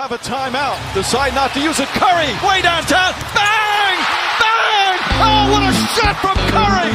have 0.00 0.12
a 0.12 0.18
timeout. 0.18 0.78
Decide 0.94 1.34
not 1.34 1.52
to 1.52 1.60
use 1.60 1.78
it. 1.78 1.88
Curry, 2.00 2.32
way 2.40 2.62
downtown. 2.62 3.12
Bang! 3.36 3.96
Bang! 4.40 4.96
Oh, 5.20 5.42
what 5.52 5.62
a 5.68 5.72
shot 5.94 6.16
from 6.24 6.36
Curry! 6.48 6.88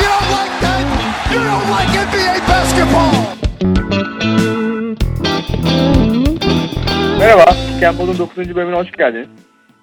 You 0.00 0.06
don't 0.08 0.30
like 0.38 0.54
that? 0.64 0.82
You 1.32 1.40
don't 1.50 1.68
like 1.76 1.90
NBA 2.06 2.34
basketball! 2.48 3.12
Merhaba, 7.18 7.46
Kempod'un 7.80 8.18
9. 8.18 8.54
bölümüne 8.54 8.76
hoş 8.76 8.92
geldiniz. 8.92 9.28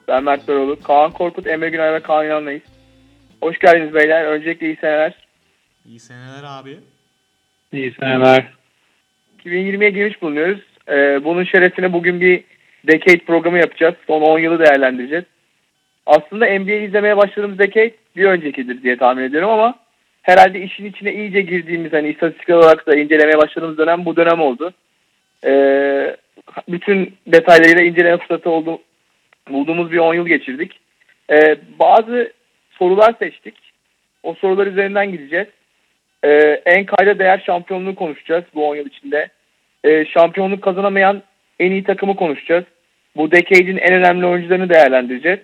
Ben 0.07 0.23
Mert 0.23 0.47
Beroğlu, 0.47 0.79
Kaan 0.83 1.11
Korkut, 1.11 1.47
Emre 1.47 1.69
Günay 1.69 1.93
ve 1.93 1.99
Kaan 1.99 2.25
İnan'layız. 2.25 2.63
Hoş 3.41 3.59
geldiniz 3.59 3.93
beyler. 3.93 4.25
Öncelikle 4.25 4.65
iyi 4.65 4.75
seneler. 4.75 5.13
İyi 5.85 5.99
seneler 5.99 6.43
abi. 6.43 6.79
İyi 7.73 7.93
seneler. 7.99 8.53
2020'ye 9.45 9.89
girmiş 9.89 10.21
bulunuyoruz. 10.21 10.76
Ee, 10.89 11.23
bunun 11.23 11.43
şerefine 11.43 11.93
bugün 11.93 12.21
bir 12.21 12.43
Decade 12.87 13.17
programı 13.17 13.57
yapacağız. 13.57 13.95
Son 14.07 14.21
10 14.21 14.39
yılı 14.39 14.59
değerlendireceğiz. 14.59 15.25
Aslında 16.05 16.45
NBA 16.45 16.73
izlemeye 16.73 17.17
başladığımız 17.17 17.59
Decade 17.59 17.91
bir 18.15 18.25
öncekidir 18.25 18.83
diye 18.83 18.97
tahmin 18.97 19.23
ediyorum 19.23 19.49
ama 19.49 19.75
herhalde 20.21 20.61
işin 20.61 20.85
içine 20.85 21.13
iyice 21.13 21.41
girdiğimiz 21.41 21.93
hani 21.93 22.09
istatistik 22.09 22.49
olarak 22.49 22.87
da 22.87 22.95
incelemeye 22.95 23.37
başladığımız 23.37 23.77
dönem 23.77 24.05
bu 24.05 24.15
dönem 24.15 24.41
oldu. 24.41 24.73
Ee, 25.45 26.15
bütün 26.69 27.15
detaylarıyla 27.27 27.83
inceleme 27.83 28.17
fırsatı 28.17 28.49
oldu, 28.49 28.79
bulduğumuz 29.49 29.91
bir 29.91 29.97
10 29.97 30.13
yıl 30.13 30.27
geçirdik. 30.27 30.79
Ee, 31.31 31.55
bazı 31.79 32.31
sorular 32.71 33.13
seçtik. 33.19 33.55
O 34.23 34.33
sorular 34.33 34.67
üzerinden 34.67 35.11
gideceğiz. 35.11 35.47
Ee, 36.23 36.61
en 36.65 36.85
kayda 36.85 37.19
değer 37.19 37.43
şampiyonluğu 37.45 37.95
konuşacağız 37.95 38.43
bu 38.55 38.69
10 38.69 38.75
yıl 38.75 38.85
içinde. 38.85 39.29
Ee, 39.83 40.05
şampiyonluk 40.05 40.63
kazanamayan 40.63 41.23
en 41.59 41.71
iyi 41.71 41.83
takımı 41.83 42.15
konuşacağız. 42.15 42.65
Bu 43.15 43.31
decade'in 43.31 43.77
en 43.77 43.93
önemli 43.93 44.25
oyuncularını 44.25 44.69
değerlendireceğiz. 44.69 45.39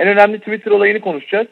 En 0.00 0.08
önemli 0.08 0.38
Twitter 0.38 0.70
olayını 0.70 1.00
konuşacağız. 1.00 1.46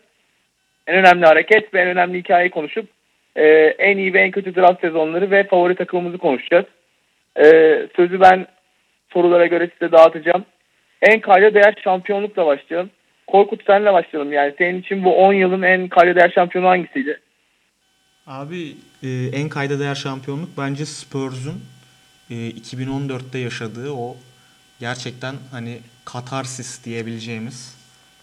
En 0.87 0.97
önemli 0.97 1.27
hareket 1.27 1.75
ve 1.75 1.81
en 1.81 1.89
önemli 1.89 2.19
hikayeyi 2.19 2.51
konuşup 2.51 2.89
e, 3.37 3.45
en 3.79 3.97
iyi 3.97 4.15
ve 4.15 4.21
en 4.21 4.31
kötü 4.31 4.55
draft 4.55 4.81
sezonları 4.81 5.31
ve 5.31 5.45
favori 5.45 5.75
takımımızı 5.75 6.19
konuşacağız. 6.19 6.67
Ee, 7.45 7.89
sözü 7.97 8.21
ben 8.21 8.47
sorulara 9.13 9.47
göre 9.47 9.71
size 9.79 9.93
dağıtacağım. 9.93 10.45
En 11.03 11.21
kayda 11.21 11.55
değer 11.55 11.81
şampiyonlukla 11.85 12.47
başlayalım. 12.47 12.91
Korkut 13.27 13.67
senle 13.67 13.93
başlayalım. 13.93 14.33
Yani 14.33 14.55
senin 14.59 14.81
için 14.81 15.05
bu 15.05 15.17
10 15.17 15.33
yılın 15.33 15.63
en 15.63 15.89
kayda 15.89 16.15
değer 16.15 16.33
şampiyonu 16.35 16.69
hangisiydi? 16.69 17.21
Abi 18.27 18.75
e, 19.03 19.09
en 19.33 19.49
kayda 19.49 19.79
değer 19.79 19.95
şampiyonluk 19.95 20.49
bence 20.59 20.85
Spurs'un 20.87 21.63
e, 22.31 22.35
2014'te 22.35 23.39
yaşadığı 23.39 23.93
o 23.93 24.17
gerçekten 24.81 25.37
hani 25.51 25.81
katarsis 26.05 26.85
diyebileceğimiz 26.85 27.75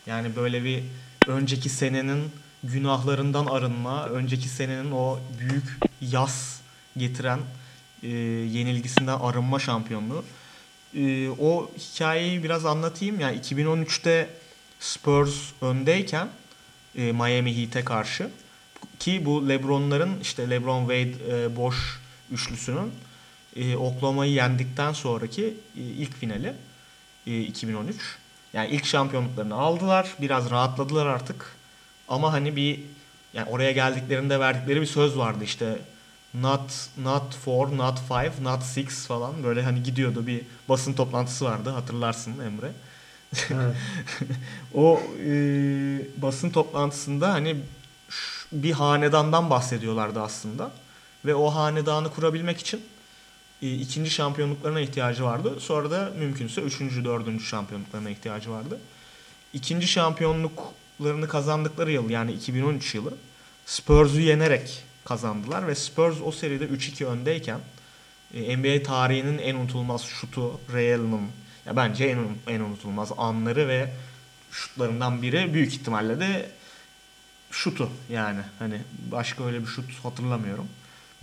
yani 0.05 0.35
böyle 0.35 0.63
bir 0.63 0.83
önceki 1.27 1.69
senenin 1.69 2.31
günahlarından 2.63 3.45
arınma, 3.45 4.05
önceki 4.05 4.49
senenin 4.49 4.91
o 4.91 5.19
büyük 5.39 5.79
yas 6.01 6.59
getiren 6.97 7.39
e, 8.03 8.07
yenilgisinden 8.09 9.19
arınma 9.19 9.59
şampiyonluğu. 9.59 10.25
E, 10.95 11.29
o 11.29 11.71
hikayeyi 11.77 12.43
biraz 12.43 12.65
anlatayım. 12.65 13.19
Yani 13.19 13.37
2013'te 13.39 14.29
Spurs 14.79 15.51
öndeyken 15.61 16.27
e, 16.95 17.11
Miami 17.11 17.57
Heat'e 17.61 17.85
karşı 17.85 18.29
ki 18.99 19.25
bu 19.25 19.49
LeBron'ların 19.49 20.19
işte 20.21 20.49
LeBron 20.49 20.79
Wade 20.79 21.45
e, 21.45 21.55
Bosch 21.55 21.77
üçlüsünün 22.31 22.91
e, 23.55 23.75
Oklahoma'yı 23.75 24.31
yendikten 24.31 24.93
sonraki 24.93 25.45
e, 25.77 25.81
ilk 25.81 26.13
finali 26.13 26.53
e, 27.27 27.41
2013. 27.41 27.95
Yani 28.53 28.69
ilk 28.69 28.85
şampiyonluklarını 28.85 29.55
aldılar. 29.55 30.13
Biraz 30.21 30.51
rahatladılar 30.51 31.05
artık. 31.05 31.55
Ama 32.07 32.33
hani 32.33 32.55
bir 32.55 32.79
yani 33.33 33.49
oraya 33.49 33.71
geldiklerinde 33.71 34.39
verdikleri 34.39 34.81
bir 34.81 34.85
söz 34.85 35.17
vardı 35.17 35.43
işte 35.43 35.79
not 36.33 36.89
not 36.97 37.35
four, 37.35 37.77
not 37.77 37.99
five, 37.99 38.31
not 38.41 38.63
six 38.63 39.07
falan 39.07 39.43
böyle 39.43 39.63
hani 39.63 39.83
gidiyordu 39.83 40.27
bir 40.27 40.41
basın 40.69 40.93
toplantısı 40.93 41.45
vardı 41.45 41.69
hatırlarsın 41.69 42.33
Emre. 42.39 42.71
o 44.73 45.01
e, 45.25 45.31
basın 46.21 46.49
toplantısında 46.49 47.33
hani 47.33 47.55
bir 48.51 48.71
hanedandan 48.71 49.49
bahsediyorlardı 49.49 50.21
aslında 50.21 50.71
ve 51.25 51.35
o 51.35 51.49
hanedanı 51.55 52.09
kurabilmek 52.09 52.59
için 52.59 52.81
ikinci 53.71 54.09
şampiyonluklarına 54.09 54.79
ihtiyacı 54.79 55.23
vardı. 55.23 55.55
Sonra 55.59 55.91
da 55.91 56.11
mümkünse 56.19 56.61
üçüncü, 56.61 57.05
dördüncü 57.05 57.45
şampiyonluklarına 57.45 58.09
ihtiyacı 58.09 58.51
vardı. 58.51 58.79
İkinci 59.53 59.87
şampiyonluklarını 59.87 61.27
kazandıkları 61.27 61.91
yıl 61.91 62.09
yani 62.09 62.31
2013 62.31 62.95
yılı 62.95 63.13
Spurs'u 63.65 64.19
yenerek 64.19 64.83
kazandılar 65.05 65.67
ve 65.67 65.75
Spurs 65.75 66.15
o 66.25 66.31
seride 66.31 66.65
3-2 66.65 67.05
öndeyken 67.05 67.59
e, 68.33 68.57
NBA 68.57 68.83
tarihinin 68.83 69.37
en 69.37 69.55
unutulmaz 69.55 70.01
şutu 70.03 70.59
Ray 70.73 70.93
Allen'ın 70.93 71.27
ya 71.65 71.75
bence 71.75 72.05
en, 72.05 72.19
en 72.47 72.59
unutulmaz 72.59 73.11
anları 73.17 73.67
ve 73.67 73.93
şutlarından 74.51 75.21
biri 75.21 75.53
büyük 75.53 75.73
ihtimalle 75.73 76.19
de 76.19 76.49
şutu 77.51 77.89
yani 78.09 78.39
hani 78.59 78.81
başka 79.11 79.43
öyle 79.45 79.61
bir 79.61 79.67
şut 79.67 80.03
hatırlamıyorum. 80.03 80.67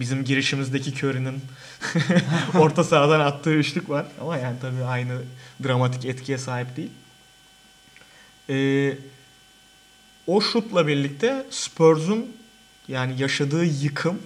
Bizim 0.00 0.24
girişimizdeki 0.24 0.90
Curry'nin 0.90 1.42
orta 2.58 2.84
sahadan 2.84 3.20
attığı 3.20 3.54
üçlük 3.54 3.90
var 3.90 4.06
ama 4.20 4.36
yani 4.36 4.56
tabii 4.60 4.84
aynı 4.84 5.22
dramatik 5.64 6.04
etkiye 6.04 6.38
sahip 6.38 6.76
değil. 6.76 6.90
Ee, 8.48 8.98
o 10.26 10.40
şutla 10.40 10.86
birlikte 10.86 11.46
Spurs'un 11.50 12.36
yani 12.88 13.22
yaşadığı 13.22 13.64
yıkım 13.64 14.18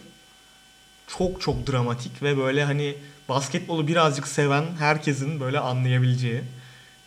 çok 1.19 1.41
çok 1.41 1.67
dramatik 1.73 2.23
ve 2.23 2.37
böyle 2.37 2.65
hani 2.65 2.95
basketbolu 3.29 3.89
birazcık 3.89 4.29
seven 4.29 4.65
herkesin 4.79 5.41
böyle 5.41 5.59
anlayabileceği, 5.59 6.41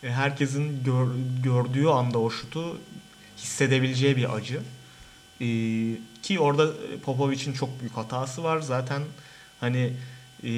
e, 0.04 0.10
herkesin 0.10 0.84
gör, 0.84 1.08
gördüğü 1.44 1.88
anda 1.88 2.20
o 2.20 2.30
şutu 2.30 2.78
hissedebileceği 3.38 4.18
bir 4.18 4.36
acı. 4.36 4.62
Ee, 5.42 5.46
ki 6.24 6.40
orada 6.40 6.68
Popovic'in 7.06 7.54
çok 7.54 7.80
büyük 7.80 7.98
hatası 7.98 8.44
var. 8.44 8.60
Zaten 8.60 9.02
hani 9.60 9.94
e, 10.44 10.50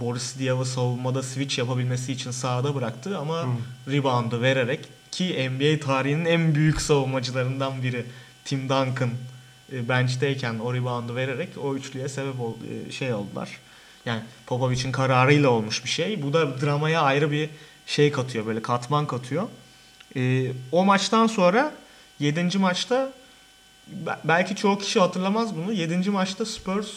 Boris 0.00 0.38
Diaw'ı 0.38 0.64
savunmada 0.64 1.22
switch 1.22 1.58
yapabilmesi 1.58 2.12
için 2.12 2.30
sahada 2.30 2.74
bıraktı 2.74 3.18
ama 3.18 3.46
reboundu 3.88 4.42
vererek 4.42 4.88
ki 5.10 5.50
NBA 5.50 5.86
tarihinin 5.86 6.24
en 6.24 6.54
büyük 6.54 6.80
savunmacılarından 6.80 7.82
biri 7.82 8.06
Tim 8.44 8.62
Duncan 8.62 9.10
e, 9.72 9.88
bench'teyken 9.88 10.58
o 10.58 10.74
reboundu 10.74 11.16
vererek 11.16 11.48
o 11.62 11.76
üçlüye 11.76 12.08
sebep 12.08 12.40
ol, 12.40 12.54
e, 12.88 12.92
şey 12.92 13.14
oldular. 13.14 13.48
Yani 14.04 14.22
Popovic'in 14.46 14.92
kararıyla 14.92 15.50
olmuş 15.50 15.84
bir 15.84 15.88
şey. 15.88 16.22
Bu 16.22 16.32
da 16.32 16.60
dramaya 16.60 17.02
ayrı 17.02 17.30
bir 17.30 17.50
şey 17.86 18.12
katıyor 18.12 18.46
böyle 18.46 18.62
katman 18.62 19.06
katıyor. 19.06 19.48
E, 20.16 20.52
o 20.72 20.84
maçtan 20.84 21.26
sonra 21.26 21.74
7. 22.18 22.58
maçta 22.58 23.12
belki 24.24 24.56
çoğu 24.56 24.78
kişi 24.78 25.00
hatırlamaz 25.00 25.56
bunu. 25.56 25.72
7. 25.72 26.10
maçta 26.10 26.46
Spurs 26.46 26.88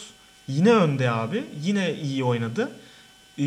yine 0.48 0.72
önde 0.72 1.10
abi. 1.10 1.44
Yine 1.62 1.94
iyi 1.94 2.24
oynadı. 2.24 2.70
E, 3.38 3.46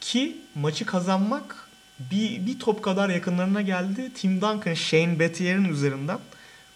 ki 0.00 0.36
maçı 0.54 0.86
kazanmak 0.86 1.68
bir, 1.98 2.46
bir 2.46 2.58
top 2.58 2.82
kadar 2.82 3.08
yakınlarına 3.08 3.62
geldi. 3.62 4.12
Tim 4.14 4.40
Duncan 4.40 4.74
Shane 4.74 5.20
Battier'in 5.20 5.64
üzerinden 5.64 6.18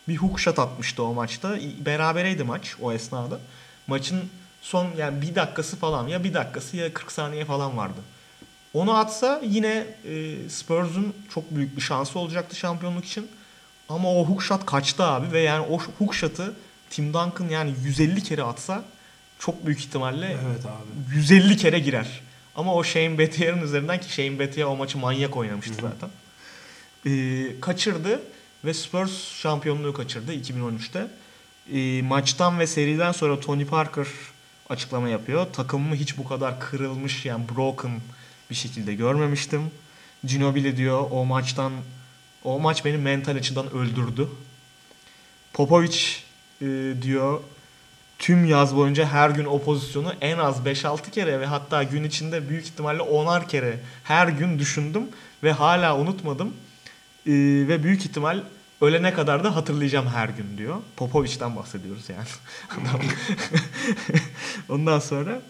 bir 0.08 0.16
hook 0.16 0.40
shot 0.40 0.58
atmıştı 0.58 1.02
o 1.02 1.14
maçta. 1.14 1.56
Berabereydi 1.86 2.44
maç 2.44 2.76
o 2.80 2.92
esnada. 2.92 3.40
Maçın 3.86 4.20
son 4.60 4.86
yani 4.98 5.22
bir 5.22 5.34
dakikası 5.34 5.76
falan 5.76 6.08
ya 6.08 6.24
bir 6.24 6.34
dakikası 6.34 6.76
ya 6.76 6.92
40 6.92 7.12
saniye 7.12 7.44
falan 7.44 7.76
vardı. 7.76 8.00
Onu 8.74 8.96
atsa 8.96 9.40
yine 9.44 9.86
e, 10.04 10.34
Spurs'un 10.48 11.14
çok 11.34 11.50
büyük 11.50 11.76
bir 11.76 11.82
şansı 11.82 12.18
olacaktı 12.18 12.56
şampiyonluk 12.56 13.04
için. 13.04 13.28
Ama 13.88 14.14
o 14.14 14.24
hook 14.24 14.42
shot 14.42 14.66
kaçtı 14.66 15.04
abi 15.04 15.32
ve 15.32 15.40
yani 15.40 15.66
o 15.70 15.78
hook 15.98 16.14
shot'ı 16.14 16.54
Tim 16.90 17.06
Duncan 17.14 17.48
yani 17.50 17.74
150 17.84 18.22
kere 18.22 18.42
atsa 18.42 18.84
çok 19.38 19.66
büyük 19.66 19.80
ihtimalle 19.80 20.26
Evet 20.26 20.66
abi. 20.66 21.16
150 21.16 21.56
kere 21.56 21.78
girer. 21.78 22.20
Ama 22.56 22.74
o 22.74 22.84
Shane 22.84 23.18
Battier'in 23.18 23.62
üzerinden 23.62 24.00
ki 24.00 24.12
Shane 24.12 24.38
Battier 24.38 24.64
o 24.64 24.76
maçı 24.76 24.98
manyak 24.98 25.36
oynamıştı 25.36 25.74
zaten. 25.74 26.10
Ee, 27.06 27.60
kaçırdı 27.60 28.20
ve 28.64 28.74
Spurs 28.74 29.34
şampiyonluğu 29.34 29.92
kaçırdı 29.92 30.34
2013'te. 30.34 31.06
Ee, 31.72 32.02
maçtan 32.02 32.58
ve 32.58 32.66
seriden 32.66 33.12
sonra 33.12 33.40
Tony 33.40 33.66
Parker 33.66 34.06
açıklama 34.68 35.08
yapıyor. 35.08 35.46
Takımımı 35.52 35.94
hiç 35.94 36.18
bu 36.18 36.24
kadar 36.24 36.60
kırılmış 36.60 37.24
yani 37.24 37.44
broken 37.56 38.00
bir 38.50 38.54
şekilde 38.54 38.94
görmemiştim. 38.94 39.70
Ginobili 40.24 40.76
diyor 40.76 41.06
o 41.10 41.24
maçtan 41.24 41.72
o 42.44 42.60
maç 42.60 42.84
beni 42.84 42.96
mental 42.96 43.36
açıdan 43.36 43.72
öldürdü. 43.72 44.28
Popovic 45.52 45.98
e, 46.62 46.66
diyor 47.02 47.40
tüm 48.18 48.44
yaz 48.44 48.76
boyunca 48.76 49.06
her 49.06 49.30
gün 49.30 49.44
o 49.44 49.62
pozisyonu 49.62 50.12
en 50.20 50.38
az 50.38 50.56
5-6 50.56 51.10
kere 51.10 51.40
ve 51.40 51.46
hatta 51.46 51.82
gün 51.82 52.04
içinde 52.04 52.48
büyük 52.48 52.64
ihtimalle 52.64 53.02
10'ar 53.02 53.48
kere 53.48 53.80
her 54.04 54.28
gün 54.28 54.58
düşündüm 54.58 55.02
ve 55.42 55.52
hala 55.52 55.98
unutmadım. 55.98 56.54
Ee, 57.26 57.32
ve 57.68 57.82
büyük 57.82 58.04
ihtimal 58.04 58.42
ölene 58.80 59.12
kadar 59.12 59.44
da 59.44 59.56
hatırlayacağım 59.56 60.06
her 60.06 60.28
gün 60.28 60.58
diyor. 60.58 60.76
Popovic'den 60.96 61.56
bahsediyoruz 61.56 62.08
yani. 62.08 62.28
Ondan 64.68 64.98
sonra 64.98 65.42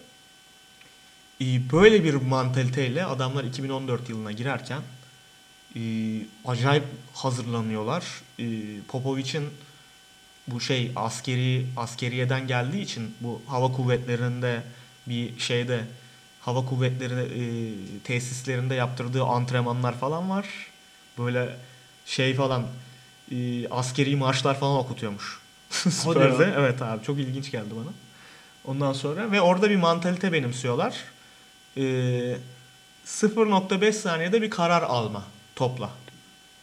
e, 1.41 1.45
böyle 1.73 2.05
bir 2.05 2.15
mantaliteyle 2.15 3.05
adamlar 3.05 3.45
2014 3.45 4.09
yılına 4.09 4.33
girerken 4.33 4.83
e, 5.77 5.81
acayip 6.45 6.85
hazırlanıyorlar. 7.15 8.05
E, 8.39 8.47
Popovic'in 8.89 9.45
bu 10.47 10.61
şey 10.61 10.93
askeri 10.97 11.67
askeriyeden 11.77 12.47
geldiği 12.47 12.83
için 12.83 13.15
bu 13.21 13.43
hava 13.47 13.73
kuvvetlerinde 13.73 14.63
bir 15.07 15.39
şeyde 15.39 15.81
hava 16.41 16.65
kuvvetleri 16.65 17.15
e, 17.15 17.43
tesislerinde 18.05 18.75
yaptırdığı 18.75 19.25
antrenmanlar 19.25 19.99
falan 19.99 20.31
var. 20.31 20.47
Böyle 21.19 21.57
şey 22.07 22.35
falan 22.35 22.67
e, 23.31 23.69
askeri 23.69 24.17
marşlar 24.17 24.61
falan 24.61 24.77
okutuyormuş. 24.77 25.41
Spurs'e. 25.71 26.55
Evet 26.59 26.83
abi 26.83 27.05
çok 27.05 27.19
ilginç 27.19 27.51
geldi 27.51 27.71
bana. 27.71 27.93
Ondan 28.65 28.93
sonra 28.93 29.33
ve 29.33 29.41
orada 29.41 29.71
bir 29.71 29.77
mantalite 29.77 30.33
benimsiyorlar. 30.33 31.05
E, 31.77 31.83
0.5 33.07 33.93
saniyede 33.93 34.43
bir 34.43 34.51
karar 34.51 34.83
alma 34.83 35.25
topla. 35.59 35.91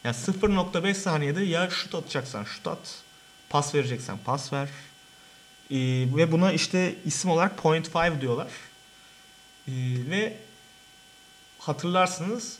Yani 0.04 0.16
0.5 0.16 0.94
saniyede 0.94 1.42
ya 1.42 1.70
şut 1.70 1.94
atacaksan 1.94 2.44
şut 2.44 2.66
at, 2.66 3.02
pas 3.48 3.74
vereceksen 3.74 4.18
pas 4.24 4.52
ver. 4.52 4.68
E, 5.70 5.78
ve 6.16 6.32
buna 6.32 6.52
işte 6.52 6.94
isim 7.04 7.30
olarak 7.30 7.58
point 7.58 7.90
five 7.90 8.20
diyorlar. 8.20 8.48
E, 9.68 9.72
ve 10.10 10.36
hatırlarsınız 11.58 12.58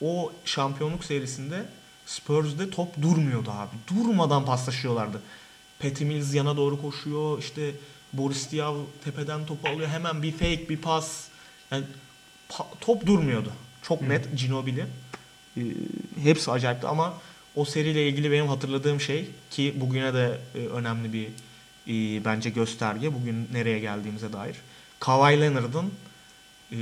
o 0.00 0.32
şampiyonluk 0.44 1.04
serisinde 1.04 1.64
Spurs'de 2.06 2.70
top 2.70 3.02
durmuyordu 3.02 3.50
abi. 3.50 3.76
Durmadan 3.88 4.44
paslaşıyorlardı. 4.44 5.22
Patty 5.78 6.04
Mills 6.04 6.34
yana 6.34 6.56
doğru 6.56 6.82
koşuyor. 6.82 7.38
İşte 7.38 7.70
Boris 8.12 8.52
Diaw 8.52 8.80
tepeden 9.04 9.46
topu 9.46 9.68
alıyor. 9.68 9.88
Hemen 9.88 10.22
bir 10.22 10.32
fake, 10.32 10.68
bir 10.68 10.76
pas. 10.76 11.28
Yani 11.70 11.84
pa- 12.50 12.66
top 12.80 13.06
durmuyordu. 13.06 13.52
Çok 13.82 14.02
net 14.02 14.36
Ginobili. 14.38 14.86
Ee, 15.58 16.22
hepsi 16.22 16.50
acayipti 16.50 16.86
ama 16.86 17.14
o 17.54 17.64
seriyle 17.64 18.08
ilgili 18.08 18.30
benim 18.30 18.48
hatırladığım 18.48 19.00
şey 19.00 19.30
ki 19.50 19.74
bugüne 19.76 20.14
de 20.14 20.38
e, 20.54 20.58
önemli 20.58 21.12
bir 21.12 21.26
e, 21.88 22.24
bence 22.24 22.50
gösterge. 22.50 23.14
Bugün 23.14 23.48
nereye 23.52 23.78
geldiğimize 23.78 24.32
dair. 24.32 24.56
Kawhi 25.00 25.40
Leonard'ın 25.40 25.92
e, 26.72 26.78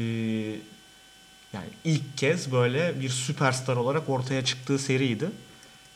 yani 1.52 1.68
ilk 1.84 2.18
kez 2.18 2.52
böyle 2.52 3.00
bir 3.00 3.08
süperstar 3.08 3.76
olarak 3.76 4.08
ortaya 4.08 4.44
çıktığı 4.44 4.78
seriydi. 4.78 5.30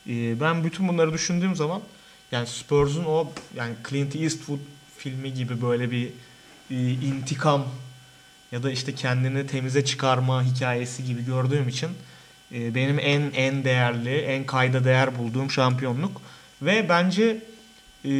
Ee, 0.08 0.40
ben 0.40 0.64
bütün 0.64 0.88
bunları 0.88 1.12
düşündüğüm 1.12 1.56
zaman 1.56 1.82
yani 2.32 2.46
Spurs'un 2.46 3.04
o 3.04 3.32
yani 3.56 3.74
Clint 3.88 4.16
Eastwood 4.16 4.58
filmi 4.98 5.34
gibi 5.34 5.62
böyle 5.62 5.90
bir 5.90 6.08
e, 6.70 6.90
intikam 6.90 7.68
ya 8.52 8.62
da 8.62 8.70
işte 8.70 8.94
kendini 8.94 9.46
temize 9.46 9.84
çıkarma 9.84 10.44
hikayesi 10.44 11.04
gibi 11.04 11.24
gördüğüm 11.24 11.68
için 11.68 11.90
e, 12.54 12.74
benim 12.74 12.98
en 12.98 13.22
en 13.34 13.64
değerli, 13.64 14.16
en 14.18 14.46
kayda 14.46 14.84
değer 14.84 15.18
bulduğum 15.18 15.50
şampiyonluk 15.50 16.22
ve 16.62 16.88
bence 16.88 17.44
e, 18.04 18.10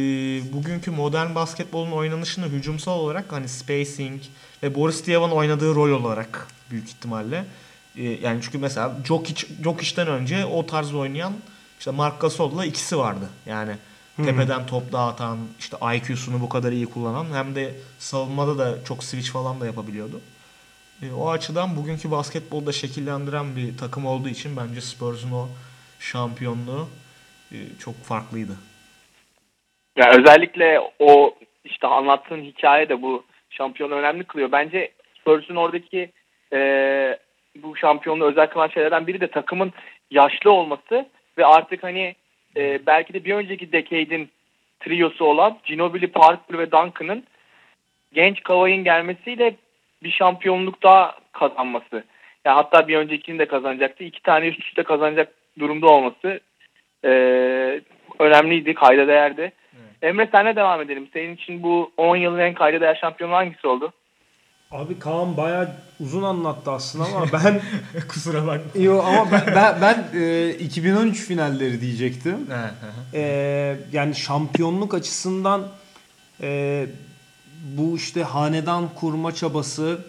bugünkü 0.53 0.91
modern 0.91 1.35
basketbolun 1.35 1.91
oynanışını 1.91 2.45
hücumsal 2.45 2.99
olarak 2.99 3.31
hani 3.31 3.49
spacing 3.49 4.21
ve 4.63 4.75
Boris 4.75 5.07
Diaw'ın 5.07 5.31
oynadığı 5.31 5.75
rol 5.75 5.89
olarak 5.89 6.47
büyük 6.71 6.89
ihtimalle 6.89 7.45
e, 7.95 8.03
yani 8.03 8.39
çünkü 8.41 8.57
mesela 8.57 8.97
Jokic 9.05 9.47
Jokic'ten 9.63 10.07
önce 10.07 10.45
o 10.45 10.65
tarz 10.65 10.93
oynayan 10.93 11.33
işte 11.79 11.91
Marc 11.91 12.17
Gasol'la 12.19 12.65
ikisi 12.65 12.97
vardı. 12.97 13.29
Yani 13.45 13.71
tepeden 14.17 14.65
top 14.65 14.91
dağıtan, 14.91 15.37
işte 15.59 15.77
IQ'sunu 15.95 16.41
bu 16.41 16.49
kadar 16.49 16.71
iyi 16.71 16.85
kullanan 16.85 17.25
hem 17.33 17.55
de 17.55 17.75
savunmada 17.99 18.57
da 18.57 18.83
çok 18.85 19.03
switch 19.03 19.29
falan 19.29 19.61
da 19.61 19.65
yapabiliyordu. 19.65 20.21
E, 21.01 21.13
o 21.13 21.29
açıdan 21.29 21.75
bugünkü 21.75 22.11
basketbolda 22.11 22.71
şekillendiren 22.71 23.55
bir 23.55 23.77
takım 23.77 24.05
olduğu 24.05 24.29
için 24.29 24.57
bence 24.57 24.81
Spurs'un 24.81 25.31
o 25.31 25.47
şampiyonluğu 25.99 26.87
e, 27.51 27.57
çok 27.79 27.95
farklıydı. 27.95 28.51
Ya 29.97 30.11
özellikle 30.11 30.81
o 30.99 31.35
işte 31.65 31.87
anlattığın 31.87 32.41
hikaye 32.41 32.89
de 32.89 33.01
bu 33.01 33.23
şampiyonu 33.49 33.93
önemli 33.93 34.23
kılıyor. 34.23 34.51
Bence 34.51 34.91
Spurs'un 35.19 35.55
oradaki 35.55 36.11
e, 36.53 36.59
bu 37.55 37.75
şampiyonluğu 37.75 38.25
özel 38.25 38.47
kılan 38.47 38.67
şeylerden 38.67 39.07
biri 39.07 39.21
de 39.21 39.27
takımın 39.27 39.73
yaşlı 40.11 40.51
olması 40.51 41.09
ve 41.37 41.45
artık 41.45 41.83
hani 41.83 42.15
e, 42.57 42.85
belki 42.85 43.13
de 43.13 43.25
bir 43.25 43.33
önceki 43.33 43.71
decade'in 43.71 44.29
triosu 44.79 45.25
olan 45.25 45.57
Ginobili, 45.63 46.07
Parker 46.07 46.57
ve 46.57 46.71
Duncan'ın 46.71 47.23
genç 48.13 48.43
Kawhi'nin 48.43 48.83
gelmesiyle 48.83 49.55
bir 50.03 50.11
şampiyonluk 50.11 50.83
daha 50.83 51.15
kazanması. 51.31 52.03
Yani 52.45 52.55
hatta 52.55 52.87
bir 52.87 52.97
öncekini 52.97 53.39
de 53.39 53.47
kazanacaktı. 53.47 54.03
İki 54.03 54.21
tane 54.21 54.47
üst 54.47 54.59
üste 54.59 54.83
kazanacak 54.83 55.33
durumda 55.59 55.87
olması 55.87 56.39
e, 57.05 57.09
önemliydi, 58.19 58.73
kayda 58.73 59.07
değerdi. 59.07 59.51
Emre 60.01 60.29
senle 60.31 60.55
devam 60.55 60.81
edelim. 60.81 61.07
Senin 61.13 61.35
için 61.35 61.63
bu 61.63 61.91
10 61.97 62.15
yılın 62.15 62.39
en 62.39 62.53
kayda 62.53 62.81
değer 62.81 62.97
şampiyonu 63.01 63.33
hangisi 63.33 63.67
oldu? 63.67 63.93
Abi 64.71 64.99
Kaan 64.99 65.37
bayağı 65.37 65.69
uzun 65.99 66.23
anlattı 66.23 66.71
aslında 66.71 67.05
ama 67.05 67.25
ben 67.33 67.61
Kusura 68.07 68.47
bakma. 68.47 68.81
Yo 68.81 68.99
ama 68.99 69.31
ben 69.31 69.55
ben, 69.55 69.81
ben, 69.81 70.19
e, 70.19 70.49
2013 70.49 71.27
finalleri 71.27 71.81
diyecektim. 71.81 72.47
E, 73.13 73.21
yani 73.91 74.15
şampiyonluk 74.15 74.93
açısından 74.93 75.67
e, 76.41 76.85
bu 77.61 77.97
işte 77.97 78.23
hanedan 78.23 78.89
kurma 78.95 79.35
çabası 79.35 79.99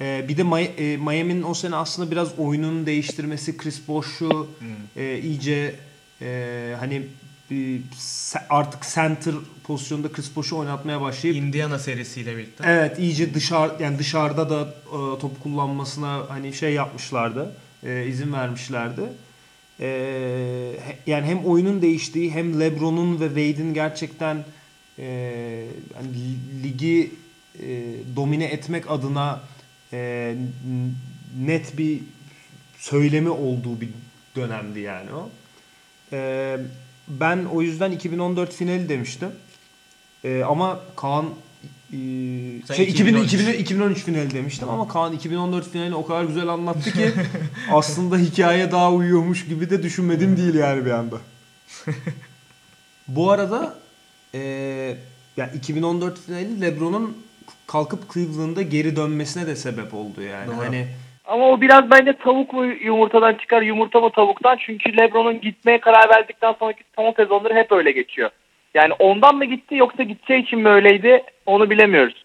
e, 0.00 0.24
bir 0.28 0.36
de 0.36 0.42
e, 0.42 0.96
Miami'nin 0.96 1.42
o 1.42 1.54
sene 1.54 1.76
aslında 1.76 2.10
biraz 2.10 2.38
oyununu 2.38 2.86
değiştirmesi 2.86 3.56
Chris 3.56 3.88
Bosh'u 3.88 4.48
e, 4.96 5.18
iyice 5.18 5.74
e, 6.22 6.74
hani 6.78 7.02
artık 8.50 8.82
center 8.94 9.34
pozisyonda 9.64 10.12
Chris 10.12 10.36
Bosh'u 10.36 10.58
oynatmaya 10.58 11.00
başlayıp 11.00 11.36
Indiana 11.36 11.78
serisiyle 11.78 12.36
birlikte. 12.36 12.64
Evet 12.66 12.98
iyice 12.98 13.34
dışarı 13.34 13.82
yani 13.82 13.98
dışarıda 13.98 14.50
da 14.50 14.74
e, 14.86 15.18
top 15.20 15.42
kullanmasına 15.42 16.22
hani 16.28 16.52
şey 16.52 16.74
yapmışlardı. 16.74 17.54
e, 17.82 18.06
izin 18.06 18.32
vermişlerdi. 18.32 19.02
E, 19.80 19.88
yani 21.06 21.26
hem 21.26 21.44
oyunun 21.44 21.82
değiştiği 21.82 22.34
hem 22.34 22.60
LeBron'un 22.60 23.20
ve 23.20 23.26
Wade'in 23.26 23.74
gerçekten 23.74 24.44
e, 24.98 25.66
hani 25.94 26.08
li- 26.14 26.62
ligi 26.62 27.10
e, 27.62 27.66
domine 28.16 28.44
etmek 28.44 28.90
adına 28.90 29.40
e, 29.92 30.34
net 31.40 31.78
bir 31.78 32.00
söylemi 32.78 33.28
olduğu 33.30 33.80
bir 33.80 33.88
dönemdi 34.36 34.80
yani 34.80 35.10
o. 35.12 35.30
E, 36.12 36.56
ben 37.08 37.44
o 37.44 37.62
yüzden 37.62 37.90
2014 37.92 38.52
finali 38.54 38.88
demiştim. 38.88 39.28
E, 40.24 40.42
ama 40.42 40.80
Kaan 40.96 41.24
e, 41.92 41.96
Sen 42.66 42.74
şey 42.74 42.88
2000, 42.88 43.14
2013. 43.14 43.32
2000, 43.34 43.52
2013 43.52 44.04
finali 44.04 44.30
demiştim 44.30 44.68
ama 44.68 44.88
Kaan 44.88 45.12
2014 45.12 45.70
finalini 45.70 45.94
o 45.94 46.06
kadar 46.06 46.24
güzel 46.24 46.48
anlattı 46.48 46.92
ki 46.92 47.12
aslında 47.72 48.18
hikaye 48.18 48.72
daha 48.72 48.92
uyuyormuş 48.92 49.46
gibi 49.46 49.70
de 49.70 49.82
düşünmedim 49.82 50.36
değil 50.36 50.54
yani 50.54 50.86
bir 50.86 50.90
anda. 50.90 51.18
Bu 53.08 53.30
arada 53.30 53.78
e, 54.34 54.40
yani 55.36 55.50
2014 55.54 56.20
finali 56.26 56.60
LeBron'un 56.60 57.16
kalkıp 57.66 58.00
Cleveland'a 58.14 58.62
geri 58.62 58.96
dönmesine 58.96 59.46
de 59.46 59.56
sebep 59.56 59.94
oldu 59.94 60.22
yani. 60.22 60.46
Doğru. 60.46 60.56
Hani 60.56 60.86
Ama 61.24 61.48
o 61.48 61.60
biraz 61.60 61.90
bence 61.90 62.12
tavuk 62.12 62.52
mu 62.52 62.64
yumurtadan 62.66 63.34
çıkar, 63.34 63.62
yumurta 63.62 64.00
mı 64.00 64.10
tavuktan? 64.10 64.56
Çünkü 64.60 64.96
LeBron'un 64.96 65.40
gitmeye 65.40 65.80
karar 65.80 66.10
verdikten 66.10 66.52
sonraki 66.58 66.82
son 66.96 67.12
sezonları 67.12 67.54
hep 67.54 67.72
öyle 67.72 67.90
geçiyor. 67.90 68.30
Yani 68.74 68.92
ondan 68.98 69.36
mı 69.36 69.44
gitti 69.44 69.74
yoksa 69.74 70.02
gideceği 70.02 70.42
için 70.42 70.58
mi 70.58 70.68
öyleydi 70.68 71.22
onu 71.46 71.70
bilemiyoruz. 71.70 72.24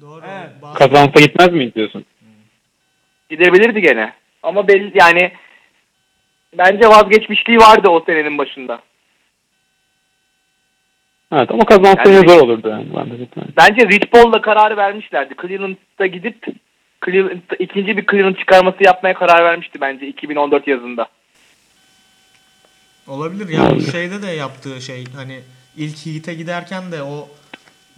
Doğru. 0.00 0.22
Evet. 0.26 0.74
Kazansa 0.74 1.20
gitmez 1.20 1.52
mi 1.52 1.74
diyorsun? 1.74 2.04
Gidebilirdi 3.30 3.82
gene. 3.82 4.12
Ama 4.42 4.68
belli 4.68 4.92
yani 4.94 5.32
bence 6.58 6.88
vazgeçmişliği 6.88 7.58
vardı 7.58 7.88
o 7.88 8.02
senenin 8.06 8.38
başında. 8.38 8.82
Evet 11.32 11.50
ama 11.50 11.64
kazansa 11.64 12.10
Yani- 12.10 12.28
zor 12.28 12.40
olurdu 12.42 12.68
yani. 12.68 12.86
Ben 12.96 13.10
de 13.10 13.16
gitmem. 13.16 13.46
Bence 13.56 13.88
Rich 13.88 14.06
Paul'la 14.10 14.40
kararı 14.40 14.76
vermişlerdi. 14.76 15.34
Cleveland'da 15.42 16.06
gidip 16.06 16.46
Cleveland, 17.04 17.40
ikinci 17.58 17.96
bir 17.96 18.06
Cleveland 18.06 18.36
çıkarması 18.36 18.84
yapmaya 18.84 19.14
karar 19.14 19.44
vermişti 19.44 19.80
bence 19.80 20.06
2014 20.06 20.68
yazında. 20.68 21.06
Olabilir 23.06 23.48
ya 23.48 23.76
bu 23.76 23.80
şeyde 23.80 24.22
de 24.22 24.26
yaptığı 24.26 24.80
şey 24.80 25.04
hani 25.16 25.40
ilk 25.76 26.06
Heat'e 26.06 26.34
giderken 26.34 26.92
de 26.92 27.02
o 27.02 27.28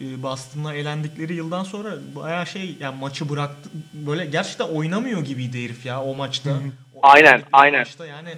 e, 0.00 0.23
Boston'la 0.23 0.75
elendikleri 0.75 1.35
yıldan 1.35 1.62
sonra 1.62 1.90
bayağı 2.16 2.47
şey 2.47 2.76
yani 2.80 2.97
maçı 3.00 3.28
bıraktı 3.28 3.70
böyle 3.92 4.26
gerçekten 4.26 4.68
oynamıyor 4.68 5.25
gibiydi 5.25 5.64
herif 5.64 5.87
ya 5.87 6.02
o 6.02 6.14
maçta. 6.14 6.50
O 6.94 6.99
Aynen, 7.02 7.42
aynen. 7.52 7.78
Maçta 7.78 8.06
yani 8.06 8.30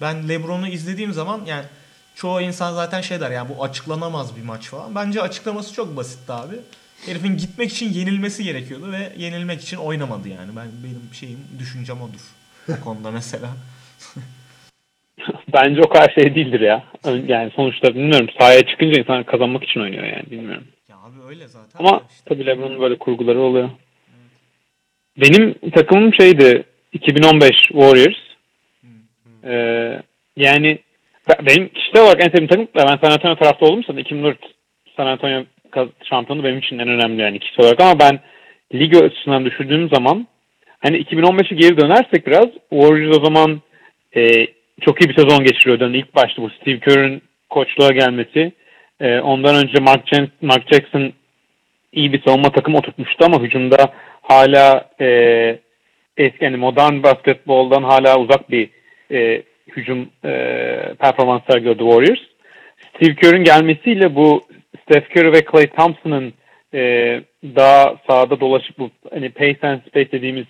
ben 0.00 0.28
LeBron'u 0.28 0.68
izlediğim 0.68 1.12
zaman 1.12 1.40
yani 1.46 1.64
çoğu 2.14 2.40
insan 2.40 2.72
zaten 2.72 3.00
şey 3.00 3.20
der 3.20 3.30
yani 3.30 3.48
bu 3.48 3.64
açıklanamaz 3.64 4.36
bir 4.36 4.42
maç 4.42 4.68
falan. 4.68 4.94
Bence 4.94 5.22
açıklaması 5.22 5.74
çok 5.74 5.96
basitti 5.96 6.32
abi. 6.32 6.54
Herifin 7.06 7.36
gitmek 7.36 7.72
için 7.72 7.92
yenilmesi 7.92 8.44
gerekiyordu 8.44 8.92
ve 8.92 9.12
yenilmek 9.16 9.60
için 9.62 9.76
oynamadı 9.76 10.28
yani. 10.28 10.56
Ben 10.56 10.66
benim 10.84 11.14
şeyim 11.14 11.38
düşüncem 11.58 12.02
odur 12.02 12.20
bu 12.68 12.80
konuda 12.84 13.10
mesela. 13.10 13.48
Bence 15.52 15.80
o 15.80 15.88
kadar 15.88 16.12
şey 16.14 16.34
değildir 16.34 16.60
ya. 16.60 16.84
Yani 17.26 17.52
sonuçta 17.56 17.94
bilmiyorum 17.94 18.28
sahaya 18.38 18.60
çıkınca 18.66 19.00
insan 19.00 19.24
kazanmak 19.24 19.64
için 19.64 19.80
oynuyor 19.80 20.04
yani 20.04 20.30
bilmiyorum. 20.30 20.64
Ya 20.88 20.96
abi 20.96 21.28
öyle 21.28 21.48
zaten. 21.48 21.78
Ama 21.78 22.02
işte. 22.10 22.22
tabii 22.24 22.46
LeBron'un 22.46 22.80
böyle 22.80 22.98
kurguları 22.98 23.40
oluyor. 23.40 23.70
Benim 25.20 25.70
takımım 25.70 26.14
şeydi 26.14 26.64
2015 26.92 27.50
Warriors. 27.68 28.16
Ee, 29.44 30.02
yani 30.36 30.78
benim 31.28 31.68
kişisel 31.68 32.02
olarak 32.02 32.20
en 32.20 32.28
sevdiğim 32.28 32.46
takım 32.46 32.68
ben 32.76 32.86
San 32.86 33.10
Antonio 33.10 33.36
tarafta 33.36 33.66
oldum 33.66 33.84
zaten 33.86 34.00
2004 34.00 34.38
San 34.96 35.06
Antonio 35.06 35.44
şampiyonu 36.04 36.44
benim 36.44 36.58
için 36.58 36.78
en 36.78 36.88
önemli 36.88 37.22
yani 37.22 37.38
kişisel 37.38 37.64
olarak 37.64 37.80
ama 37.80 37.98
ben 37.98 38.20
lig 38.74 38.96
açısından 38.96 39.44
düşündüğüm 39.44 39.88
zaman 39.88 40.26
hani 40.80 40.96
2015'e 40.96 41.56
geri 41.56 41.80
dönersek 41.80 42.26
biraz 42.26 42.46
Warriors 42.70 43.18
o 43.18 43.24
zaman 43.24 43.62
e, 44.16 44.46
çok 44.80 45.00
iyi 45.00 45.08
bir 45.08 45.14
sezon 45.14 45.44
geçiriyordu. 45.44 45.84
Yani 45.84 45.96
ilk 45.96 46.14
başta 46.14 46.42
bu 46.42 46.50
Steve 46.50 46.80
Kerr'ın 46.80 47.22
koçluğa 47.50 47.88
gelmesi 47.90 48.52
e, 49.00 49.20
ondan 49.20 49.54
önce 49.54 49.80
Mark, 49.80 50.08
Jan- 50.08 50.30
Mark 50.42 50.72
Jackson 50.72 51.12
iyi 51.92 52.12
bir 52.12 52.22
savunma 52.22 52.52
takımı 52.52 52.78
oturtmuştu 52.78 53.24
ama 53.24 53.42
hücumda 53.42 53.92
hala 54.22 54.90
e, 55.00 55.06
eski 56.16 56.44
yani 56.44 56.56
modern 56.56 57.02
basketboldan 57.02 57.82
hala 57.82 58.18
uzak 58.18 58.50
bir 58.50 58.70
e, 59.10 59.42
hücum 59.76 60.08
e, 60.24 60.30
performans 61.00 61.42
sergiliyordu 61.50 61.90
Warriors. 61.90 62.20
Steve 62.96 63.14
Kerr'ün 63.14 63.44
gelmesiyle 63.44 64.14
bu 64.14 64.42
Steph 64.82 65.16
Curry 65.16 65.32
ve 65.32 65.44
Klay 65.44 65.66
Thompson'ın 65.66 66.32
e, 66.74 66.80
daha 67.44 67.96
sahada 68.06 68.40
dolaşıp 68.40 68.78
bu 68.78 68.90
hani 69.10 69.30
pace 69.30 69.58
and 69.62 69.80
space 69.80 70.12
dediğimiz 70.12 70.46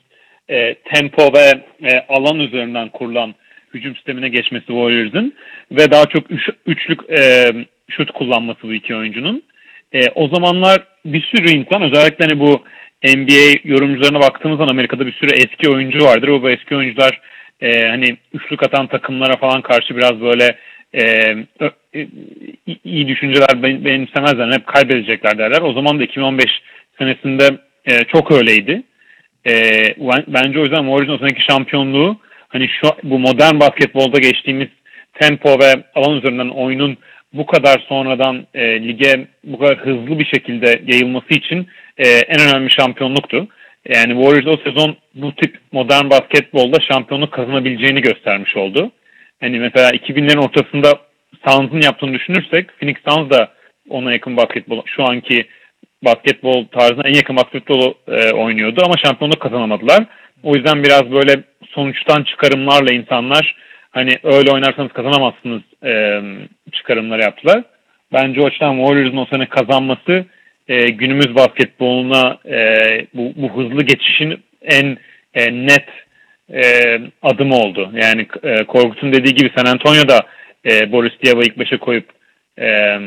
e, 0.50 0.74
tempo 0.74 1.32
ve 1.34 1.64
e, 1.88 2.06
alan 2.08 2.40
üzerinden 2.40 2.88
kurulan 2.88 3.34
hücum 3.74 3.94
sistemine 3.94 4.28
geçmesi 4.28 4.66
Warriors'ın 4.66 5.34
ve 5.70 5.90
daha 5.90 6.06
çok 6.06 6.30
üç, 6.30 6.50
üçlük 6.66 7.00
e, 7.10 7.46
şut 7.90 8.10
kullanması 8.10 8.62
bu 8.62 8.74
iki 8.74 8.96
oyuncunun. 8.96 9.42
E, 9.92 10.10
o 10.14 10.28
zamanlar 10.28 10.82
bir 11.04 11.22
sürü 11.22 11.50
insan 11.50 11.82
özellikle 11.82 12.26
hani 12.26 12.40
bu 12.40 12.62
NBA 13.04 13.58
yorumcularına 13.64 14.20
baktığımız 14.20 14.58
zaman 14.58 14.70
Amerika'da 14.70 15.06
bir 15.06 15.12
sürü 15.12 15.30
eski 15.34 15.70
oyuncu 15.70 16.04
vardır. 16.04 16.28
ve 16.28 16.42
Bu 16.42 16.50
eski 16.50 16.76
oyuncular 16.76 17.20
e, 17.62 17.88
hani 17.88 18.16
üçlük 18.34 18.62
atan 18.62 18.86
takımlara 18.86 19.36
falan 19.36 19.62
karşı 19.62 19.96
biraz 19.96 20.20
böyle 20.20 20.56
e, 20.94 21.02
e, 21.94 22.06
iyi 22.84 23.08
düşünceler 23.08 23.62
ben- 23.62 23.84
benimsemezler. 23.84 24.52
Hep 24.52 24.66
kaybedecekler 24.66 25.38
derler. 25.38 25.62
O 25.62 25.72
zaman 25.72 25.98
da 25.98 26.04
2015 26.04 26.46
senesinde 26.98 27.48
e, 27.86 28.04
çok 28.04 28.32
öyleydi. 28.32 28.82
E, 29.46 29.52
ben- 29.98 30.24
bence 30.28 30.58
o 30.58 30.62
yüzden 30.62 30.84
Warriors'ın 30.84 31.12
o 31.12 31.18
seneki 31.18 31.44
şampiyonluğu 31.50 32.20
hani 32.48 32.68
şu 32.68 32.88
bu 33.02 33.18
modern 33.18 33.60
basketbolda 33.60 34.18
geçtiğimiz 34.18 34.68
tempo 35.20 35.58
ve 35.60 35.82
alan 35.94 36.18
üzerinden 36.18 36.48
oyunun 36.48 36.98
bu 37.32 37.46
kadar 37.46 37.84
sonradan 37.88 38.46
e, 38.54 38.88
lige 38.88 39.26
bu 39.44 39.58
kadar 39.58 39.78
hızlı 39.78 40.18
bir 40.18 40.24
şekilde 40.24 40.82
yayılması 40.86 41.34
için 41.34 41.66
e, 41.98 42.08
en 42.08 42.40
önemli 42.40 42.70
şampiyonluktu. 42.70 43.48
Yani 43.88 44.12
Warriors 44.12 44.46
o 44.46 44.70
sezon 44.70 44.96
bu 45.14 45.34
tip 45.34 45.58
modern 45.72 46.10
basketbolda 46.10 46.78
şampiyonluk 46.80 47.32
kazanabileceğini 47.32 48.00
göstermiş 48.00 48.56
oldu. 48.56 48.90
Hani 49.40 49.58
mesela 49.58 49.90
2000'lerin 49.90 50.44
ortasında 50.44 50.98
Suns'ın 51.48 51.80
yaptığını 51.80 52.14
düşünürsek 52.14 52.78
Phoenix 52.78 52.96
Suns 53.08 53.30
da 53.30 53.48
ona 53.88 54.12
yakın 54.12 54.36
basketbol 54.36 54.82
şu 54.86 55.04
anki 55.04 55.46
basketbol 56.04 56.66
tarzına 56.66 57.08
en 57.08 57.14
yakın 57.14 57.36
basketbolu 57.36 57.94
e, 58.08 58.32
oynuyordu 58.32 58.82
ama 58.84 58.94
şampiyonluk 59.04 59.40
kazanamadılar. 59.40 60.04
O 60.42 60.54
yüzden 60.54 60.84
biraz 60.84 61.12
böyle 61.12 61.42
sonuçtan 61.68 62.22
çıkarımlarla 62.22 62.92
insanlar 62.92 63.56
hani 63.90 64.18
öyle 64.22 64.50
oynarsanız 64.50 64.92
kazanamazsınız 64.92 65.62
e, 65.84 66.22
çıkarımları 66.72 67.22
yaptılar. 67.22 67.62
Bence 68.12 68.40
o 68.40 68.46
açıdan 68.46 68.76
Warriors'ın 68.76 69.16
o 69.16 69.26
sene 69.26 69.46
kazanması 69.46 70.24
e, 70.68 70.90
günümüz 70.90 71.34
basketboluna 71.34 72.38
e, 72.44 72.58
bu, 73.14 73.32
bu 73.36 73.56
hızlı 73.56 73.82
geçişin 73.82 74.40
en 74.62 74.98
e, 75.34 75.66
net 75.66 75.86
e, 76.52 76.62
adımı 77.22 77.56
oldu. 77.56 77.92
Yani 77.94 78.26
e, 78.42 78.64
Korkut'un 78.64 79.12
dediği 79.12 79.34
gibi 79.34 79.50
San 79.56 79.72
Antonio'da 79.72 80.20
e, 80.70 80.92
Boris 80.92 81.12
Diaw'ı 81.24 81.44
ilk 81.44 81.58
beşe 81.58 81.76
koyup 81.76 82.08
e, 82.58 82.98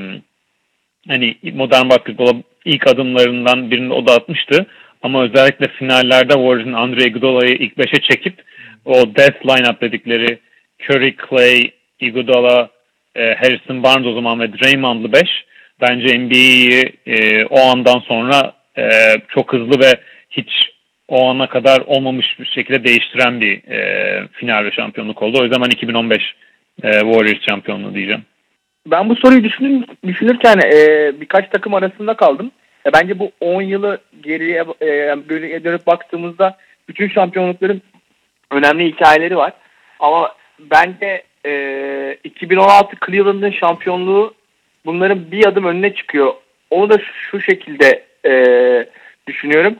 hani 1.07 1.35
modern 1.53 1.89
basketbola 1.89 2.33
ilk 2.65 2.88
adımlarından 2.88 3.71
birini 3.71 3.93
o 3.93 4.07
da 4.07 4.13
atmıştı. 4.13 4.65
Ama 5.03 5.24
özellikle 5.24 5.67
finallerde 5.67 6.33
Warriors'ın 6.33 6.74
Andre 6.74 7.03
Iguodala'yı 7.03 7.55
ilk 7.55 7.77
beşe 7.77 8.01
çekip 8.01 8.33
o 8.85 9.15
death 9.15 9.45
lineup 9.45 9.81
dedikleri 9.81 10.39
Curry, 10.83 11.15
Clay, 11.29 11.71
Iguodala, 12.00 12.69
e, 13.15 13.33
Harrison 13.33 13.83
Barnes 13.83 14.07
o 14.07 14.13
zaman 14.13 14.39
ve 14.39 14.53
Draymond'lı 14.53 15.13
5 15.13 15.21
bence 15.82 16.20
NBA'yi 16.20 16.94
e, 17.05 17.46
o 17.46 17.60
andan 17.62 18.00
sonra 18.00 18.53
e, 18.77 18.89
çok 19.27 19.53
hızlı 19.53 19.79
ve 19.79 19.94
hiç 20.29 20.50
o 21.08 21.29
ana 21.29 21.50
kadar 21.50 21.79
olmamış 21.79 22.39
bir 22.39 22.46
şekilde 22.46 22.84
değiştiren 22.84 23.41
bir 23.41 23.67
e, 23.67 24.27
final 24.27 24.65
ve 24.65 24.72
şampiyonluk 24.72 25.22
oldu. 25.22 25.39
O 25.39 25.44
yüzden 25.44 25.62
ben 25.62 25.70
2015 25.70 26.36
e, 26.84 26.91
Warriors 26.91 27.46
şampiyonluğu 27.50 27.94
diyeceğim. 27.94 28.25
Ben 28.88 29.10
bu 29.10 29.15
soruyu 29.15 29.44
düşünür, 29.44 29.86
düşünürken 30.08 30.58
e, 30.58 31.12
birkaç 31.22 31.50
takım 31.50 31.74
arasında 31.74 32.13
kaldım. 32.13 32.51
E, 32.86 32.94
bence 32.94 33.20
bu 33.20 33.32
10 33.39 33.62
yılı 33.62 34.00
geriye 34.24 34.65
e, 34.82 34.88
dönüp 35.63 35.88
baktığımızda 35.88 36.58
bütün 36.89 37.10
şampiyonlukların 37.10 37.82
önemli 38.51 38.86
hikayeleri 38.86 39.38
var. 39.38 39.53
Ama 40.00 40.32
bence 40.60 41.24
e, 41.46 42.17
2016 42.24 42.96
Cleveland'ın 43.05 43.51
şampiyonluğu 43.51 44.34
bunların 44.85 45.31
bir 45.31 45.45
adım 45.45 45.65
önüne 45.65 45.93
çıkıyor. 45.93 46.33
Onu 46.69 46.89
da 46.89 46.97
şu 46.99 47.41
şekilde 47.41 48.05
e, 48.25 48.33
düşünüyorum. 49.27 49.75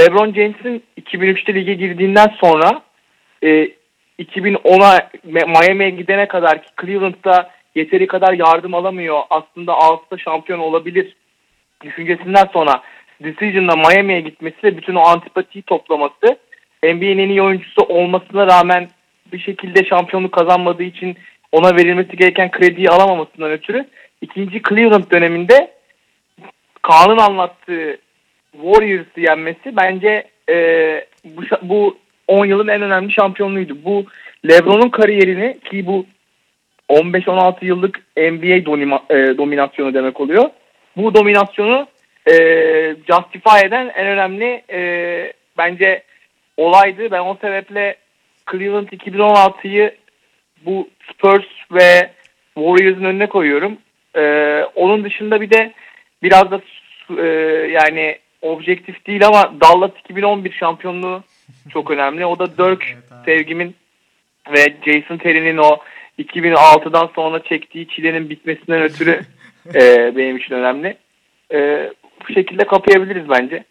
LeBron 0.00 0.32
James'in 0.32 0.82
2003'te 1.00 1.54
lige 1.54 1.74
girdiğinden 1.74 2.32
sonra 2.40 2.82
e, 3.44 3.68
2010'a 4.18 5.10
Miami'ye 5.24 5.90
gidene 5.90 6.28
kadar 6.28 6.62
ki 6.62 6.68
Cleveland'da 6.80 7.50
yeteri 7.74 8.06
kadar 8.06 8.32
yardım 8.32 8.74
alamıyor. 8.74 9.20
Aslında 9.30 9.74
altta 9.74 10.18
şampiyon 10.18 10.58
olabilir 10.58 11.16
düşüncesinden 11.84 12.48
sonra 12.52 12.82
Decision'la 13.24 13.76
Miami'ye 13.76 14.20
gitmesi 14.20 14.56
ve 14.62 14.76
bütün 14.76 14.94
o 14.94 15.00
antipatiyi 15.00 15.62
toplaması 15.62 16.38
NBA'nin 16.82 17.18
en 17.18 17.28
iyi 17.28 17.42
oyuncusu 17.42 17.82
olmasına 17.82 18.46
rağmen 18.46 18.88
bir 19.32 19.38
şekilde 19.38 19.84
şampiyonluk 19.84 20.32
kazanmadığı 20.32 20.82
için 20.82 21.16
ona 21.52 21.76
verilmesi 21.76 22.16
gereken 22.16 22.50
krediyi 22.50 22.90
alamamasından 22.90 23.50
ötürü 23.50 23.86
ikinci 24.20 24.62
Cleveland 24.62 25.10
döneminde 25.12 25.70
Kaan'ın 26.82 27.18
anlattığı 27.18 27.98
Warriors'ı 28.52 29.20
yenmesi 29.20 29.76
bence 29.76 30.24
e, 30.48 31.06
bu, 31.24 31.42
bu 31.62 31.98
10 32.28 32.46
yılın 32.46 32.68
en 32.68 32.82
önemli 32.82 33.12
şampiyonluğuydu. 33.12 33.84
Bu 33.84 34.04
LeBron'un 34.48 34.88
kariyerini 34.88 35.58
ki 35.70 35.86
bu 35.86 36.06
15-16 36.88 37.64
yıllık 37.64 38.02
NBA 38.16 38.66
donima, 38.66 39.02
e, 39.10 39.14
dominasyonu 39.14 39.94
demek 39.94 40.20
oluyor. 40.20 40.50
Bu 40.96 41.14
dominasyonu 41.14 41.86
e, 42.26 42.34
justify 43.06 43.66
eden 43.66 43.92
en 43.96 44.06
önemli 44.06 44.62
e, 44.70 45.32
bence 45.58 46.02
olaydı. 46.56 47.10
Ben 47.10 47.20
o 47.20 47.36
sebeple 47.40 47.96
Cleveland 48.50 48.88
2016'yı 48.88 49.94
bu 50.66 50.88
Spurs 51.12 51.46
ve 51.72 52.10
Warriors'ın 52.54 53.04
önüne 53.04 53.26
koyuyorum. 53.26 53.78
E, 54.16 54.64
onun 54.74 55.04
dışında 55.04 55.40
bir 55.40 55.50
de 55.50 55.72
biraz 56.22 56.50
da 56.50 56.60
e, 57.18 57.26
yani 57.70 58.18
objektif 58.42 59.06
değil 59.06 59.26
ama 59.26 59.54
Dallas 59.60 59.90
2011 60.04 60.52
şampiyonluğu 60.52 61.22
çok 61.72 61.90
önemli. 61.90 62.26
O 62.26 62.38
da 62.38 62.46
Dirk 62.46 62.84
Evet 62.84 63.24
sevgimin 63.24 63.74
ve 64.52 64.76
Jason 64.84 65.16
Terry'nin 65.16 65.56
o 65.56 65.78
2006'dan 66.18 67.10
sonra 67.14 67.42
çektiği 67.42 67.88
çilenin 67.88 68.30
bitmesinden 68.30 68.82
ötürü 68.82 69.20
e, 69.74 70.12
benim 70.16 70.36
için 70.36 70.54
önemli. 70.54 70.96
E, 71.52 71.90
bu 72.28 72.32
şekilde 72.32 72.64
kapayabiliriz 72.64 73.28
bence. 73.28 73.64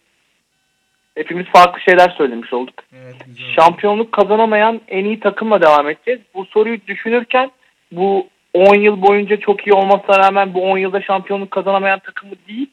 Hepimiz 1.15 1.45
farklı 1.45 1.81
şeyler 1.81 2.09
söylemiş 2.09 2.53
olduk. 2.53 2.83
Evet, 2.93 3.15
güzel. 3.25 3.53
Şampiyonluk 3.55 4.11
kazanamayan 4.11 4.81
en 4.87 5.05
iyi 5.05 5.19
takımla 5.19 5.61
devam 5.61 5.89
edeceğiz. 5.89 6.19
Bu 6.33 6.45
soruyu 6.45 6.79
düşünürken 6.87 7.51
bu 7.91 8.27
10 8.55 8.75
yıl 8.75 9.01
boyunca 9.01 9.37
çok 9.37 9.67
iyi 9.67 9.73
olmasına 9.73 10.19
rağmen 10.19 10.53
bu 10.53 10.61
10 10.71 10.77
yılda 10.77 11.01
şampiyonluk 11.01 11.51
kazanamayan 11.51 11.99
takımı 11.99 12.33
değil, 12.47 12.69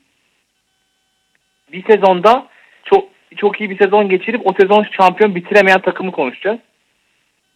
bir 1.72 1.84
sezonda 1.84 2.46
çok 2.84 3.08
çok 3.36 3.60
iyi 3.60 3.70
bir 3.70 3.78
sezon 3.78 4.08
geçirip 4.08 4.46
o 4.46 4.52
sezon 4.60 4.86
şampiyon 5.00 5.34
bitiremeyen 5.34 5.80
takımı 5.80 6.12
konuşacağız. 6.12 6.58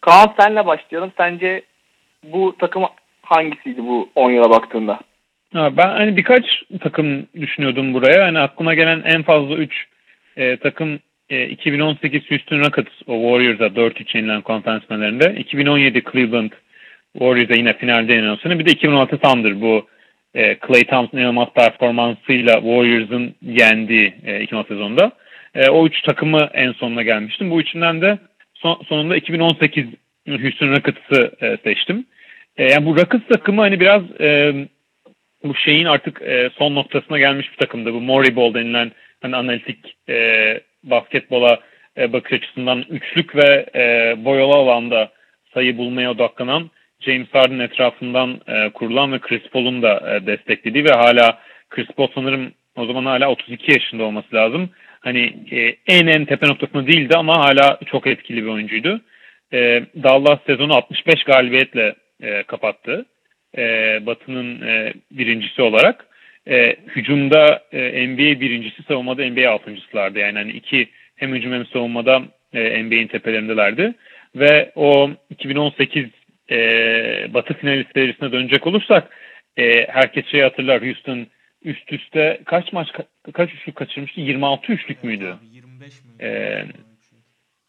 Kaan 0.00 0.34
senle 0.38 0.66
başlayalım. 0.66 1.12
Sence 1.16 1.62
bu 2.22 2.56
takım 2.58 2.82
hangisiydi 3.22 3.82
bu 3.82 4.08
10 4.14 4.30
yıla 4.30 4.50
baktığında? 4.50 5.00
Ha, 5.52 5.76
ben 5.76 5.88
hani 5.88 6.16
birkaç 6.16 6.44
takım 6.80 7.26
düşünüyordum 7.40 7.94
buraya. 7.94 8.24
Hani 8.24 8.38
aklıma 8.38 8.74
gelen 8.74 9.02
en 9.04 9.22
fazla 9.22 9.54
3 9.54 9.86
takım 10.62 10.98
e, 11.30 11.46
2018 11.46 12.30
Houston 12.30 12.58
Rockets 12.58 12.92
o 13.06 13.12
Warriors'a 13.12 13.66
4-3 13.66 14.16
yenilen 14.16 14.40
konferans 14.40 14.82
finallerinde. 14.82 15.40
2017 15.40 16.02
Cleveland 16.12 16.50
Warriors'a 17.18 17.54
yine 17.54 17.72
finalde 17.72 18.12
yenilen 18.12 18.36
sene. 18.36 18.58
Bir 18.58 18.66
de 18.66 18.70
2016 18.70 19.18
Thunder 19.18 19.60
bu 19.60 19.86
e, 20.34 20.56
Clay 20.66 20.84
Thompson 20.84 21.18
inanılmaz 21.18 21.48
performansıyla 21.54 22.54
Warriors'ın 22.54 23.34
yendiği 23.42 24.14
e, 24.26 24.42
2016 24.42 24.74
sezonda. 24.74 25.12
E, 25.54 25.68
o 25.68 25.86
üç 25.86 26.02
takımı 26.02 26.50
en 26.54 26.72
sonuna 26.72 27.02
gelmiştim. 27.02 27.50
Bu 27.50 27.60
üçünden 27.60 28.00
de 28.00 28.18
son, 28.54 28.82
sonunda 28.88 29.16
2018 29.16 29.86
Houston 30.28 30.68
Rockets'ı 30.68 31.30
e, 31.40 31.56
seçtim. 31.64 32.06
E, 32.56 32.64
yani 32.64 32.86
bu 32.86 32.96
Rockets 32.96 33.28
takımı 33.28 33.60
hani 33.60 33.80
biraz 33.80 34.02
e, 34.20 34.54
bu 35.44 35.54
şeyin 35.54 35.84
artık 35.84 36.22
e, 36.22 36.50
son 36.58 36.74
noktasına 36.74 37.18
gelmiş 37.18 37.52
bir 37.52 37.56
takımdı. 37.56 37.94
Bu 37.94 38.00
Moriball 38.00 38.54
denilen 38.54 38.92
hani 39.22 39.36
analitik 39.36 39.96
e, 40.08 40.60
basketbola 40.82 41.60
e, 41.98 42.12
bakış 42.12 42.32
açısından 42.32 42.84
üçlük 42.90 43.36
ve 43.36 43.66
e, 43.74 44.14
boyalı 44.24 44.54
alanda 44.54 45.12
sayı 45.54 45.78
bulmaya 45.78 46.10
odaklanan 46.10 46.70
James 47.00 47.28
Harden 47.32 47.58
etrafından 47.58 48.40
e, 48.48 48.70
kurulan 48.70 49.12
ve 49.12 49.18
Chris 49.18 49.48
Paul'un 49.48 49.82
da 49.82 50.16
e, 50.16 50.26
desteklediği 50.26 50.84
ve 50.84 50.92
hala 50.92 51.38
Chris 51.70 51.86
Paul 51.86 52.08
sanırım 52.14 52.52
o 52.76 52.86
zaman 52.86 53.04
hala 53.04 53.30
32 53.30 53.72
yaşında 53.72 54.04
olması 54.04 54.34
lazım. 54.34 54.70
Hani 55.00 55.36
e, 55.50 55.76
en 55.86 56.06
en 56.06 56.24
tepe 56.24 56.48
noktasında 56.48 56.86
değildi 56.86 57.16
ama 57.16 57.38
hala 57.38 57.78
çok 57.86 58.06
etkili 58.06 58.42
bir 58.42 58.48
oyuncuydu. 58.48 59.00
E, 59.52 59.82
Dallas 60.02 60.38
sezonu 60.46 60.74
65 60.74 61.24
galibiyetle 61.24 61.94
e, 62.22 62.42
kapattı. 62.42 63.06
E, 63.58 63.62
Batı'nın 64.06 64.66
e, 64.66 64.92
birincisi 65.10 65.62
olarak. 65.62 66.06
E, 66.48 66.76
hücumda 66.86 67.62
e, 67.72 68.08
NBA 68.08 68.40
birincisi, 68.40 68.82
savunmada 68.82 69.30
NBA 69.30 69.50
altıncısılardı. 69.50 70.18
Yani 70.18 70.38
hani 70.38 70.52
iki 70.52 70.88
hem 71.16 71.34
hücum 71.34 71.52
hem 71.52 71.66
savunmada 71.66 72.22
e, 72.54 72.82
NBA'in 72.82 73.06
tepelerindelerdi. 73.06 73.94
Ve 74.36 74.72
o 74.74 75.10
2018 75.30 76.06
e, 76.50 76.56
Batı 77.34 77.54
finalist 77.54 77.90
serisine 77.94 78.32
dönecek 78.32 78.66
olursak 78.66 79.10
e, 79.56 79.86
herkes 79.88 80.26
şey 80.26 80.40
hatırlar 80.40 80.82
Houston 80.86 81.26
üst 81.62 81.92
üste 81.92 82.40
kaç 82.44 82.72
maç 82.72 82.88
ka- 82.88 83.32
kaç 83.32 83.54
üçlük 83.54 83.76
kaçırmıştı? 83.76 84.20
26 84.20 84.72
üçlük 84.72 85.04
müydü? 85.04 85.26
Abi 85.26 85.46
25 85.56 86.04
mi? 86.04 86.10
Ee, 86.20 86.64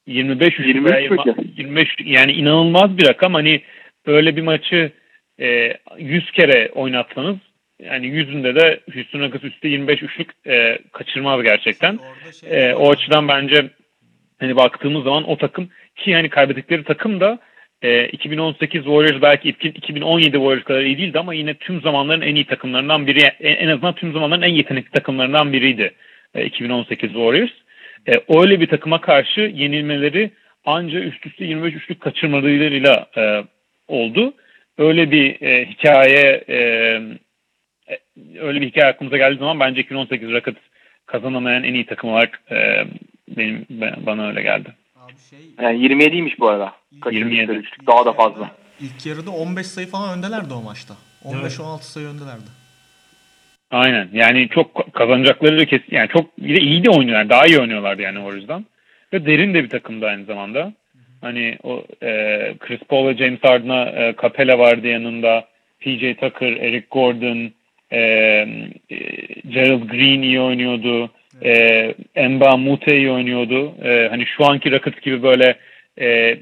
25 0.07 0.47
üçlük 0.53 0.67
23 0.67 0.93
veya 0.93 1.09
mıydı? 1.09 1.35
25 1.57 1.89
yani 2.05 2.31
inanılmaz 2.31 2.97
bir 2.97 3.07
rakam. 3.07 3.33
Hani 3.33 3.61
öyle 4.05 4.35
bir 4.35 4.41
maçı 4.41 4.91
e, 5.39 5.73
100 5.97 6.31
kere 6.31 6.69
oynatsanız 6.75 7.37
yani 7.79 8.07
yüzünde 8.07 8.55
de 8.55 8.79
Houston 8.93 9.19
Rockets 9.19 9.43
üstte 9.43 9.67
25 9.67 10.03
üçlük 10.03 10.29
e, 10.47 10.79
kaçırmaz 10.91 11.43
gerçekten. 11.43 11.97
Orada 11.97 12.31
şey 12.31 12.69
E, 12.69 12.75
o 12.75 12.91
açıdan 12.91 13.27
bence 13.27 13.69
hani 14.39 14.55
baktığımız 14.55 15.03
zaman 15.03 15.29
o 15.29 15.37
takım 15.37 15.69
ki 15.95 16.13
hani 16.15 16.29
kaybettikleri 16.29 16.83
takım 16.83 17.19
da 17.19 17.39
e, 17.81 18.07
2018 18.07 18.83
Warriors 18.83 19.21
belki 19.21 19.49
2017 19.49 20.31
Warriors 20.31 20.63
kadar 20.63 20.81
iyi 20.81 20.97
değildi 20.97 21.19
ama 21.19 21.33
yine 21.33 21.53
tüm 21.53 21.81
zamanların 21.81 22.21
en 22.21 22.35
iyi 22.35 22.45
takımlarından 22.45 23.07
biri 23.07 23.21
en 23.39 23.67
azından 23.67 23.95
tüm 23.95 24.13
zamanların 24.13 24.41
en 24.41 24.53
yetenekli 24.53 24.91
takımlarından 24.91 25.53
biriydi 25.53 25.93
e, 26.35 26.45
2018 26.45 27.09
Warriors. 27.11 27.51
E, 28.07 28.11
öyle 28.39 28.59
bir 28.59 28.67
takıma 28.67 29.01
karşı 29.01 29.41
yenilmeleri 29.41 30.31
anca 30.65 30.99
üst 30.99 31.25
üste 31.25 31.45
25 31.45 31.73
üçlük 31.73 32.01
kaçırmalarıyla 32.01 33.07
e, 33.17 33.43
oldu. 33.87 34.33
Öyle 34.77 35.11
bir 35.11 35.41
e, 35.41 35.65
hikaye 35.65 36.43
e, 36.49 36.57
e, 37.89 37.99
öyle 38.39 38.61
bir 38.61 38.67
hikaye 38.67 38.91
aklımıza 38.91 39.17
geldiği 39.17 39.39
zaman 39.39 39.59
bence 39.59 39.81
2018 39.81 40.31
Rockets 40.31 40.59
kazanamayan 41.05 41.63
en 41.63 41.73
iyi 41.73 41.85
takım 41.85 42.09
olarak 42.09 42.41
e, 42.51 42.85
benim 43.37 43.65
ben- 43.69 44.05
bana 44.05 44.27
öyle 44.27 44.41
geldi. 44.41 44.69
Şey 45.29 45.39
Yani 45.61 45.85
27'ymiş 45.85 46.39
bu 46.39 46.47
arada. 46.47 46.73
Kaçırmışlar 47.01 47.31
27. 47.31 47.51
üçlük. 47.51 47.87
Daha 47.87 48.05
da 48.05 48.13
fazla. 48.13 48.51
İlk 48.79 49.05
yarıda 49.05 49.31
15 49.31 49.67
sayı 49.67 49.87
falan 49.87 50.17
öndelerdi 50.17 50.53
o 50.53 50.61
maçta. 50.61 50.93
15-16 51.25 51.81
sayı 51.81 52.07
öndelerdi. 52.07 52.49
Aynen. 53.71 54.09
Yani 54.13 54.49
çok 54.49 54.93
kazanacakları 54.93 55.59
da 55.59 55.65
kesin. 55.65 55.87
Yani 55.91 56.09
çok 56.09 56.37
bir 56.37 56.55
de 56.55 56.59
iyi 56.59 56.83
de 56.83 56.89
oynuyorlar. 56.89 57.29
Daha 57.29 57.47
iyi 57.47 57.59
oynuyorlardı 57.59 58.01
yani 58.01 58.19
o 58.19 58.33
yüzden. 58.33 58.65
Ve 59.13 59.25
derin 59.25 59.53
de 59.53 59.63
bir 59.63 59.69
takımdı 59.69 60.05
aynı 60.05 60.25
zamanda. 60.25 60.73
Hani 61.21 61.57
o 61.63 61.83
e, 62.03 62.09
Chris 62.59 62.79
Paul 62.79 63.07
ve 63.07 63.17
James 63.17 63.39
Harden'a 63.43 63.85
e, 63.85 64.15
Capella 64.21 64.59
vardı 64.59 64.87
yanında. 64.87 65.47
PJ 65.79 66.15
Tucker, 66.19 66.51
Eric 66.51 66.87
Gordon, 66.91 67.51
e, 67.91 67.99
e, 67.99 68.97
Gerald 69.49 69.89
Green 69.89 70.21
iyi 70.21 70.41
oynuyordu. 70.41 71.09
E, 71.43 71.95
Emba 72.15 72.57
Mute 72.57 72.97
iyi 72.97 73.11
oynuyordu. 73.11 73.75
E, 73.83 74.07
hani 74.09 74.25
şu 74.37 74.45
anki 74.45 74.71
Rockets 74.71 74.99
gibi 75.01 75.23
böyle 75.23 75.57
e, 75.99 76.37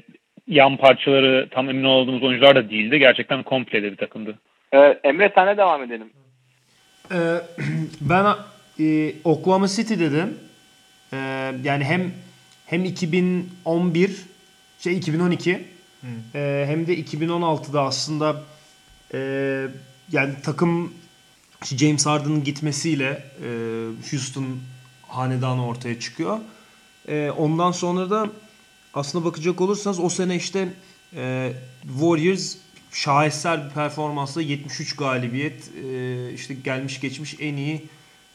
yan 0.46 0.76
parçaları 0.76 1.48
tam 1.50 1.70
emin 1.70 1.84
olduğumuz 1.84 2.22
oyuncular 2.22 2.56
da 2.56 2.70
değildi. 2.70 2.98
Gerçekten 2.98 3.42
komple 3.42 3.82
de 3.82 3.92
bir 3.92 3.96
takımdı. 3.96 4.38
Ee, 4.72 4.98
Emre 5.04 5.32
senle 5.34 5.56
devam 5.56 5.82
edelim. 5.82 6.10
Ee, 7.12 7.16
ben 8.00 8.24
e, 8.80 9.12
Oklahoma 9.24 9.68
City 9.68 9.94
dedim. 9.94 10.38
Ee, 11.12 11.16
yani 11.64 11.84
hem 11.84 12.12
hem 12.66 12.84
2011 12.84 14.10
şey 14.78 14.96
2012 14.96 15.60
e, 16.34 16.64
hem 16.68 16.86
de 16.86 16.94
2016'da 16.94 17.82
aslında 17.82 18.42
e, 19.14 19.18
yani 20.12 20.34
takım 20.44 20.94
James 21.64 22.06
Harden'ın 22.06 22.44
gitmesiyle 22.44 23.24
e, 23.42 23.48
Houston 24.10 24.46
hanedanı 25.08 25.66
ortaya 25.66 26.00
çıkıyor. 26.00 26.38
E, 27.08 27.30
ondan 27.30 27.72
sonra 27.72 28.10
da 28.10 28.30
aslında 28.94 29.24
bakacak 29.24 29.60
olursanız 29.60 30.00
o 30.00 30.08
sene 30.08 30.36
işte 30.36 30.68
e, 31.14 31.52
Warriors 31.82 32.56
şaheser 32.92 33.64
bir 33.64 33.70
performansla 33.70 34.42
73 34.42 34.96
galibiyet 34.96 35.70
e, 35.84 36.32
işte 36.32 36.54
gelmiş 36.54 37.00
geçmiş 37.00 37.36
en 37.40 37.56
iyi 37.56 37.88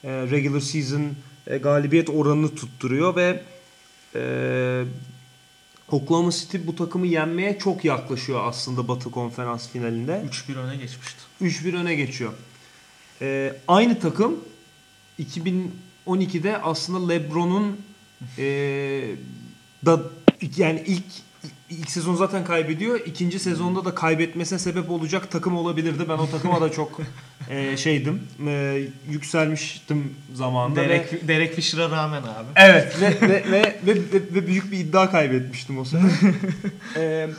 e, 0.04 0.10
regular 0.12 0.60
season 0.60 1.12
e, 1.48 1.58
galibiyet 1.58 2.10
oranını 2.10 2.56
tutturuyor 2.56 3.16
ve 3.16 3.44
e, 4.16 4.84
Oklahoma 5.92 6.32
City 6.32 6.58
bu 6.68 6.76
takımı 6.76 7.08
yenmeye 7.08 7.60
çok 7.60 7.86
yaklaşıyor 7.86 8.40
aslında 8.44 8.88
Batı 8.88 9.12
Konferans 9.12 9.70
finalinde. 9.70 10.24
3-1 10.50 10.58
öne 10.58 10.76
geçmişti. 10.76 11.20
3-1 11.42 11.78
öne 11.78 11.96
geçiyor. 11.96 12.34
Ee, 13.22 13.54
aynı 13.68 14.00
takım 14.00 14.40
2012'de 16.08 16.58
aslında 16.58 17.08
LeBron'un 17.14 17.78
ee, 18.38 19.02
da 19.86 20.02
yani 20.58 20.84
ilk 20.88 21.04
ilk 21.70 21.90
sezon 21.92 22.16
zaten 22.16 22.46
kaybediyor. 22.46 23.00
İkinci 23.06 23.40
sezonda 23.40 23.86
da 23.86 23.96
kaybetmesine 23.96 24.60
sebep 24.60 24.90
olacak 24.92 25.32
takım 25.32 25.56
olabilirdi. 25.56 26.04
Ben 26.10 26.18
o 26.18 26.30
takıma 26.30 26.62
da 26.62 26.72
çok 26.72 27.00
ee, 27.50 27.78
şeydim. 27.78 28.22
ee, 28.48 28.84
yükselmiştim 29.10 30.16
zamanında. 30.34 30.82
ve- 30.82 30.90
Derek, 30.90 31.28
Derek 31.28 31.54
Fisher'a 31.56 31.90
rağmen 31.92 32.22
abi. 32.22 32.48
Evet 32.56 32.98
ve, 33.02 33.22
ve, 33.30 33.52
ve, 33.52 33.76
ve, 33.86 33.96
ve- 33.96 34.34
ve 34.36 34.48
büyük 34.48 34.72
bir 34.72 34.78
iddia 34.80 35.12
kaybetmiştim 35.12 35.78
o 35.80 35.86
sene. 35.86 36.02
Ee, 36.98 37.30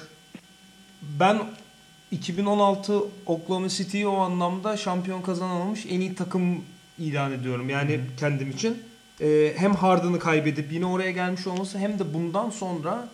ben 1.21 1.39
2016 2.11 3.03
Oklahoma 3.27 3.69
City'yi 3.69 4.07
o 4.07 4.17
anlamda 4.17 4.77
şampiyon 4.77 5.23
kazanamamış 5.23 5.87
en 5.91 6.01
iyi 6.01 6.15
takım 6.15 6.65
ilan 6.99 7.33
ediyorum. 7.33 7.71
Yani 7.71 8.01
kendim 8.17 8.51
için. 8.51 8.83
Ee, 9.21 9.53
hem 9.57 9.75
Harden'ı 9.75 10.19
kaybedip 10.19 10.73
yine 10.73 10.87
oraya 10.87 11.11
gelmiş 11.11 11.47
olması 11.47 11.79
hem 11.79 11.99
de 11.99 12.15
bundan 12.15 12.51
sonra 12.51 13.09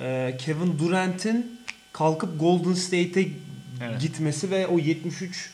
e, 0.00 0.36
Kevin 0.40 0.78
Durant'in 0.78 1.60
kalkıp 1.92 2.40
Golden 2.40 2.74
State'e 2.74 3.28
Evet. 3.84 4.00
gitmesi 4.00 4.50
ve 4.50 4.66
o 4.66 4.78
73 4.78 5.50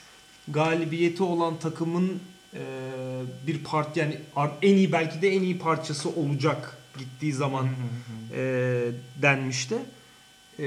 galibiyeti 0.48 1.22
olan 1.22 1.58
takımın 1.58 2.20
e, 2.54 2.60
bir 3.46 3.64
part 3.64 3.96
yani 3.96 4.18
en 4.62 4.76
iyi 4.76 4.92
belki 4.92 5.22
de 5.22 5.28
en 5.28 5.42
iyi 5.42 5.58
parçası 5.58 6.08
olacak 6.10 6.78
gittiği 6.98 7.32
zaman 7.32 7.68
e, 8.36 8.40
denmişti. 9.22 9.76
E, 10.58 10.64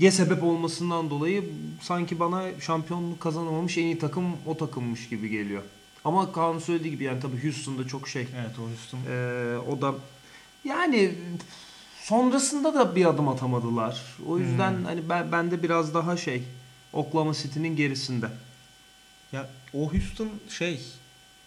ye 0.00 0.10
sebep 0.10 0.42
olmasından 0.42 1.10
dolayı 1.10 1.44
sanki 1.80 2.20
bana 2.20 2.60
şampiyonluk 2.60 3.20
kazanamamış 3.20 3.78
en 3.78 3.82
iyi 3.82 3.98
takım 3.98 4.24
o 4.46 4.56
takımmış 4.56 5.08
gibi 5.08 5.28
geliyor. 5.28 5.62
Ama 6.04 6.32
Kaan 6.32 6.58
söylediği 6.58 6.92
gibi 6.92 7.04
yani 7.04 7.20
tabii 7.20 7.44
Houston'da 7.44 7.86
çok 7.86 8.08
şey. 8.08 8.22
Evet 8.22 8.58
o 8.58 8.62
Houston. 8.62 8.98
E, 9.12 9.58
o 9.58 9.80
da 9.80 9.94
yani 10.64 11.14
sonrasında 12.02 12.74
da 12.74 12.96
bir 12.96 13.04
adım 13.04 13.28
atamadılar. 13.28 14.16
O 14.26 14.38
yüzden 14.38 14.84
hani 14.84 15.08
ben, 15.08 15.32
ben 15.32 15.50
de 15.50 15.62
biraz 15.62 15.94
daha 15.94 16.16
şey 16.16 16.42
Oklahoma 16.92 17.34
City'nin 17.34 17.76
gerisinde. 17.76 18.28
Ya 19.32 19.50
o 19.74 19.92
Houston 19.92 20.30
şey 20.48 20.80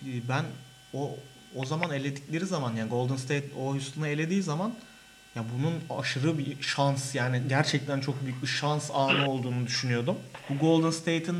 ben 0.01 0.45
o 0.93 1.15
o 1.55 1.65
zaman 1.65 1.91
eledikleri 1.91 2.45
zaman 2.45 2.75
yani 2.75 2.89
Golden 2.89 3.15
State 3.15 3.49
o 3.59 3.73
Houston'u 3.73 4.07
elediği 4.07 4.43
zaman 4.43 4.73
ya 5.35 5.43
bunun 5.57 5.99
aşırı 5.99 6.37
bir 6.37 6.61
şans 6.61 7.15
yani 7.15 7.41
gerçekten 7.49 7.99
çok 8.01 8.25
büyük 8.25 8.41
bir 8.41 8.47
şans 8.47 8.91
anı 8.93 9.29
olduğunu 9.29 9.67
düşünüyordum. 9.67 10.15
Bu 10.49 10.57
Golden 10.57 10.91
State'in 10.91 11.37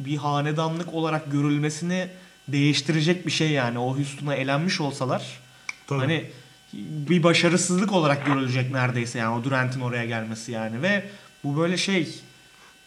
bir 0.00 0.16
hanedanlık 0.16 0.94
olarak 0.94 1.32
görülmesini 1.32 2.08
değiştirecek 2.52 3.26
bir 3.26 3.30
şey 3.30 3.50
yani. 3.50 3.78
O 3.78 3.96
Houston'a 3.96 4.34
elenmiş 4.34 4.80
olsalar 4.80 5.40
Tabii. 5.86 6.00
hani 6.00 6.30
bir 6.72 7.22
başarısızlık 7.22 7.92
olarak 7.92 8.26
görülecek 8.26 8.70
neredeyse 8.70 9.18
yani 9.18 9.38
o 9.40 9.44
Durant'in 9.44 9.80
oraya 9.80 10.04
gelmesi 10.04 10.52
yani 10.52 10.82
ve 10.82 11.04
bu 11.44 11.56
böyle 11.56 11.76
şey 11.76 12.20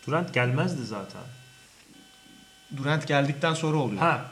Durant 0.08 0.34
gelmezdi 0.34 0.86
zaten. 0.86 1.21
Durant 2.78 3.08
geldikten 3.08 3.54
sonra 3.54 3.78
oluyor. 3.78 4.01
Ha. 4.01 4.25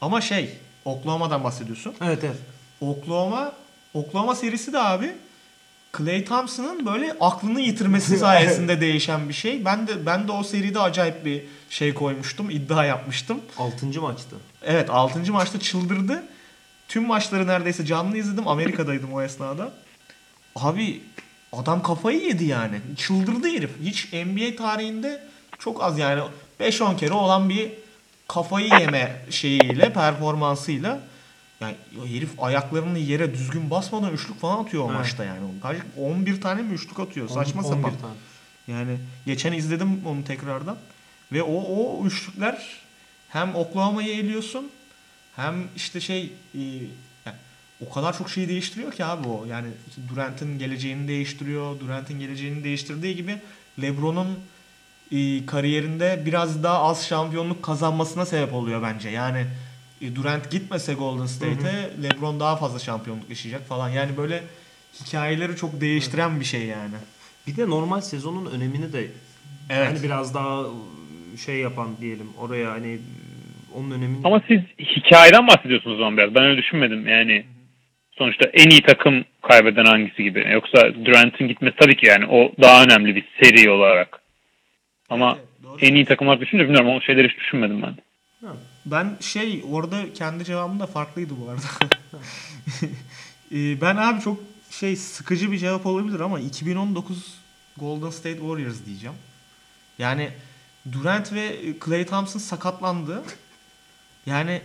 Ama 0.00 0.20
şey 0.20 0.58
Oklahoma'dan 0.84 1.44
bahsediyorsun. 1.44 1.94
Evet 2.00 2.24
evet. 2.24 2.36
Oklahoma 2.80 3.52
Oklahoma 3.94 4.34
serisi 4.34 4.72
de 4.72 4.78
abi 4.78 5.12
Clay 5.98 6.24
Thompson'ın 6.24 6.86
böyle 6.86 7.16
aklını 7.20 7.60
yitirmesi 7.60 8.18
sayesinde 8.18 8.80
değişen 8.80 9.28
bir 9.28 9.34
şey. 9.34 9.64
Ben 9.64 9.86
de 9.86 10.06
ben 10.06 10.28
de 10.28 10.32
o 10.32 10.42
seride 10.42 10.80
acayip 10.80 11.24
bir 11.24 11.42
şey 11.70 11.94
koymuştum, 11.94 12.50
iddia 12.50 12.84
yapmıştım. 12.84 13.40
6. 13.58 14.00
maçtı. 14.00 14.36
Evet 14.62 14.90
6. 14.90 15.32
maçta 15.32 15.60
çıldırdı. 15.60 16.22
Tüm 16.88 17.06
maçları 17.06 17.46
neredeyse 17.46 17.86
canlı 17.86 18.16
izledim. 18.16 18.48
Amerika'daydım 18.48 19.12
o 19.12 19.22
esnada. 19.22 19.72
Abi 20.56 21.02
adam 21.52 21.82
kafayı 21.82 22.20
yedi 22.20 22.44
yani. 22.44 22.80
Çıldırdı 22.96 23.48
herif. 23.48 23.70
Hiç 23.82 24.12
NBA 24.12 24.56
tarihinde 24.56 25.22
çok 25.58 25.82
az 25.82 25.98
yani 25.98 26.22
5-10 26.60 26.96
kere 26.96 27.12
olan 27.12 27.48
bir 27.48 27.70
kafayı 28.28 28.68
yeme 28.80 29.24
şeyiyle, 29.30 29.92
performansıyla 29.92 31.00
yani 31.62 31.76
herif 32.16 32.42
ayaklarını 32.42 32.98
yere 32.98 33.34
düzgün 33.34 33.70
basmadan 33.70 34.12
üçlük 34.12 34.40
falan 34.40 34.64
atıyor 34.64 34.84
o 34.84 34.86
Evet. 34.86 34.98
maçta 34.98 35.24
yani. 35.24 35.40
Kaç 35.62 35.76
11 35.98 36.40
tane 36.40 36.62
mi 36.62 36.74
üçlük 36.74 37.00
atıyor? 37.00 37.28
Saçma 37.28 37.62
11 37.62 37.74
sapan. 37.74 37.90
tane. 38.00 38.14
Yani 38.68 38.98
geçen 39.26 39.52
izledim 39.52 40.06
onu 40.06 40.24
tekrardan. 40.24 40.76
Ve 41.32 41.42
o 41.42 41.54
o 41.54 42.06
üçlükler 42.06 42.80
hem 43.28 43.54
Oklahoma'yı 43.54 44.14
eliyorsun 44.14 44.70
hem 45.36 45.54
işte 45.76 46.00
şey 46.00 46.32
e, 46.54 46.60
yani 47.26 47.36
o 47.86 47.90
kadar 47.94 48.18
çok 48.18 48.30
şeyi 48.30 48.48
değiştiriyor 48.48 48.92
ki 48.92 49.04
abi 49.04 49.28
o. 49.28 49.44
Yani 49.46 49.68
işte 49.88 50.00
Durant'in 50.08 50.58
geleceğini 50.58 51.08
değiştiriyor. 51.08 51.80
Durant'in 51.80 52.20
geleceğini 52.20 52.64
değiştirdiği 52.64 53.16
gibi 53.16 53.36
LeBron'un 53.82 54.38
e, 55.12 55.46
kariyerinde 55.46 56.22
biraz 56.26 56.62
daha 56.62 56.78
az 56.82 57.06
şampiyonluk 57.06 57.62
kazanmasına 57.62 58.26
sebep 58.26 58.54
oluyor 58.54 58.82
bence. 58.82 59.08
Yani 59.08 59.46
Durant 60.14 60.50
gitmese 60.50 60.94
Golden 60.94 61.26
State'e 61.26 62.02
LeBron 62.02 62.40
daha 62.40 62.56
fazla 62.56 62.78
şampiyonluk 62.78 63.30
yaşayacak 63.30 63.68
falan. 63.68 63.88
Yani 63.88 64.16
böyle 64.16 64.42
hikayeleri 65.00 65.56
çok 65.56 65.80
değiştiren 65.80 66.40
bir 66.40 66.44
şey 66.44 66.62
yani. 66.66 66.94
Bir 67.46 67.56
de 67.56 67.70
normal 67.70 68.00
sezonun 68.00 68.50
önemini 68.50 68.92
de 68.92 69.06
Evet. 69.70 69.88
hani 69.88 70.02
biraz 70.02 70.34
daha 70.34 70.60
ıı, 70.60 70.68
şey 71.44 71.56
yapan 71.56 71.88
diyelim 72.00 72.28
oraya 72.38 72.70
hani 72.70 72.98
onun 73.74 73.90
önemini 73.90 74.20
Ama 74.24 74.42
siz 74.48 74.60
hikayeden 74.78 75.46
bahsediyorsunuz 75.46 75.96
o 75.96 75.98
zaman 75.98 76.16
biraz. 76.16 76.34
Ben 76.34 76.42
öyle 76.42 76.62
düşünmedim. 76.62 77.08
Yani 77.08 77.44
sonuçta 78.12 78.44
en 78.52 78.70
iyi 78.70 78.82
takım 78.82 79.24
kaybeden 79.42 79.84
hangisi 79.84 80.22
gibi. 80.22 80.46
Yoksa 80.52 80.94
Durant'in 81.04 81.48
gitmesi 81.48 81.76
tabii 81.76 81.96
ki 81.96 82.06
yani 82.06 82.26
o 82.26 82.52
daha 82.60 82.84
önemli 82.84 83.16
bir 83.16 83.24
seri 83.42 83.70
olarak. 83.70 84.20
Ama 85.10 85.36
Evet, 85.38 85.48
doğru. 85.62 85.78
en 85.80 85.94
iyi 85.94 86.04
takım 86.04 86.28
olarak 86.28 86.40
düşününce 86.42 86.64
bilmiyorum 86.64 86.90
o 86.90 87.00
şeyleri 87.00 87.28
hiç 87.28 87.38
düşünmedim 87.38 87.82
ben. 87.82 87.94
Ben 88.86 89.16
şey 89.20 89.64
orada 89.70 90.12
kendi 90.12 90.44
cevabım 90.44 90.80
da 90.80 90.86
farklıydı 90.86 91.34
bu 91.40 91.50
arada. 91.50 91.62
Ee, 93.54 93.80
ben 93.80 93.96
abi 93.96 94.20
çok 94.20 94.38
şey 94.70 94.96
sıkıcı 94.96 95.52
bir 95.52 95.58
cevap 95.58 95.86
olabilir 95.86 96.20
ama 96.20 96.40
2019 96.40 97.34
Golden 97.76 98.10
State 98.10 98.38
Warriors 98.38 98.76
diyeceğim. 98.86 99.16
Yani 99.98 100.30
Durant 100.92 101.32
ve 101.32 101.78
Klay 101.80 102.06
Thompson 102.06 102.40
sakatlandı. 102.40 103.22
Yani 104.26 104.62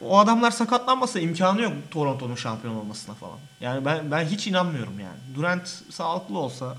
o 0.00 0.18
adamlar 0.18 0.50
sakatlanmasa 0.50 1.20
imkanı 1.20 1.62
yok 1.62 1.72
Toronto'nun 1.90 2.34
şampiyon 2.34 2.74
olmasına 2.74 3.14
falan. 3.14 3.38
Yani 3.60 3.84
ben 3.84 4.10
ben 4.10 4.24
hiç 4.24 4.46
inanmıyorum 4.46 5.00
yani. 5.00 5.18
Durant 5.34 5.68
sağlıklı 5.90 6.38
olsa 6.38 6.76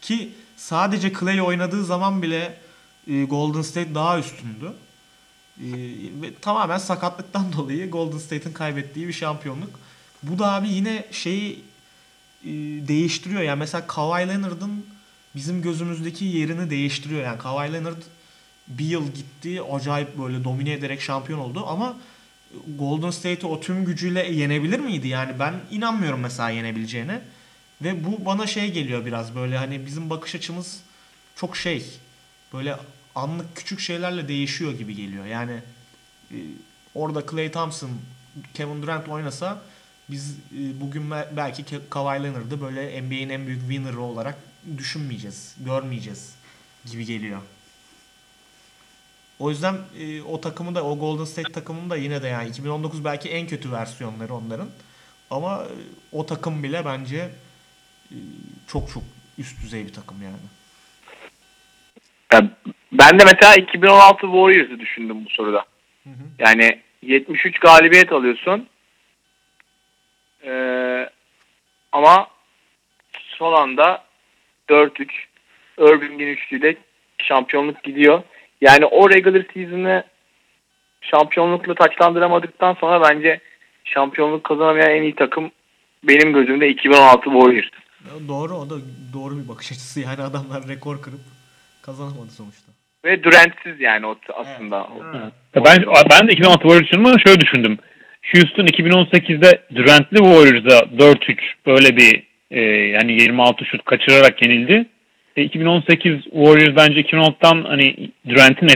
ki 0.00 0.34
sadece 0.56 1.12
Clay 1.12 1.42
oynadığı 1.42 1.84
zaman 1.84 2.22
bile 2.22 2.58
e, 3.06 3.24
Golden 3.24 3.62
State 3.62 3.94
daha 3.94 4.18
üstündü. 4.18 4.72
Ee, 5.60 5.66
ve 6.22 6.34
tamamen 6.40 6.78
sakatlıktan 6.78 7.52
dolayı 7.56 7.90
Golden 7.90 8.18
State'in 8.18 8.52
kaybettiği 8.52 9.08
bir 9.08 9.12
şampiyonluk. 9.12 9.80
Bu 10.22 10.38
da 10.38 10.52
abi 10.52 10.68
yine 10.68 11.04
şeyi 11.10 11.64
e, 12.44 12.48
değiştiriyor. 12.88 13.42
Yani 13.42 13.58
mesela 13.58 13.86
Kawhi 13.86 14.28
Leonard'ın 14.28 14.86
bizim 15.34 15.62
gözümüzdeki 15.62 16.24
yerini 16.24 16.70
değiştiriyor. 16.70 17.22
Yani 17.22 17.38
Kawhi 17.38 17.72
Leonard 17.72 18.02
bir 18.68 18.84
yıl 18.84 19.12
gitti 19.12 19.62
acayip 19.72 20.18
böyle 20.18 20.44
domine 20.44 20.72
ederek 20.72 21.00
şampiyon 21.00 21.38
oldu 21.38 21.64
ama 21.66 21.96
Golden 22.78 23.10
State'i 23.10 23.46
o 23.46 23.60
tüm 23.60 23.84
gücüyle 23.84 24.32
yenebilir 24.32 24.80
miydi? 24.80 25.08
Yani 25.08 25.38
ben 25.38 25.54
inanmıyorum 25.70 26.20
mesela 26.20 26.50
yenebileceğine. 26.50 27.20
Ve 27.82 28.04
bu 28.04 28.24
bana 28.24 28.46
şey 28.46 28.72
geliyor 28.72 29.06
biraz 29.06 29.34
böyle 29.34 29.56
hani 29.58 29.86
bizim 29.86 30.10
bakış 30.10 30.34
açımız 30.34 30.80
çok 31.36 31.56
şey 31.56 31.84
böyle 32.52 32.76
anlık 33.16 33.56
küçük 33.56 33.80
şeylerle 33.80 34.28
değişiyor 34.28 34.72
gibi 34.72 34.96
geliyor. 34.96 35.24
Yani 35.24 35.60
e, 36.30 36.36
orada 36.94 37.26
Clay 37.30 37.50
Thompson, 37.50 37.90
Kevin 38.54 38.82
Durant 38.82 39.08
oynasa 39.08 39.62
biz 40.10 40.30
e, 40.30 40.80
bugün 40.80 41.10
be- 41.10 41.28
belki 41.36 41.64
Kawhi 41.90 42.22
Leonard'ı 42.22 42.60
böyle 42.60 43.02
NBA'in 43.02 43.28
en 43.28 43.46
büyük 43.46 43.60
winner'ı 43.60 44.00
olarak 44.00 44.38
düşünmeyeceğiz, 44.78 45.54
görmeyeceğiz 45.64 46.34
gibi 46.84 47.06
geliyor. 47.06 47.40
O 49.38 49.50
yüzden 49.50 49.78
e, 49.98 50.22
o 50.22 50.40
takımı 50.40 50.74
da 50.74 50.84
o 50.84 50.98
Golden 50.98 51.24
State 51.24 51.52
takımını 51.52 51.90
da 51.90 51.96
yine 51.96 52.22
de 52.22 52.28
yani 52.28 52.48
2019 52.48 53.04
belki 53.04 53.28
en 53.28 53.46
kötü 53.46 53.72
versiyonları 53.72 54.34
onların. 54.34 54.68
Ama 55.30 55.66
o 56.12 56.26
takım 56.26 56.62
bile 56.62 56.84
bence 56.84 57.30
çok 58.66 58.90
çok 58.90 59.02
üst 59.38 59.62
düzey 59.62 59.86
bir 59.86 59.92
takım 59.92 60.16
yani. 60.22 60.36
Ya 62.32 62.50
ben 62.92 63.18
de 63.18 63.24
mesela 63.24 63.54
2016 63.54 64.20
Warriors'ı 64.20 64.80
düşündüm 64.80 65.24
bu 65.24 65.30
soruda. 65.30 65.64
Yani 66.38 66.80
73 67.02 67.58
galibiyet 67.58 68.12
alıyorsun. 68.12 68.68
Ee, 70.44 71.10
ama 71.92 72.28
son 73.12 73.52
anda 73.52 74.04
4-3 74.68 75.08
Irving'in 75.78 76.26
üçlüyle 76.26 76.76
şampiyonluk 77.18 77.82
gidiyor. 77.82 78.22
Yani 78.60 78.84
o 78.84 79.10
regular 79.10 79.42
season'ı 79.54 80.04
şampiyonlukla 81.00 81.74
taçlandıramadıktan 81.74 82.74
sonra 82.74 83.08
bence 83.08 83.40
şampiyonluk 83.84 84.44
kazanamayan 84.44 84.90
en 84.90 85.02
iyi 85.02 85.14
takım 85.14 85.50
benim 86.02 86.32
gözümde 86.32 86.68
2016 86.68 87.24
Warriors. 87.24 87.66
Doğru 88.28 88.54
o 88.54 88.70
da 88.70 88.74
doğru 89.12 89.38
bir 89.38 89.48
bakış 89.48 89.72
açısı 89.72 90.00
yani 90.00 90.22
adamlar 90.22 90.68
rekor 90.68 91.02
kırıp 91.02 91.20
kazanamadı 91.86 92.30
sonuçta. 92.30 92.72
Ve 93.04 93.24
Durant'siz 93.24 93.80
yani 93.80 94.06
o 94.06 94.16
aslında. 94.34 94.84
O- 94.84 95.04
Ya 95.56 95.64
Ben 95.64 95.84
ben 96.10 96.28
de 96.28 96.32
2016 96.32 96.62
Warriors 96.62 96.86
için 96.86 96.98
ama 96.98 97.18
şöyle 97.26 97.40
düşündüm. 97.40 97.78
Houston 98.34 98.66
2018'de 98.66 99.62
Durant'li 99.74 100.16
Warriors'a 100.16 100.78
4-3 100.98 101.38
böyle 101.66 101.96
bir 101.96 102.22
e, 102.50 102.60
yani 102.70 103.12
26 103.12 103.64
şut 103.64 103.84
kaçırarak 103.84 104.42
yenildi. 104.42 104.86
E, 105.36 105.42
2018 105.42 106.22
Warriors 106.22 106.76
bence 106.76 107.00
2016'dan 107.00 107.64
hani 107.64 108.10
Durant'in 108.28 108.68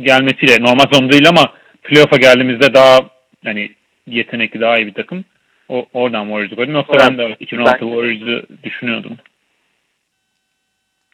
gelmesiyle 0.00 0.56
normal 0.60 0.84
sezon 0.92 1.10
değil 1.12 1.28
ama 1.28 1.52
playoff'a 1.82 2.16
geldiğimizde 2.16 2.74
daha 2.74 2.98
hani 3.44 3.70
yetenekli 4.06 4.60
daha 4.60 4.76
iyi 4.78 4.86
bir 4.86 4.94
takım. 4.94 5.24
O, 5.68 5.86
oradan 5.92 6.24
Warriors'u 6.26 6.56
koydum. 6.56 6.74
Yoksa 6.74 6.92
Evet. 6.96 7.04
ben 7.08 7.18
de 7.18 7.36
2016 7.40 7.80
Ben- 7.80 7.86
Warriors'ı 7.88 8.46
düşünüyordum. 8.64 9.16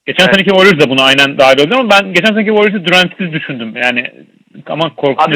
Geçen 0.06 0.24
Evet. 0.24 0.34
seneki 0.34 0.50
Warriors 0.50 0.80
da 0.80 0.90
buna 0.90 1.04
aynen 1.04 1.38
dahil 1.38 1.60
oldu 1.60 1.74
ama 1.78 1.90
ben 1.90 2.12
geçen 2.14 2.34
seneki 2.34 2.50
Warriors'ı 2.50 2.84
Durant'siz 2.84 3.32
düşündüm. 3.32 3.76
Yani 3.76 4.10
ama 4.66 4.90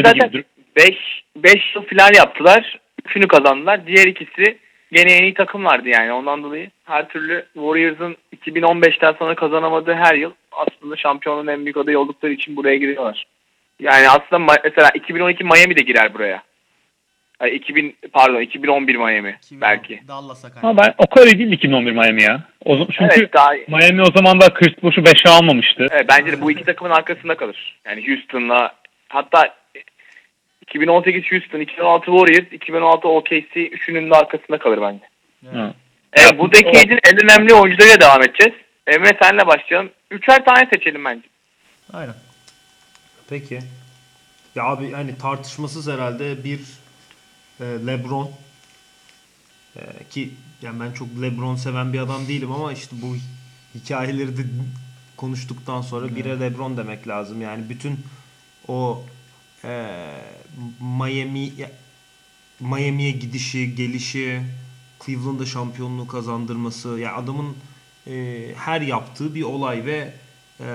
zaten 0.04 0.30
gibi. 0.30 0.44
5 0.76 0.94
5 1.36 1.76
yıl 1.76 1.82
final 1.82 2.14
yaptılar. 2.16 2.78
Üçünü 3.06 3.28
kazandılar. 3.28 3.86
Diğer 3.86 4.06
ikisi 4.06 4.58
gene 4.92 5.12
en 5.12 5.22
iyi 5.22 5.34
takımlardı 5.34 5.88
yani. 5.88 6.12
Ondan 6.12 6.42
dolayı 6.42 6.70
her 6.84 7.08
türlü 7.08 7.46
Warriors'ın 7.54 8.16
2015'ten 8.46 9.12
sonra 9.12 9.34
kazanamadığı 9.34 9.94
her 9.94 10.14
yıl 10.14 10.30
aslında 10.52 10.96
şampiyonluğun 10.96 11.46
en 11.46 11.64
büyük 11.64 11.76
adayı 11.76 11.98
oldukları 11.98 12.32
için 12.32 12.56
buraya 12.56 12.76
giriyorlar. 12.76 13.26
Yani 13.80 14.08
aslında 14.08 14.58
mesela 14.64 14.90
2012 14.94 15.44
Miami 15.44 15.76
de 15.76 15.82
girer 15.82 16.14
buraya. 16.14 16.42
Ay, 17.40 17.56
2000 17.56 17.96
pardon 18.12 18.40
2011 18.40 18.96
Miami 18.96 19.38
belki. 19.52 20.00
Dallas'a 20.08 20.48
Ama 20.62 20.78
ben 20.78 20.94
o 20.98 21.06
kadar 21.06 21.26
iyi 21.26 21.38
değil 21.38 21.52
2011 21.52 21.92
Miami 21.92 22.22
ya. 22.22 22.40
O 22.66 22.72
zaman, 22.72 22.88
çünkü 22.92 23.14
Evet 23.18 23.32
daha. 23.34 23.52
Miami 23.68 24.02
o 24.02 24.10
zaman 24.16 24.40
da 24.40 24.54
Chris 24.54 24.82
Bosh'u 24.82 25.00
5'e 25.00 25.30
almamıştı. 25.30 25.86
Evet, 25.90 26.06
bence 26.08 26.32
de 26.32 26.40
bu 26.40 26.50
iki 26.50 26.64
takımın 26.64 26.90
arkasında 26.90 27.36
kalır. 27.36 27.78
Yani 27.84 28.08
Houston'la 28.08 28.74
hatta 29.08 29.54
2018 30.62 31.32
Houston, 31.32 31.60
2016 31.60 32.04
Warriors, 32.06 32.52
2016 32.52 33.08
OKC 33.08 33.68
üçünün 33.68 34.10
de 34.10 34.14
arkasında 34.14 34.58
kalır 34.58 34.78
bence. 34.82 35.04
Hı. 35.52 35.74
Evet, 36.12 36.38
bu 36.38 36.52
decade'in 36.52 37.00
en 37.04 37.24
önemli 37.24 37.54
oyuncularıyla 37.54 38.00
devam 38.00 38.22
edeceğiz. 38.22 38.54
Emre 38.86 39.16
senle 39.22 39.46
başlayalım. 39.46 39.90
Üçer 40.10 40.44
tane 40.44 40.68
seçelim 40.72 41.04
bence. 41.04 41.28
Aynen. 41.92 42.14
Peki. 43.30 43.58
Ya 44.54 44.64
abi 44.64 44.92
hani 44.92 45.18
tartışmasız 45.18 45.88
herhalde 45.92 46.44
bir 46.44 46.60
e, 47.60 47.64
LeBron 47.86 48.30
E, 49.76 49.80
ki 50.10 50.30
yani 50.62 50.80
ben 50.80 50.92
çok 50.92 51.08
LeBron 51.22 51.56
seven 51.56 51.92
bir 51.92 51.98
adam 51.98 52.28
değilim 52.28 52.52
ama 52.52 52.72
işte 52.72 52.96
bu 53.02 53.16
hikayeleri 53.74 54.36
de 54.36 54.42
konuştuktan 55.16 55.82
sonra 55.82 56.16
bire 56.16 56.40
LeBron 56.40 56.76
demek 56.76 57.08
lazım. 57.08 57.40
Yani 57.40 57.68
bütün 57.68 57.98
o 58.68 59.04
e, 59.64 59.92
Miami 60.80 61.52
Miami'ye 62.60 63.10
gidişi, 63.10 63.74
gelişi, 63.74 64.42
Cleveland'da 65.06 65.46
şampiyonluğu 65.46 66.06
kazandırması 66.06 66.88
ya 66.88 67.16
adamın 67.16 67.56
e, 68.06 68.46
her 68.56 68.80
yaptığı 68.80 69.34
bir 69.34 69.42
olay 69.42 69.86
ve 69.86 70.12
e, 70.60 70.66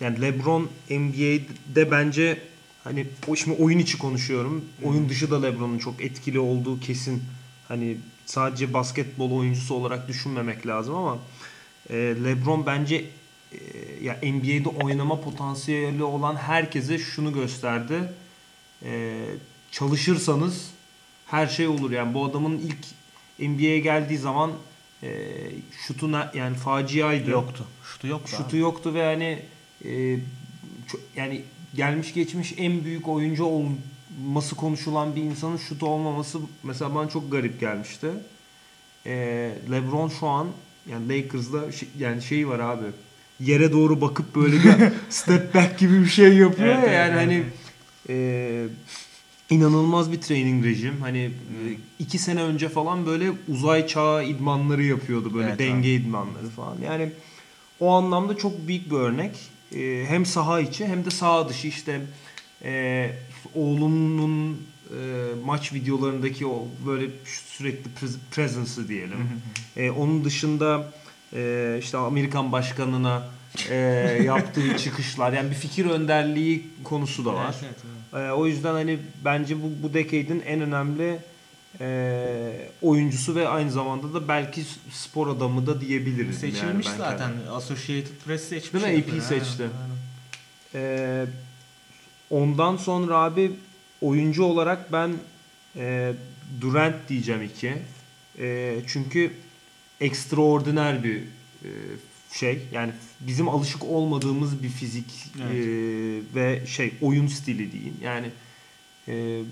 yani 0.00 0.20
LeBron 0.20 0.70
NBA'de 0.90 1.90
bence 1.90 2.38
hani 2.84 3.06
şimdi 3.36 3.62
oyun 3.62 3.78
içi 3.78 3.98
konuşuyorum. 3.98 4.64
Oyun 4.82 5.08
dışı 5.08 5.30
da 5.30 5.42
LeBron'un 5.42 5.78
çok 5.78 6.00
etkili 6.02 6.38
olduğu 6.38 6.80
kesin. 6.80 7.22
Hani 7.68 7.96
sadece 8.26 8.74
basketbol 8.74 9.30
oyuncusu 9.30 9.74
olarak 9.74 10.08
düşünmemek 10.08 10.66
lazım 10.66 10.94
ama 10.94 11.18
e, 11.90 11.94
LeBron 11.96 12.66
bence 12.66 13.04
e, 13.52 13.58
ya 14.02 14.18
NBA'de 14.22 14.68
oynama 14.68 15.20
potansiyeli 15.20 16.02
olan 16.02 16.36
herkese 16.36 16.98
şunu 16.98 17.32
gösterdi. 17.32 18.12
E, 18.84 19.24
çalışırsanız 19.70 20.70
her 21.26 21.46
şey 21.46 21.68
olur. 21.68 21.90
Yani 21.90 22.14
bu 22.14 22.24
adamın 22.24 22.58
ilk 22.58 22.86
NBA'ye 23.38 23.78
geldiği 23.78 24.18
zaman 24.18 24.52
e, 25.02 25.28
şutu 25.86 26.10
yani 26.34 26.56
faciaydı. 26.56 27.30
Yoktu. 27.30 27.66
Şutu 27.92 28.06
yoktu. 28.06 28.36
Şutu 28.36 28.56
yoktu 28.56 28.94
ve 28.94 29.04
hani 29.04 29.42
e, 29.84 30.18
yani 31.16 31.42
gelmiş 31.74 32.14
geçmiş 32.14 32.54
en 32.56 32.84
büyük 32.84 33.08
oyuncu 33.08 33.44
olması 34.20 34.56
konuşulan 34.56 35.16
bir 35.16 35.22
insanın 35.22 35.56
şutu 35.56 35.86
olmaması 35.86 36.38
mesela 36.62 36.94
bana 36.94 37.08
çok 37.08 37.32
garip 37.32 37.60
gelmişti. 37.60 38.08
E, 39.06 39.12
LeBron 39.70 40.08
şu 40.08 40.26
an 40.26 40.48
yani 40.90 41.08
Lakers'da 41.08 41.72
şey- 41.72 41.88
yani 41.98 42.22
şeyi 42.22 42.48
var 42.48 42.58
abi. 42.58 42.84
Yere 43.40 43.72
doğru 43.72 44.00
bakıp 44.00 44.34
böyle 44.34 44.56
bir 44.56 44.92
step 45.10 45.54
back 45.54 45.78
gibi 45.78 46.00
bir 46.00 46.06
şey 46.06 46.34
yapıyor 46.36 46.74
Evet, 46.74 46.86
ya 46.86 46.92
yani 46.92 47.10
evet, 47.12 47.20
hani 47.26 47.44
evet. 48.08 48.70
e, 49.50 49.54
inanılmaz 49.54 50.12
bir 50.12 50.20
training 50.20 50.64
rejim. 50.64 51.00
Hani 51.00 51.18
e, 51.18 51.56
iki 51.98 52.18
sene 52.18 52.42
önce 52.42 52.68
falan 52.68 53.06
böyle 53.06 53.30
uzay 53.48 53.86
çağı 53.86 54.24
idmanları 54.24 54.82
yapıyordu 54.82 55.34
böyle 55.34 55.48
Evet, 55.48 55.58
denge 55.58 55.94
idmanları 55.94 56.48
falan. 56.48 56.76
Yani 56.84 57.12
o 57.80 57.90
anlamda 57.90 58.36
çok 58.36 58.68
büyük 58.68 58.90
bir 58.90 58.96
örnek. 58.96 59.36
E, 59.74 60.04
hem 60.08 60.26
saha 60.26 60.60
içi 60.60 60.86
hem 60.86 61.04
de 61.04 61.10
saha 61.10 61.48
dışı 61.48 61.68
işte 61.68 62.00
e, 62.64 63.10
oğlunun 63.54 64.52
e, 64.52 64.96
maç 65.44 65.72
videolarındaki 65.72 66.46
o 66.46 66.68
böyle 66.86 67.10
sürekli 67.24 67.90
pres- 67.90 68.18
presence'ı 68.30 68.88
diyelim. 68.88 69.28
E, 69.76 69.90
onun 69.90 70.24
dışında 70.24 70.92
e, 71.32 71.76
işte 71.80 71.98
Amerikan 71.98 72.52
başkanına 72.52 73.28
e, 73.70 73.76
yaptığı 74.24 74.76
çıkışlar 74.76 75.32
yani 75.32 75.50
bir 75.50 75.54
fikir 75.54 75.86
önderliği 75.86 76.66
konusu 76.84 77.24
da 77.24 77.34
var. 77.34 77.44
Evet, 77.44 77.64
evet, 77.64 77.76
evet. 77.84 77.92
Ee, 78.14 78.32
o 78.32 78.46
yüzden 78.46 78.72
hani 78.72 78.98
bence 79.24 79.62
bu 79.62 79.72
bu 79.82 79.94
decade'in 79.94 80.42
en 80.46 80.60
önemli 80.60 81.18
e, 81.80 82.68
oyuncusu 82.82 83.34
ve 83.34 83.48
aynı 83.48 83.70
zamanda 83.70 84.14
da 84.14 84.28
belki 84.28 84.64
spor 84.90 85.28
adamı 85.28 85.66
da 85.66 85.80
diyebiliriz. 85.80 86.38
Seçilmiş 86.38 86.86
yani 86.86 86.98
zaten. 86.98 87.18
kendim. 87.18 87.52
Associated 87.54 88.16
Press 88.26 88.48
seçmiş. 88.48 88.84
Değil 88.84 88.98
mi? 88.98 89.04
AP 89.16 89.22
seçti. 89.22 89.62
Aynen, 89.62 89.72
aynen. 89.82 89.96
Ee, 90.74 91.26
ondan 92.32 92.76
sonra 92.76 93.16
abi 93.18 93.52
oyuncu 94.00 94.44
olarak 94.44 94.92
ben 94.92 95.10
e, 95.76 96.12
Durant 96.60 97.08
diyeceğim 97.08 97.42
iki. 97.42 97.74
E, 98.38 98.76
çünkü 98.86 99.32
ekstraordiner 100.00 101.04
bir 101.04 101.16
e, 101.64 101.70
şey. 102.32 102.62
Yani 102.72 102.92
bizim 103.20 103.48
alışık 103.48 103.84
olmadığımız 103.84 104.62
bir 104.62 104.68
fizik 104.68 105.04
Evet. 105.42 105.66
e, 105.66 106.34
ve 106.34 106.66
şey 106.66 106.92
oyun 107.00 107.26
stili 107.26 107.72
diyeyim. 107.72 107.96
Yani 108.02 108.26
e, 109.08 109.42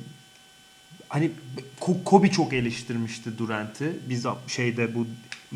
hani 1.09 1.31
Ko- 1.81 2.05
Kobe 2.05 2.31
çok 2.31 2.53
eleştirmişti 2.53 3.39
Durant'i. 3.39 3.93
Biz 4.09 4.27
şeyde 4.47 4.95
bu 4.95 5.07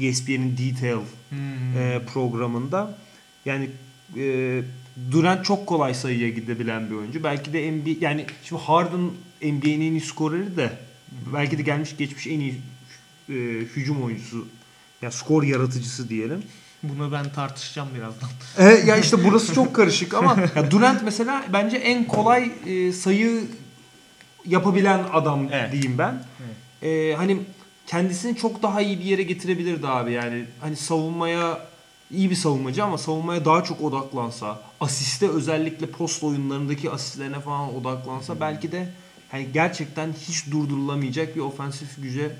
E 0.00 0.06
ESPN'in 0.06 0.56
Detail 0.58 1.00
Hmm. 1.30 1.78
e, 1.78 2.02
programında. 2.06 2.98
Yani 3.44 3.70
e, 4.16 4.62
Durant 5.10 5.44
çok 5.44 5.66
kolay 5.66 5.94
sayıya 5.94 6.28
gidebilen 6.28 6.90
bir 6.90 6.94
oyuncu. 6.94 7.24
Belki 7.24 7.52
de 7.52 7.72
NBA 7.72 7.90
yani 8.00 8.26
şimdi 8.44 8.62
Harden 8.62 9.10
NBA'nin 9.42 9.80
en 9.80 9.92
iyi 9.92 10.00
skoreri 10.00 10.56
de 10.56 10.72
belki 11.34 11.58
de 11.58 11.62
gelmiş 11.62 11.96
geçmiş 11.96 12.26
en 12.26 12.40
iyi 12.40 12.60
e, 13.28 13.34
hücum 13.76 14.02
oyuncusu. 14.02 14.46
Yani 15.02 15.12
skor 15.12 15.42
yaratıcısı 15.42 16.08
diyelim. 16.08 16.42
Bunu 16.82 17.12
ben 17.12 17.32
tartışacağım 17.32 17.88
birazdan. 17.94 18.28
E, 18.58 18.64
ya 18.64 18.96
işte 18.96 19.24
burası 19.24 19.54
çok 19.54 19.74
karışık 19.74 20.14
ama 20.14 20.36
ya 20.56 20.70
Durant 20.70 21.02
mesela 21.02 21.44
bence 21.52 21.76
en 21.76 22.04
kolay 22.04 22.52
e, 22.66 22.92
sayı 22.92 23.44
yapabilen 24.46 25.04
adam 25.12 25.48
Evet. 25.52 25.72
diyeyim 25.72 25.98
ben. 25.98 26.24
E, 26.82 27.14
hani 27.16 27.38
kendisini 27.86 28.36
çok 28.36 28.62
daha 28.62 28.80
iyi 28.80 28.98
bir 28.98 29.04
yere 29.04 29.22
getirebilirdi 29.22 29.88
abi 29.88 30.12
yani. 30.12 30.44
Hani 30.60 30.76
savunmaya 30.76 31.66
iyi 32.14 32.30
bir 32.30 32.34
savunmacı 32.34 32.84
ama 32.84 32.98
savunmaya 32.98 33.44
daha 33.44 33.64
çok 33.64 33.80
odaklansa, 33.80 34.62
asiste 34.80 35.28
özellikle 35.28 35.86
post 35.86 36.24
oyunlarındaki 36.24 36.90
asistlerine 36.90 37.40
falan 37.40 37.76
odaklansa 37.76 38.40
belki 38.40 38.72
de 38.72 38.88
hani 39.30 39.48
gerçekten 39.52 40.12
hiç 40.28 40.50
durdurulamayacak 40.50 41.36
bir 41.36 41.40
ofensif 41.40 42.02
güce 42.02 42.36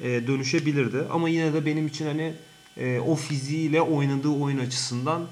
e, 0.00 0.26
dönüşebilirdi. 0.26 1.04
Ama 1.12 1.28
yine 1.28 1.54
de 1.54 1.66
benim 1.66 1.86
için 1.86 2.06
hani 2.06 2.34
e, 2.76 2.98
o 2.98 3.14
fiziğiyle 3.14 3.82
oynadığı 3.82 4.28
oyun 4.28 4.58
açısından 4.58 5.22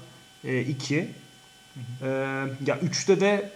e, 0.43 0.61
iki. 0.61 1.07
E, 2.01 2.07
ya 2.65 2.79
üçte 2.81 3.21
de 3.21 3.51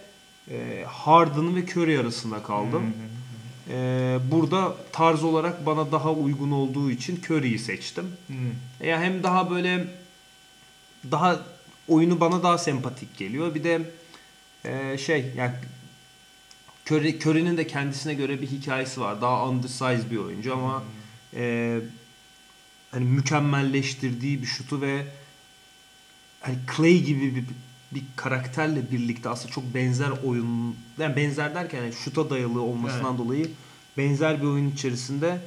e, 0.50 0.84
Harden 0.88 1.56
ve 1.56 1.60
Curry 1.60 1.98
arasında 1.98 2.42
kaldım. 2.42 2.82
E, 3.70 4.18
burada 4.30 4.76
tarz 4.92 5.24
olarak 5.24 5.66
bana 5.66 5.92
daha 5.92 6.12
uygun 6.12 6.50
olduğu 6.50 6.90
için 6.90 7.20
Curry'yi 7.28 7.58
seçtim. 7.58 8.04
Hmm. 8.26 8.88
Ya 8.88 9.00
hem 9.00 9.22
daha 9.22 9.50
böyle 9.50 9.86
daha 11.10 11.40
oyunu 11.88 12.20
bana 12.20 12.42
daha 12.42 12.58
sempatik 12.58 13.16
geliyor. 13.16 13.54
Bir 13.54 13.64
de 13.64 13.90
e, 14.64 14.98
şey 14.98 15.32
yani 15.36 15.52
Curry, 16.90 17.18
Curry'nin 17.18 17.56
de 17.56 17.66
kendisine 17.66 18.14
göre 18.14 18.42
bir 18.42 18.46
hikayesi 18.46 19.00
var. 19.00 19.22
Daha 19.22 19.48
undersized 19.48 20.10
bir 20.10 20.16
oyuncu 20.16 20.52
ama 20.54 20.82
e, 21.34 21.78
hani 22.90 23.04
mükemmelleştirdiği 23.04 24.42
bir 24.42 24.46
şutu 24.46 24.80
ve 24.80 25.06
hani 26.40 26.56
Clay 26.76 26.98
gibi 26.98 27.36
bir, 27.36 27.44
bir 27.92 28.02
karakterle 28.16 28.90
birlikte 28.90 29.28
aslında 29.28 29.52
çok 29.52 29.74
benzer 29.74 30.10
oyun 30.24 30.76
yani 30.98 31.16
benzer 31.16 31.54
derken 31.54 31.82
yani 31.82 31.92
şuta 31.92 32.30
dayalı 32.30 32.62
olmasından 32.62 33.18
dolayı 33.18 33.50
benzer 33.96 34.40
bir 34.42 34.46
oyun 34.46 34.70
içerisinde 34.70 35.40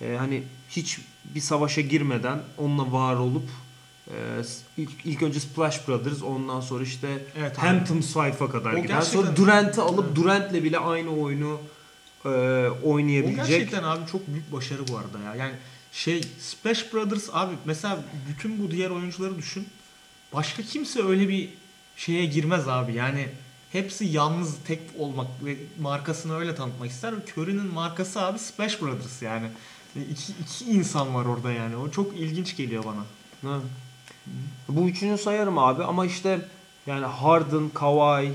e, 0.00 0.16
hani 0.16 0.42
hiç 0.70 0.98
bir 1.34 1.40
savaşa 1.40 1.80
girmeden 1.80 2.38
onunla 2.58 2.92
var 2.92 3.14
olup 3.14 3.50
e, 4.10 4.42
ilk, 4.76 4.90
ilk 5.04 5.22
önce 5.22 5.40
Splash 5.40 5.88
Brothers 5.88 6.22
ondan 6.22 6.60
sonra 6.60 6.84
işte 6.84 7.08
Evet, 7.38 7.58
Hamptons 7.58 8.12
Five'a 8.12 8.50
kadar 8.50 8.72
O 8.72 8.82
giden 8.82 9.00
sonra 9.00 9.36
Durant'ı 9.36 9.82
alıp 9.82 10.16
Durant'le 10.16 10.64
bile 10.64 10.78
aynı 10.78 11.10
oyunu 11.10 11.60
e, 12.24 12.28
O 12.28 12.92
oynayabilecek. 12.92 13.46
gerçekten 13.46 13.82
abi 13.82 14.06
çok 14.12 14.26
büyük 14.26 14.52
başarı 14.52 14.88
bu 14.88 14.98
arada 14.98 15.18
ya. 15.24 15.34
Yani 15.34 15.54
şey 15.92 16.22
Splash 16.40 16.92
Brothers 16.92 17.28
abi 17.32 17.54
mesela 17.64 17.98
bütün 18.28 18.62
bu 18.62 18.70
diğer 18.70 18.90
oyuncuları 18.90 19.38
düşün. 19.38 19.66
Başka 20.34 20.62
kimse 20.62 21.02
öyle 21.02 21.28
bir 21.28 21.48
şeye 21.96 22.26
girmez 22.26 22.68
abi. 22.68 22.94
Yani 22.94 23.28
hepsi 23.72 24.04
yalnız 24.04 24.56
tek 24.66 24.80
olmak 24.98 25.26
ve 25.44 25.56
markasını 25.80 26.36
öyle 26.36 26.54
tanıtmak 26.54 26.90
ister. 26.90 27.14
Curry'nin 27.36 27.74
markası 27.74 28.20
abi 28.22 28.38
Splash 28.38 28.82
Brothers 28.82 29.22
yani. 29.22 29.46
İki, 30.10 30.32
iki 30.42 30.64
insan 30.64 31.14
var 31.14 31.24
orada 31.24 31.52
yani. 31.52 31.76
O 31.76 31.90
çok 31.90 32.16
ilginç 32.16 32.56
geliyor 32.56 32.84
bana. 32.84 33.04
Ha. 33.50 33.60
Bu 34.68 34.88
üçünü 34.88 35.18
sayarım 35.18 35.58
abi 35.58 35.82
ama 35.82 36.06
işte 36.06 36.38
yani 36.86 37.04
Harden, 37.04 37.68
Kawhi, 37.74 38.32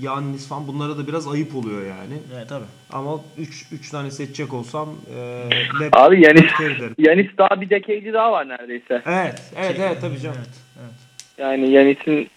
Yannis 0.00 0.48
falan 0.48 0.66
bunlara 0.66 0.98
da 0.98 1.06
biraz 1.06 1.28
ayıp 1.28 1.56
oluyor 1.56 1.86
yani. 1.86 2.14
Evet 2.34 2.48
tabii. 2.48 2.64
Ama 2.92 3.20
3 3.38 3.66
3 3.72 3.90
tane 3.90 4.10
seçecek 4.10 4.52
olsam 4.52 4.88
e, 5.14 5.88
Abi 5.92 6.24
Yanis. 6.24 6.52
Yanis 6.98 7.38
daha 7.38 7.60
bir 7.60 7.70
decade'i 7.70 8.12
daha 8.12 8.32
var 8.32 8.48
neredeyse. 8.48 9.02
Evet, 9.06 9.42
evet, 9.56 9.76
evet 9.80 10.00
tabii 10.00 10.18
canım. 10.18 10.36
Evet, 10.38 10.56
evet. 10.80 10.94
Yani 11.38 11.70
Yanis'in 11.70 12.30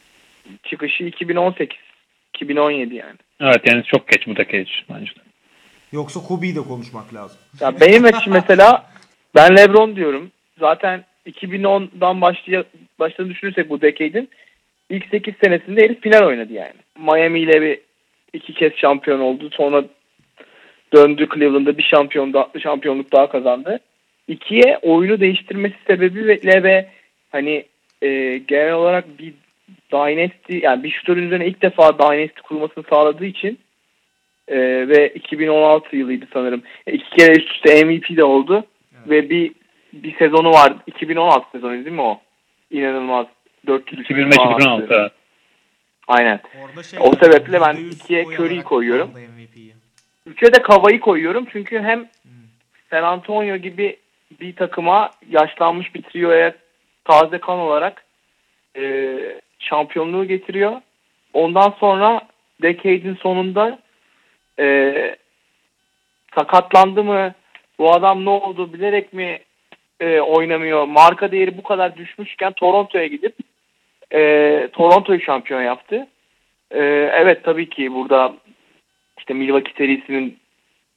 çıkışı 0.64 1.04
2018. 1.04 1.78
2017 2.34 2.96
yani. 2.96 3.16
Evet 3.40 3.62
yani 3.66 3.84
çok 3.84 4.08
geç 4.08 4.28
bu 4.28 4.36
decade 4.36 4.66
bence. 4.90 5.12
Yoksa 5.92 6.20
Kobe'yi 6.20 6.56
de 6.56 6.62
konuşmak 6.62 7.14
lazım. 7.14 7.38
Ya 7.60 7.80
benim 7.82 8.08
için 8.08 8.34
mesela 8.34 8.86
ben 9.36 9.58
LeBron 9.58 9.96
diyorum. 9.96 10.32
Zaten 10.60 11.06
2010'dan 11.26 12.22
başlay 12.22 12.64
başladığını 13.00 13.30
düşünürsek 13.30 13.70
bu 13.70 13.82
decade'in 13.82 14.30
ilk 14.90 15.06
8 15.12 15.34
senesinde 15.44 15.84
herif 15.84 16.02
final 16.02 16.28
oynadı 16.28 16.54
yani. 16.54 16.74
Miami 17.00 17.40
ile 17.40 17.62
bir 17.62 17.80
iki 18.34 18.54
kez 18.54 18.74
şampiyon 18.76 19.20
oldu. 19.20 19.50
Sonra 19.54 19.84
döndü 20.94 21.28
Cleveland'da 21.34 21.78
bir 21.78 21.84
şampiyon 21.84 22.34
da, 22.34 22.50
şampiyonluk 22.64 23.12
daha 23.12 23.30
kazandı. 23.30 23.80
İkiye 24.28 24.80
oyunu 24.82 25.20
değiştirmesi 25.20 25.76
sebebiyle 25.88 26.64
ve 26.64 26.90
hani 27.32 27.66
e, 28.02 28.38
genel 28.48 28.74
olarak 28.74 29.20
bir 29.20 29.34
dynasty 29.92 30.58
yani 30.58 30.84
bir 30.84 30.92
şutörün 30.92 31.26
üzerine 31.26 31.48
ilk 31.48 31.62
defa 31.62 32.00
dynasty 32.00 32.42
kurmasını 32.42 32.84
sağladığı 32.90 33.26
için 33.26 33.60
e, 34.48 34.58
ve 34.88 35.10
2016 35.10 35.96
yılıydı 35.96 36.26
sanırım. 36.34 36.64
E, 36.88 36.94
iki 36.94 37.10
kere 37.10 37.32
üst 37.32 37.52
üste 37.52 37.86
MVP 37.86 38.18
de 38.18 38.24
oldu 38.24 38.66
ve 39.10 39.30
bir 39.30 39.52
bir 40.04 40.18
sezonu 40.18 40.52
var. 40.52 40.74
2016 40.88 41.52
sezonu 41.52 41.72
değil 41.72 41.88
mi 41.88 42.02
o? 42.02 42.22
İnanılmaz. 42.72 43.28
400 43.68 44.02
2005-2016 44.02 44.88
evet. 44.90 45.12
Aynen. 46.08 46.40
Orada 46.64 46.84
şey 46.84 47.00
O 47.02 47.14
sebeple 47.16 47.62
ben 47.62 47.76
%100 47.76 47.94
ikiye 47.94 48.24
Curry'i 48.24 48.64
koyuyorum. 48.64 49.12
Üçe 50.26 50.54
de 50.54 50.62
Kava'yı 50.62 51.00
koyuyorum 51.00 51.46
çünkü 51.52 51.80
hem 51.80 52.10
San 52.90 53.04
Antonio 53.04 53.58
gibi 53.58 53.98
bir 54.40 54.56
takıma 54.56 55.12
yaşlanmış 55.30 55.96
bir 55.96 56.02
trioya 56.02 56.54
taze 57.06 57.38
kan 57.38 57.60
olarak 57.60 58.06
e, 58.78 59.18
şampiyonluğu 59.60 60.26
getiriyor. 60.26 60.82
Ondan 61.34 61.70
sonra 61.80 62.22
decade'in 62.62 63.16
sonunda 63.16 63.80
e, 64.60 65.18
sakatlandı 66.36 67.04
mı 67.04 67.34
bu 67.80 67.94
adam 67.94 68.26
ne 68.26 68.30
oldu 68.30 68.74
bilerek 68.74 69.14
mi 69.14 69.40
e, 70.00 70.20
oynamıyor 70.20 70.86
marka 70.86 71.32
değeri 71.32 71.58
bu 71.58 71.64
kadar 71.64 71.96
düşmüşken 71.96 72.54
Toronto'ya 72.54 73.08
gidip 73.08 73.36
e, 74.14 74.20
Toronto'yu 74.74 75.22
şampiyon 75.22 75.62
yaptı. 75.62 76.08
E, 76.72 76.80
evet 77.14 77.44
tabii 77.44 77.70
ki 77.70 77.94
burada 77.94 78.34
işte 79.18 79.34
Milwaukee 79.34 79.74
serisinin 79.78 80.38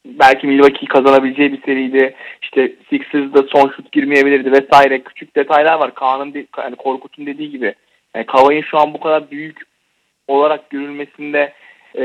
belki 0.04 0.46
Milwaukee'yi 0.46 0.88
kazanabileceği 0.88 1.52
bir 1.52 1.62
seriydi. 1.62 2.14
İşte 2.42 2.72
Sixers'da 2.90 3.42
son 3.42 3.72
şut 3.76 3.92
girmeyebilirdi 3.92 4.52
vesaire. 4.52 5.02
Küçük 5.02 5.36
detaylar 5.36 5.78
var. 5.78 5.94
Kaan'ın 5.94 6.46
yani 6.58 6.76
Korkut'un 6.76 7.26
dediği 7.26 7.50
gibi. 7.50 7.74
Yani 8.14 8.26
Kavai'nin 8.26 8.62
şu 8.62 8.78
an 8.78 8.94
bu 8.94 9.00
kadar 9.00 9.30
büyük 9.30 9.58
olarak 10.28 10.70
görülmesinde 10.70 11.52
e, 11.98 12.04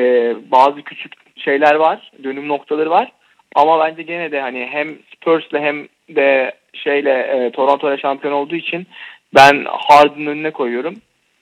bazı 0.51 0.81
küçük 0.81 1.13
şeyler 1.37 1.75
var. 1.75 2.11
Dönüm 2.23 2.47
noktaları 2.47 2.89
var. 2.89 3.11
Ama 3.55 3.79
bence 3.79 4.01
gene 4.01 4.31
de 4.31 4.41
hani 4.41 4.67
hem 4.71 4.97
Spurs'le 5.15 5.53
hem 5.53 5.87
de 6.09 6.53
şeyle 6.73 7.11
e, 7.19 7.51
Toronto'ya 7.51 7.97
şampiyon 7.97 8.33
olduğu 8.33 8.55
için 8.55 8.87
ben 9.35 9.65
Harden'ın 9.69 10.25
önüne 10.25 10.51
koyuyorum. 10.51 10.95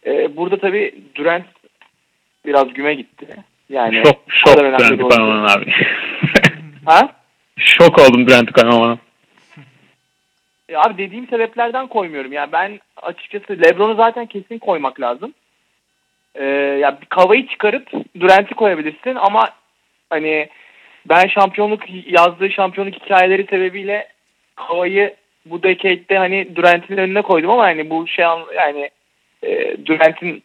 E, 0.06 0.38
burada 0.38 0.58
tabii 0.60 0.96
Durant 1.16 1.46
biraz 2.46 2.74
güme 2.74 2.94
gitti. 2.94 3.28
Yani 3.70 3.96
Şok, 4.06 4.16
şok 4.28 4.54
kadar 4.54 4.64
önemli 4.66 4.80
Brent'i 4.80 4.94
bir 5.00 5.04
oyuncu. 5.04 5.18
koymaman 5.18 5.48
abi. 5.48 5.74
Ha? 6.86 7.10
şok 7.58 8.00
oldum 8.00 8.28
Brent'i 8.28 8.54
koymamana. 8.54 8.98
E, 10.70 10.76
abi 10.78 10.98
dediğim 10.98 11.28
sebeplerden 11.28 11.88
koymuyorum. 11.88 12.34
Yani 12.34 12.52
ben 12.52 12.80
açıkçası 13.02 13.62
LeBron'u 13.62 13.96
zaten 13.96 14.26
kesin 14.26 14.58
koymak 14.60 15.02
lazım. 15.02 15.34
Ee, 16.36 16.46
ya 16.82 17.00
kavayı 17.10 17.48
çıkarıp 17.48 17.90
Durant'i 18.20 18.54
koyabilirsin 18.54 19.16
ama 19.16 19.50
hani 20.10 20.50
ben 21.06 21.28
şampiyonluk 21.28 21.82
yazdığı 22.06 22.50
şampiyonluk 22.50 22.96
hikayeleri 22.96 23.48
sebebiyle 23.50 24.08
kavayı 24.56 25.16
bu 25.46 25.64
decade'de 25.64 26.18
hani 26.18 26.56
Durant'in 26.56 26.98
önüne 26.98 27.22
koydum 27.22 27.50
ama 27.50 27.64
hani 27.64 27.90
bu 27.90 28.08
şey 28.08 28.26
an- 28.26 28.46
yani 28.56 28.90
e, 29.44 29.76
Durant'in 29.86 30.44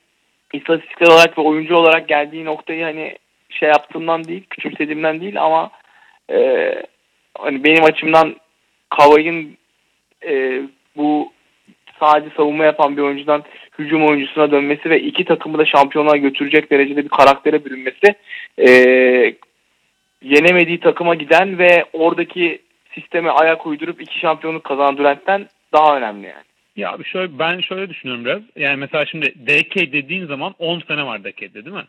istatistikler 0.52 1.06
olarak 1.06 1.38
ve 1.38 1.42
oyuncu 1.42 1.76
olarak 1.76 2.08
geldiği 2.08 2.44
noktayı 2.44 2.84
hani 2.84 3.16
şey 3.50 3.68
yaptığımdan 3.68 4.24
değil, 4.24 4.44
küçümsediğimden 4.50 5.20
değil 5.20 5.42
ama 5.42 5.70
e, 6.30 6.72
hani 7.38 7.64
benim 7.64 7.84
açımdan 7.84 8.36
Kavay'ın 8.90 9.56
e, 10.26 10.62
bu 10.96 11.32
sadece 12.00 12.36
savunma 12.36 12.64
yapan 12.64 12.96
bir 12.96 13.02
oyuncudan 13.02 13.44
hücum 13.78 14.08
oyuncusuna 14.08 14.50
dönmesi 14.50 14.90
ve 14.90 15.00
iki 15.00 15.24
takımı 15.24 15.58
da 15.58 15.66
şampiyonluğa 15.66 16.16
götürecek 16.16 16.70
derecede 16.70 17.04
bir 17.04 17.08
karaktere 17.08 17.64
bürünmesi 17.64 18.14
e, 18.58 18.68
yenemediği 20.22 20.80
takıma 20.80 21.14
giden 21.14 21.58
ve 21.58 21.84
oradaki 21.92 22.58
sisteme 23.00 23.30
ayak 23.30 23.66
uydurup 23.66 24.02
iki 24.02 24.18
şampiyonluk 24.18 24.64
kazanan 24.64 24.96
Durant'ten 24.96 25.48
daha 25.72 25.96
önemli 25.96 26.26
yani. 26.26 26.44
Ya 26.76 26.92
abi 26.92 27.04
şöyle 27.04 27.38
ben 27.38 27.60
şöyle 27.60 27.90
düşünüyorum 27.90 28.24
biraz. 28.24 28.42
Yani 28.56 28.76
mesela 28.76 29.06
şimdi 29.06 29.34
decade 29.46 29.92
dediğin 29.92 30.26
zaman 30.26 30.54
10 30.58 30.80
sene 30.80 31.06
var 31.06 31.24
decade'de 31.24 31.64
değil 31.64 31.76
mi? 31.76 31.86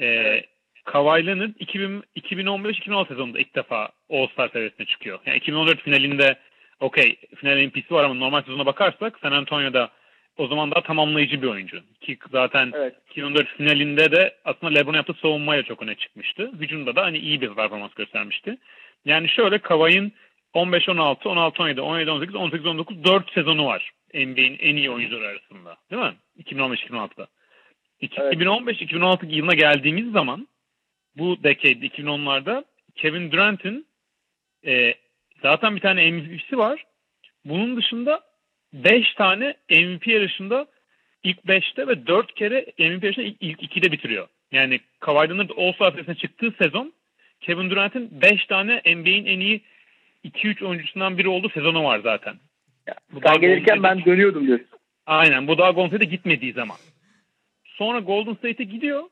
Ee, 0.00 0.42
Kawhi 0.84 1.26
Leonard 1.26 1.50
2000 1.58 2.04
2015-2016 2.16 3.08
sezonunda 3.08 3.38
ilk 3.38 3.54
defa 3.54 3.88
All-Star 4.10 4.48
seviyesine 4.48 4.86
çıkıyor. 4.86 5.18
Yani 5.26 5.36
2014 5.36 5.80
finalinde 5.80 6.36
okey 6.80 7.16
final 7.36 7.56
MVP'si 7.66 7.94
var 7.94 8.04
ama 8.04 8.14
normal 8.14 8.42
sezona 8.42 8.66
bakarsak 8.66 9.18
San 9.22 9.32
Antonio'da 9.32 9.90
o 10.36 10.46
zaman 10.46 10.70
daha 10.70 10.80
tamamlayıcı 10.82 11.42
bir 11.42 11.46
oyuncu. 11.46 11.80
Ki 12.00 12.18
zaten 12.32 12.72
Evet. 12.74 12.94
2014 13.10 13.48
finalinde 13.48 14.12
de 14.12 14.34
aslında 14.44 14.72
LeBron 14.72 14.94
yaptığı 14.94 15.14
savunmayla 15.14 15.62
çok 15.62 15.82
öne 15.82 15.94
çıkmıştı. 15.94 16.50
Hücumda 16.60 16.96
da 16.96 17.02
hani 17.02 17.18
iyi 17.18 17.40
bir 17.40 17.54
performans 17.54 17.94
göstermişti. 17.94 18.56
Yani 19.04 19.28
şöyle 19.28 19.58
Kawhi'nin 19.58 20.12
15-16, 20.54 21.22
16-17, 21.22 21.80
17-18, 21.80 22.32
18-19 22.32 23.04
4 23.04 23.32
sezonu 23.32 23.66
var. 23.66 23.92
NBA'in 24.14 24.58
en 24.58 24.76
iyi 24.76 24.90
oyuncuları 24.90 25.26
arasında. 25.26 25.76
Değil 25.90 26.02
mi? 26.02 26.14
2015-2016'da. 26.38 27.26
Evet. 28.02 28.34
2015-2016 28.34 29.34
yılına 29.34 29.54
geldiğimiz 29.54 30.12
zaman 30.12 30.48
bu 31.16 31.42
decade 31.42 31.86
2010'larda 31.86 32.64
Kevin 32.94 33.32
Durant'in 33.32 33.86
e, 34.66 34.94
zaten 35.42 35.76
bir 35.76 35.80
tane 35.80 36.10
MVP'si 36.10 36.58
var. 36.58 36.84
Bunun 37.44 37.76
dışında 37.76 38.20
5 38.72 39.14
tane 39.14 39.54
MVP 39.70 40.06
yarışında 40.06 40.66
ilk 41.24 41.38
5'te 41.38 41.86
ve 41.86 42.06
4 42.06 42.34
kere 42.34 42.66
MVP 42.78 43.04
yarışında 43.04 43.26
ilk, 43.26 43.36
ilk 43.40 43.62
2'de 43.62 43.92
bitiriyor. 43.92 44.28
Yani 44.52 44.80
Kawhi 45.00 45.28
Leonard 45.28 45.50
All-Star 45.56 46.14
çıktığı 46.14 46.54
sezon 46.62 46.92
Kevin 47.40 47.70
Durant'in 47.70 48.20
5 48.20 48.46
tane 48.46 48.82
NBA'in 48.86 49.26
en 49.26 49.40
iyi 49.40 49.60
2-3 50.24 50.64
oyuncusundan 50.64 51.18
biri 51.18 51.28
olduğu 51.28 51.48
sezonu 51.48 51.84
var 51.84 51.98
zaten. 51.98 52.34
Bu 53.12 53.20
Sen 53.26 53.40
gelirken 53.40 53.76
Golden 53.76 53.98
ben 53.98 54.04
dönüyordum 54.04 54.46
diyorsun. 54.46 54.68
Aynen 55.06 55.48
bu 55.48 55.58
daha 55.58 55.70
Golden 55.70 55.88
State'e 55.88 56.08
gitmediği 56.08 56.52
zaman. 56.52 56.76
Sonra 57.64 57.98
Golden 57.98 58.34
State'e 58.34 58.64
gidiyor. 58.64 59.02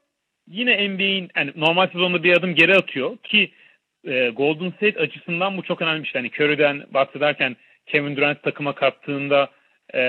Yine 0.48 0.88
NBA'in 0.88 1.30
yani 1.36 1.52
normal 1.56 1.86
sezonda 1.86 2.22
bir 2.22 2.32
adım 2.32 2.54
geri 2.54 2.74
atıyor 2.74 3.16
ki 3.16 3.50
e, 4.04 4.28
Golden 4.28 4.70
State 4.70 5.00
açısından 5.00 5.56
bu 5.56 5.62
çok 5.62 5.82
önemli 5.82 6.02
bir 6.02 6.08
şey. 6.08 6.22
Yani 6.22 6.30
Curry'den 6.34 6.84
bahsederken 6.94 7.56
Kevin 7.86 8.16
Durant 8.16 8.42
takıma 8.42 8.74
kattığında 8.74 9.50
e, 9.94 10.02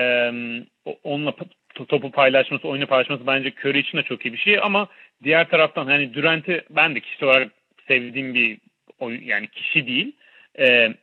onunla 1.04 1.34
topu 1.74 2.10
paylaşması, 2.10 2.68
oyunu 2.68 2.86
paylaşması 2.86 3.26
bence 3.26 3.52
Curry 3.60 3.78
için 3.78 3.98
de 3.98 4.02
çok 4.02 4.26
iyi 4.26 4.32
bir 4.32 4.38
şey 4.38 4.58
ama 4.62 4.88
diğer 5.22 5.48
taraftan 5.48 5.86
hani 5.86 6.14
Durant'i 6.14 6.64
ben 6.70 6.94
de 6.94 7.00
kişi 7.00 7.24
olarak 7.24 7.52
sevdiğim 7.88 8.34
bir 8.34 8.58
oyun 8.98 9.22
yani 9.22 9.46
kişi 9.48 9.86
değil. 9.86 10.12
E, 10.58 10.94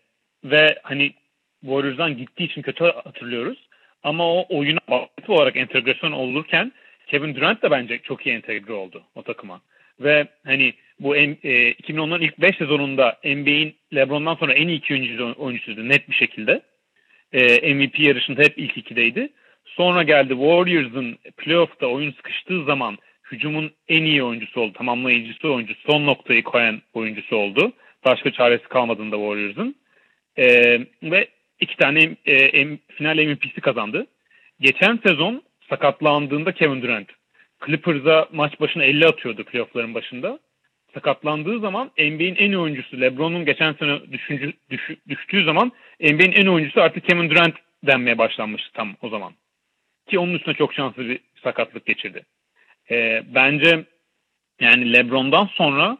ve 0.44 0.80
hani 0.84 1.14
Warriors'dan 1.62 2.18
gittiği 2.18 2.44
için 2.44 2.62
kötü 2.62 2.84
hatırlıyoruz. 2.84 3.70
Ama 4.04 4.34
o 4.34 4.58
oyuna 4.58 4.80
aktif 4.88 5.30
olarak 5.30 5.56
entegrasyon 5.56 6.12
olurken 6.12 6.72
Kevin 7.08 7.36
Durant 7.36 7.62
da 7.62 7.72
bence 7.72 8.00
çok 8.04 8.26
iyi 8.26 8.36
entegre 8.36 8.74
oldu 8.74 9.04
o 9.16 9.24
takıma. 9.24 9.62
Ve 10.00 10.28
hani 10.46 10.74
bu 11.00 11.16
e, 11.16 11.24
2010'ların 11.24 12.24
ilk 12.24 12.42
5 12.42 12.58
sezonunda 12.58 13.20
NBA'in 13.24 13.76
LeBron'dan 13.96 14.36
sonra 14.36 14.54
en 14.54 14.68
iyi 14.68 14.78
iki 14.78 14.94
oyuncusu, 14.94 15.36
oyuncusuydu 15.38 15.90
net 15.90 16.10
bir 16.10 16.16
şekilde. 16.16 16.62
E, 17.34 17.74
MVP 17.74 18.00
yarışında 18.00 18.42
hep 18.42 18.54
ilk 18.58 18.78
ikideydi. 18.78 19.30
Sonra 19.66 20.04
geldi 20.04 20.30
Warriors'ın 20.30 21.18
playoff'ta 21.38 21.88
oyun 21.88 22.12
sıkıştığı 22.12 22.64
zaman 22.64 22.98
hücumun 23.32 23.72
en 23.88 24.04
iyi 24.04 24.24
oyuncusu 24.24 24.62
oldu. 24.62 24.74
Tamamlayıcısı 24.74 25.54
oyuncusu, 25.54 25.82
son 25.92 26.06
noktayı 26.06 26.44
koyan 26.44 26.82
oyuncusu 26.94 27.36
oldu. 27.36 27.74
Başka 28.06 28.32
çaresi 28.32 28.64
kalmadığında 28.68 29.16
Warriors'ın. 29.16 29.76
E, 30.38 30.46
ve 31.04 31.28
iki 31.60 31.78
tane 31.78 32.16
e, 32.26 32.66
M- 32.66 32.78
final 32.88 33.18
MVP'si 33.18 33.62
kazandı. 33.62 34.08
Geçen 34.60 35.00
sezon 35.08 35.44
sakatlandığında 35.70 36.52
Kevin 36.52 36.82
Durant 36.82 37.10
Clippers'a 37.66 38.28
maç 38.32 38.60
başına 38.60 38.84
50 38.84 39.06
atıyordu 39.08 39.44
playoff'ların 39.44 39.94
başında. 39.94 40.40
Sakatlandığı 40.94 41.60
zaman 41.60 41.92
NBA'in 41.98 42.36
en 42.36 42.54
oyuncusu 42.54 43.02
LeBron'un 43.02 43.46
geçen 43.46 43.74
sene 43.74 44.12
düşüncü, 44.12 44.54
düş- 44.70 44.98
düştüğü 45.10 45.44
zaman 45.46 45.72
NBA'in 46.00 46.32
en 46.32 46.46
oyuncusu 46.48 46.82
artık 46.82 47.10
Kevin 47.10 47.30
Durant 47.30 47.56
denmeye 47.84 48.18
başlanmıştı 48.18 48.70
tam 48.74 48.96
o 49.02 49.10
zaman. 49.10 49.34
Ki 50.08 50.20
onun 50.20 50.34
üstüne 50.34 50.54
çok 50.54 50.74
şanslı 50.74 51.10
bir 51.10 51.20
sakatlık 51.44 51.86
geçirdi. 51.86 52.24
Ee, 52.92 53.24
bence 53.36 53.86
Yani 54.62 54.94
LeBron'dan 54.94 55.46
sonra 55.46 55.98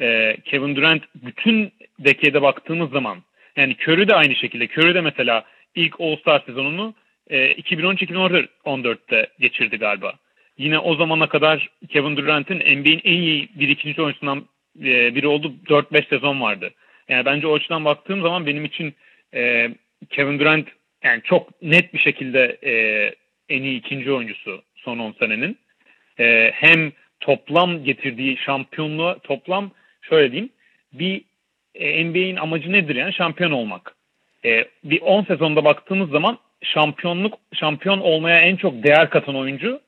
e, 0.00 0.36
Kevin 0.44 0.76
Durant 0.76 1.02
bütün 1.14 1.72
dekade 1.98 2.42
baktığımız 2.42 2.90
zaman 2.90 3.22
yani 3.56 3.76
Curry 3.82 4.08
de 4.08 4.14
aynı 4.14 4.34
şekilde. 4.34 4.64
Curry 4.64 4.94
de 4.94 5.00
mesela 5.00 5.44
ilk 5.74 6.00
All-Star 6.00 6.42
sezonunu 6.46 6.94
e, 7.30 7.52
2013-2014'te 7.52 9.26
geçirdi 9.40 9.76
galiba. 9.76 10.14
Yine 10.58 10.78
o 10.78 10.96
zamana 10.96 11.28
kadar 11.28 11.68
Kevin 11.88 12.16
Durant'in 12.16 12.56
NBA'in 12.56 13.00
en 13.04 13.22
iyi 13.22 13.48
bir 13.54 13.68
ikinci 13.68 14.02
oyuncusundan 14.02 14.44
e, 14.80 15.14
biri 15.14 15.26
oldu. 15.26 15.54
4-5 15.66 16.08
sezon 16.08 16.40
vardı. 16.40 16.70
Yani 17.08 17.24
bence 17.24 17.46
o 17.46 17.54
açıdan 17.54 17.84
baktığım 17.84 18.22
zaman 18.22 18.46
benim 18.46 18.64
için 18.64 18.94
e, 19.34 19.70
Kevin 20.10 20.38
Durant 20.38 20.68
yani 21.04 21.22
çok 21.24 21.62
net 21.62 21.94
bir 21.94 21.98
şekilde 21.98 22.58
e, 22.64 22.72
en 23.48 23.62
iyi 23.62 23.78
ikinci 23.78 24.12
oyuncusu 24.12 24.62
son 24.76 24.98
10 24.98 25.12
senenin. 25.18 25.58
E, 26.18 26.50
hem 26.54 26.92
toplam 27.20 27.84
getirdiği 27.84 28.36
şampiyonluğa 28.36 29.18
toplam 29.18 29.70
şöyle 30.02 30.32
diyeyim 30.32 30.50
bir 30.92 31.22
e, 31.74 32.04
NBA'in 32.04 32.36
amacı 32.36 32.72
nedir 32.72 32.96
yani 32.96 33.12
şampiyon 33.12 33.50
olmak. 33.50 33.94
E, 34.44 34.64
bir 34.84 35.00
10 35.00 35.24
sezonda 35.24 35.64
baktığımız 35.64 36.10
zaman 36.10 36.38
şampiyonluk 36.62 37.38
şampiyon 37.52 38.00
olmaya 38.00 38.40
en 38.40 38.56
çok 38.56 38.82
değer 38.84 39.10
katan 39.10 39.36
oyuncu 39.36 39.80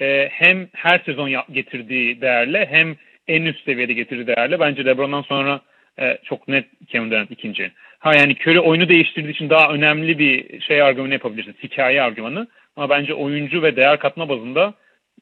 e, 0.00 0.28
hem 0.32 0.68
her 0.72 0.98
sezon 0.98 1.30
getirdiği 1.52 2.20
değerle 2.20 2.66
hem 2.70 2.96
en 3.28 3.42
üst 3.42 3.64
seviyede 3.64 3.92
getirdiği 3.92 4.26
değerle 4.26 4.60
bence 4.60 4.84
LeBron'dan 4.84 5.22
sonra 5.22 5.60
e, 5.98 6.18
çok 6.24 6.48
net 6.48 6.66
Kevin 6.88 7.10
Durant 7.10 7.30
ikinci. 7.30 7.70
Ha 7.98 8.14
yani 8.14 8.36
Curry 8.40 8.60
oyunu 8.60 8.88
değiştirdiği 8.88 9.34
için 9.34 9.50
daha 9.50 9.72
önemli 9.72 10.18
bir 10.18 10.60
şey 10.60 10.82
argümanı 10.82 11.12
yapabilirsiniz. 11.12 11.56
Hikaye 11.62 12.02
argümanı. 12.02 12.46
Ama 12.76 12.90
bence 12.90 13.14
oyuncu 13.14 13.62
ve 13.62 13.76
değer 13.76 13.98
katma 13.98 14.28
bazında 14.28 14.74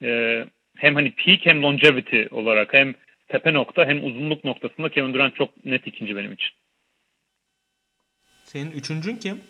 e, 0.02 0.44
hem 0.76 0.94
hani 0.94 1.10
peak 1.10 1.46
hem 1.46 1.62
longevity 1.62 2.22
olarak 2.30 2.74
hem 2.74 2.94
tepe 3.32 3.52
nokta 3.54 3.86
hem 3.86 4.04
uzunluk 4.04 4.44
noktasında 4.44 4.88
Kevin 4.88 5.14
Durant 5.14 5.36
çok 5.36 5.64
net 5.64 5.86
ikinci 5.86 6.16
benim 6.16 6.32
için. 6.32 6.50
Senin 8.44 8.70
üçüncün 8.70 9.16
kim? 9.16 9.40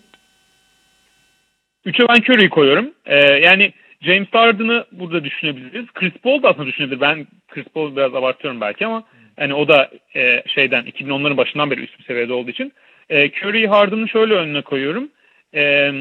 Üçe 1.84 2.08
ben 2.08 2.20
Curry'i 2.20 2.48
koyuyorum. 2.48 2.94
Ee, 3.06 3.16
yani 3.16 3.72
James 4.00 4.28
Harden'ı 4.32 4.86
burada 4.92 5.24
düşünebiliriz. 5.24 5.86
Chris 5.94 6.12
Paul 6.12 6.42
da 6.42 6.48
aslında 6.48 6.66
düşünebilir. 6.66 7.00
Ben 7.00 7.26
Chris 7.48 7.66
Paul 7.74 7.96
biraz 7.96 8.14
abartıyorum 8.14 8.60
belki 8.60 8.86
ama 8.86 9.04
hani 9.36 9.54
o 9.54 9.68
da 9.68 9.90
e, 10.16 10.42
şeyden 10.46 10.84
2010'ların 10.84 11.36
başından 11.36 11.70
beri 11.70 11.80
üst 11.80 11.98
bir 11.98 12.04
seviyede 12.04 12.32
olduğu 12.32 12.50
için. 12.50 12.72
E, 13.10 13.30
Curry'i 13.30 13.66
Harden'ı 13.66 14.08
şöyle 14.08 14.34
önüne 14.34 14.62
koyuyorum. 14.62 15.08
E, 15.54 15.92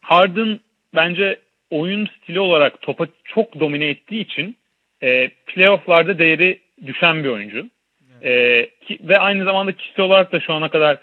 Harden 0.00 0.60
bence 0.94 1.38
oyun 1.70 2.06
stili 2.06 2.40
olarak 2.40 2.80
topa 2.80 3.06
çok 3.24 3.60
domine 3.60 3.86
ettiği 3.86 4.20
için 4.20 4.56
e, 5.02 5.28
playofflarda 5.28 6.18
değeri 6.18 6.60
düşen 6.86 7.24
bir 7.24 7.28
oyuncu. 7.28 7.66
E, 8.22 8.66
ki, 8.86 8.98
ve 9.02 9.18
aynı 9.18 9.44
zamanda 9.44 9.72
kişisel 9.72 10.04
olarak 10.04 10.32
da 10.32 10.40
şu 10.40 10.52
ana 10.52 10.68
kadar 10.68 10.98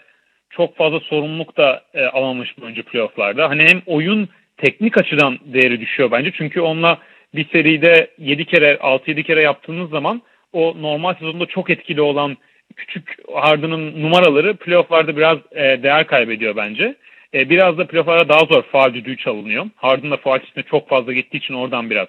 çok 0.50 0.76
fazla 0.76 1.00
sorumluluk 1.00 1.56
da 1.56 1.84
e, 1.94 2.04
alamamış 2.04 2.58
bir 2.58 2.62
oyuncu 2.62 2.82
playofflarda. 2.82 3.48
Hani 3.50 3.62
hem 3.62 3.82
oyun 3.86 4.28
teknik 4.56 4.98
açıdan 4.98 5.38
değeri 5.44 5.80
düşüyor 5.80 6.10
bence. 6.10 6.32
Çünkü 6.36 6.60
onunla 6.60 6.98
bir 7.34 7.48
seride 7.48 8.10
7 8.18 8.44
kere 8.44 8.74
6-7 8.74 9.22
kere 9.22 9.40
yaptığınız 9.40 9.90
zaman 9.90 10.22
o 10.52 10.82
normal 10.82 11.14
sezonda 11.14 11.46
çok 11.46 11.70
etkili 11.70 12.00
olan 12.00 12.36
küçük 12.76 13.16
Harden'ın 13.34 14.02
numaraları 14.02 14.56
playofflarda 14.56 15.16
biraz 15.16 15.38
e, 15.52 15.82
değer 15.82 16.06
kaybediyor 16.06 16.56
bence. 16.56 16.94
E, 17.34 17.50
biraz 17.50 17.78
da 17.78 17.86
playofflarda 17.86 18.28
daha 18.28 18.40
zor 18.40 18.62
faal 18.62 18.94
düdüğü 18.94 19.16
çalınıyor. 19.16 19.66
Harden 19.76 20.10
da 20.10 20.16
faal 20.16 20.38
çok 20.70 20.88
fazla 20.88 21.12
gittiği 21.12 21.36
için 21.36 21.54
oradan 21.54 21.90
biraz 21.90 22.08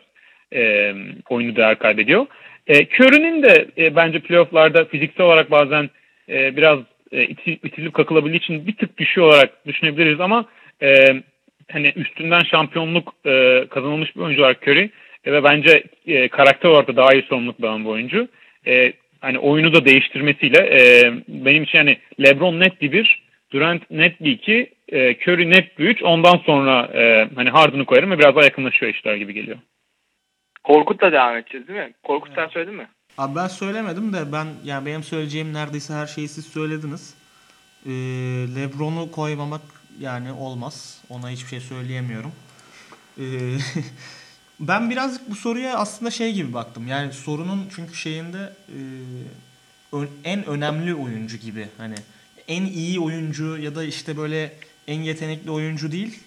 e, 0.53 0.93
oyunu 1.29 1.55
değer 1.55 1.79
kaybediyor. 1.79 2.25
E, 2.67 2.85
Curry'nin 2.85 3.43
de 3.43 3.67
e, 3.77 3.95
bence 3.95 4.19
playofflarda 4.19 4.85
fiziksel 4.85 5.25
olarak 5.25 5.51
bazen 5.51 5.89
e, 6.29 6.57
biraz 6.57 6.79
e, 7.11 7.23
itil- 7.23 7.67
itilip 7.67 7.93
kakılabildiği 7.93 8.39
için 8.39 8.67
bir 8.67 8.75
tık 8.75 8.97
düşüyor 8.97 9.27
olarak 9.27 9.67
düşünebiliriz 9.67 10.19
ama 10.19 10.45
e, 10.81 11.21
hani 11.71 11.93
üstünden 11.95 12.43
şampiyonluk 12.43 13.13
e, 13.25 13.65
kazanılmış 13.69 14.15
bir 14.15 14.21
oyuncu 14.21 14.41
olarak 14.41 14.67
Curry 14.67 14.89
e, 15.25 15.33
ve 15.33 15.43
bence 15.43 15.83
e, 16.07 16.27
karakter 16.27 16.69
olarak 16.69 16.87
da 16.87 16.95
daha 16.95 17.13
iyi 17.13 17.21
sorumluluk 17.21 17.61
bir 17.61 17.89
oyuncu. 17.89 18.27
E, 18.67 18.93
hani 19.21 19.39
oyunu 19.39 19.73
da 19.73 19.85
değiştirmesiyle 19.85 20.57
e, 20.57 21.13
benim 21.27 21.63
için 21.63 21.77
yani 21.77 21.97
LeBron 22.23 22.59
net 22.59 22.81
bir 22.81 22.91
bir, 22.91 23.27
Durant 23.51 23.91
net 23.91 24.23
bir 24.23 24.31
iki, 24.31 24.69
e, 24.89 25.15
Curry 25.15 25.51
net 25.51 25.79
bir 25.79 25.85
üç. 25.85 26.03
Ondan 26.03 26.37
sonra 26.37 26.89
e, 26.93 27.27
hani 27.35 27.49
Harden'ı 27.49 27.85
koyarım 27.85 28.11
ve 28.11 28.19
biraz 28.19 28.35
daha 28.35 28.43
yakınlaşıyor 28.43 28.93
işler 28.93 29.15
gibi 29.15 29.33
geliyor. 29.33 29.57
Korkut'la 30.67 31.11
devam 31.11 31.37
edeceğiz 31.37 31.67
değil 31.67 31.79
mi? 31.79 31.93
Korkut 32.03 32.35
sen 32.35 32.47
söyledin 32.47 32.75
mi? 32.75 32.87
Abi 33.17 33.35
ben 33.35 33.47
söylemedim 33.47 34.13
de 34.13 34.31
ben 34.31 34.47
yani 34.63 34.85
benim 34.85 35.03
söyleyeceğim 35.03 35.53
neredeyse 35.53 35.93
her 35.93 36.07
şeyi 36.07 36.27
siz 36.27 36.45
söylediniz. 36.45 37.13
Ee, 37.85 37.91
LeBron'u 38.55 39.11
koymamak 39.11 39.61
yani 39.99 40.31
olmaz. 40.31 41.03
Ona 41.09 41.29
hiçbir 41.29 41.49
şey 41.49 41.59
söyleyemiyorum. 41.59 42.31
Ee, 43.17 43.23
ben 44.59 44.89
birazcık 44.89 45.29
bu 45.29 45.35
soruya 45.35 45.77
aslında 45.77 46.11
şey 46.11 46.33
gibi 46.33 46.53
baktım. 46.53 46.87
Yani 46.87 47.13
sorunun 47.13 47.67
çünkü 47.75 47.95
şeyinde 47.95 48.53
e, 48.69 49.97
en 50.23 50.45
önemli 50.45 50.95
oyuncu 50.95 51.37
gibi. 51.37 51.67
Hani 51.77 51.95
en 52.47 52.65
iyi 52.65 52.99
oyuncu 52.99 53.57
ya 53.57 53.75
da 53.75 53.83
işte 53.83 54.17
böyle 54.17 54.53
en 54.87 55.01
yetenekli 55.01 55.51
oyuncu 55.51 55.91
değil. 55.91 56.19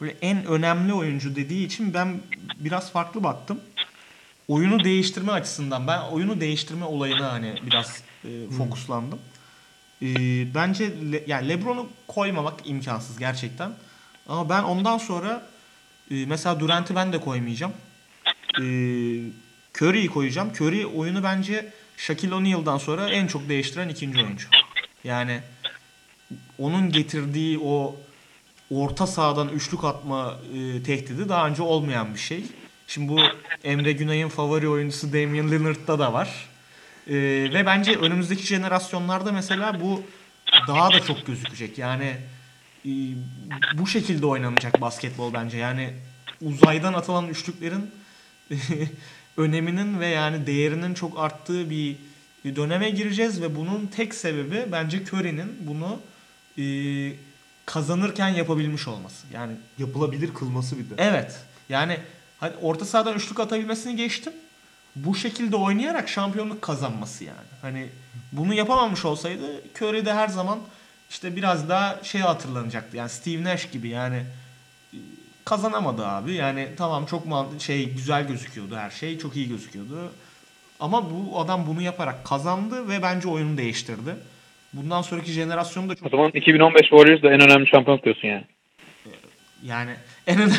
Böyle 0.00 0.16
en 0.22 0.46
önemli 0.46 0.92
oyuncu 0.92 1.36
dediği 1.36 1.66
için 1.66 1.94
ben 1.94 2.20
biraz 2.58 2.92
farklı 2.92 3.22
baktım 3.22 3.60
oyunu 4.48 4.84
değiştirme 4.84 5.32
açısından 5.32 5.86
ben 5.86 6.00
oyunu 6.00 6.40
değiştirme 6.40 6.84
olayına 6.84 7.32
hani 7.32 7.54
biraz 7.66 8.02
e, 8.24 8.50
fokuslandım. 8.58 9.18
E, 10.02 10.06
bence 10.54 11.12
Le- 11.12 11.24
yani 11.26 11.48
LeBron'u 11.48 11.88
koymamak 12.08 12.60
imkansız 12.64 13.18
gerçekten. 13.18 13.72
Ama 14.28 14.48
ben 14.48 14.62
ondan 14.62 14.98
sonra 14.98 15.46
e, 16.10 16.26
mesela 16.26 16.60
Durant'ı 16.60 16.94
ben 16.94 17.12
de 17.12 17.20
koymayacağım. 17.20 17.72
E, 18.60 18.64
Curry'i 19.78 20.06
koyacağım. 20.06 20.50
Curry 20.60 20.86
oyunu 20.86 21.22
bence 21.22 21.72
Shaquille 21.96 22.34
O'Neal'dan 22.34 22.78
sonra 22.78 23.10
en 23.10 23.26
çok 23.26 23.48
değiştiren 23.48 23.88
ikinci 23.88 24.22
oyuncu. 24.22 24.48
Yani 25.04 25.40
onun 26.58 26.92
getirdiği 26.92 27.58
o 27.58 27.96
orta 28.70 29.06
sahadan 29.06 29.48
üçlük 29.48 29.84
atma 29.84 30.38
e, 30.54 30.82
tehdidi 30.82 31.28
daha 31.28 31.48
önce 31.48 31.62
olmayan 31.62 32.14
bir 32.14 32.18
şey. 32.18 32.44
Şimdi 32.86 33.08
bu 33.08 33.20
Emre 33.64 33.92
Günay'ın 33.92 34.28
favori 34.28 34.68
oyuncusu 34.68 35.12
Damian 35.12 35.50
Lillard'da 35.50 35.98
da 35.98 36.12
var. 36.12 36.48
E, 37.06 37.14
ve 37.54 37.66
bence 37.66 37.96
önümüzdeki 37.96 38.46
jenerasyonlarda 38.46 39.32
mesela 39.32 39.80
bu 39.80 40.02
daha 40.68 40.92
da 40.92 41.00
çok 41.00 41.26
gözükecek. 41.26 41.78
Yani 41.78 42.16
e, 42.86 42.90
bu 43.74 43.86
şekilde 43.86 44.26
oynanacak 44.26 44.80
basketbol 44.80 45.34
bence. 45.34 45.58
Yani 45.58 45.90
uzaydan 46.42 46.92
atılan 46.92 47.28
üçlüklerin 47.28 47.90
öneminin 49.36 50.00
ve 50.00 50.06
yani 50.06 50.46
değerinin 50.46 50.94
çok 50.94 51.18
arttığı 51.18 51.70
bir 51.70 51.96
döneme 52.44 52.90
gireceğiz 52.90 53.42
ve 53.42 53.56
bunun 53.56 53.86
tek 53.86 54.14
sebebi 54.14 54.64
bence 54.72 55.02
Curry'nin 55.02 55.56
bunu 55.60 56.00
e, 56.58 56.62
kazanırken 57.66 58.28
yapabilmiş 58.28 58.88
olması. 58.88 59.26
Yani 59.32 59.52
Yapılabilir 59.78 60.34
kılması 60.34 60.78
bir 60.78 60.90
de. 60.90 60.94
evet. 60.98 61.36
Yani 61.68 61.98
hani 62.40 62.52
orta 62.62 62.84
sahadan 62.84 63.14
üçlük 63.14 63.40
atabilmesini 63.40 63.96
geçtim. 63.96 64.32
Bu 64.96 65.14
şekilde 65.14 65.56
oynayarak 65.56 66.08
şampiyonluk 66.08 66.62
kazanması 66.62 67.24
yani. 67.24 67.46
Hani 67.62 67.88
bunu 68.32 68.54
yapamamış 68.54 69.04
olsaydı 69.04 69.62
Curry 69.78 70.06
de 70.06 70.14
her 70.14 70.28
zaman 70.28 70.58
işte 71.10 71.36
biraz 71.36 71.68
daha 71.68 72.00
şey 72.04 72.20
hatırlanacaktı. 72.20 72.96
Yani 72.96 73.08
Steve 73.10 73.44
Nash 73.44 73.70
gibi 73.70 73.88
yani 73.88 74.16
e, 74.94 74.96
kazanamadı 75.44 76.06
abi. 76.06 76.32
Yani 76.34 76.68
tamam 76.76 77.06
çok 77.06 77.26
man- 77.26 77.58
şey 77.58 77.90
güzel 77.94 78.28
gözüküyordu 78.28 78.76
her 78.76 78.90
şey. 78.90 79.18
Çok 79.18 79.36
iyi 79.36 79.48
gözüküyordu. 79.48 80.12
Ama 80.80 81.10
bu 81.10 81.40
adam 81.40 81.66
bunu 81.66 81.82
yaparak 81.82 82.24
kazandı 82.24 82.88
ve 82.88 83.02
bence 83.02 83.28
oyunu 83.28 83.56
değiştirdi. 83.56 84.16
Bundan 84.76 85.02
sonraki 85.02 85.30
jenerasyonu 85.32 85.88
da 85.88 85.92
O 85.92 85.96
çok 85.96 86.10
zaman 86.10 86.30
2015 86.34 86.80
Warriors 86.80 87.22
da 87.22 87.32
en 87.32 87.40
önemli 87.40 87.66
şampiyonluk 87.66 88.04
diyorsun 88.04 88.28
yani. 88.28 88.44
yani 89.62 89.90
en 90.26 90.38
önemli 90.38 90.54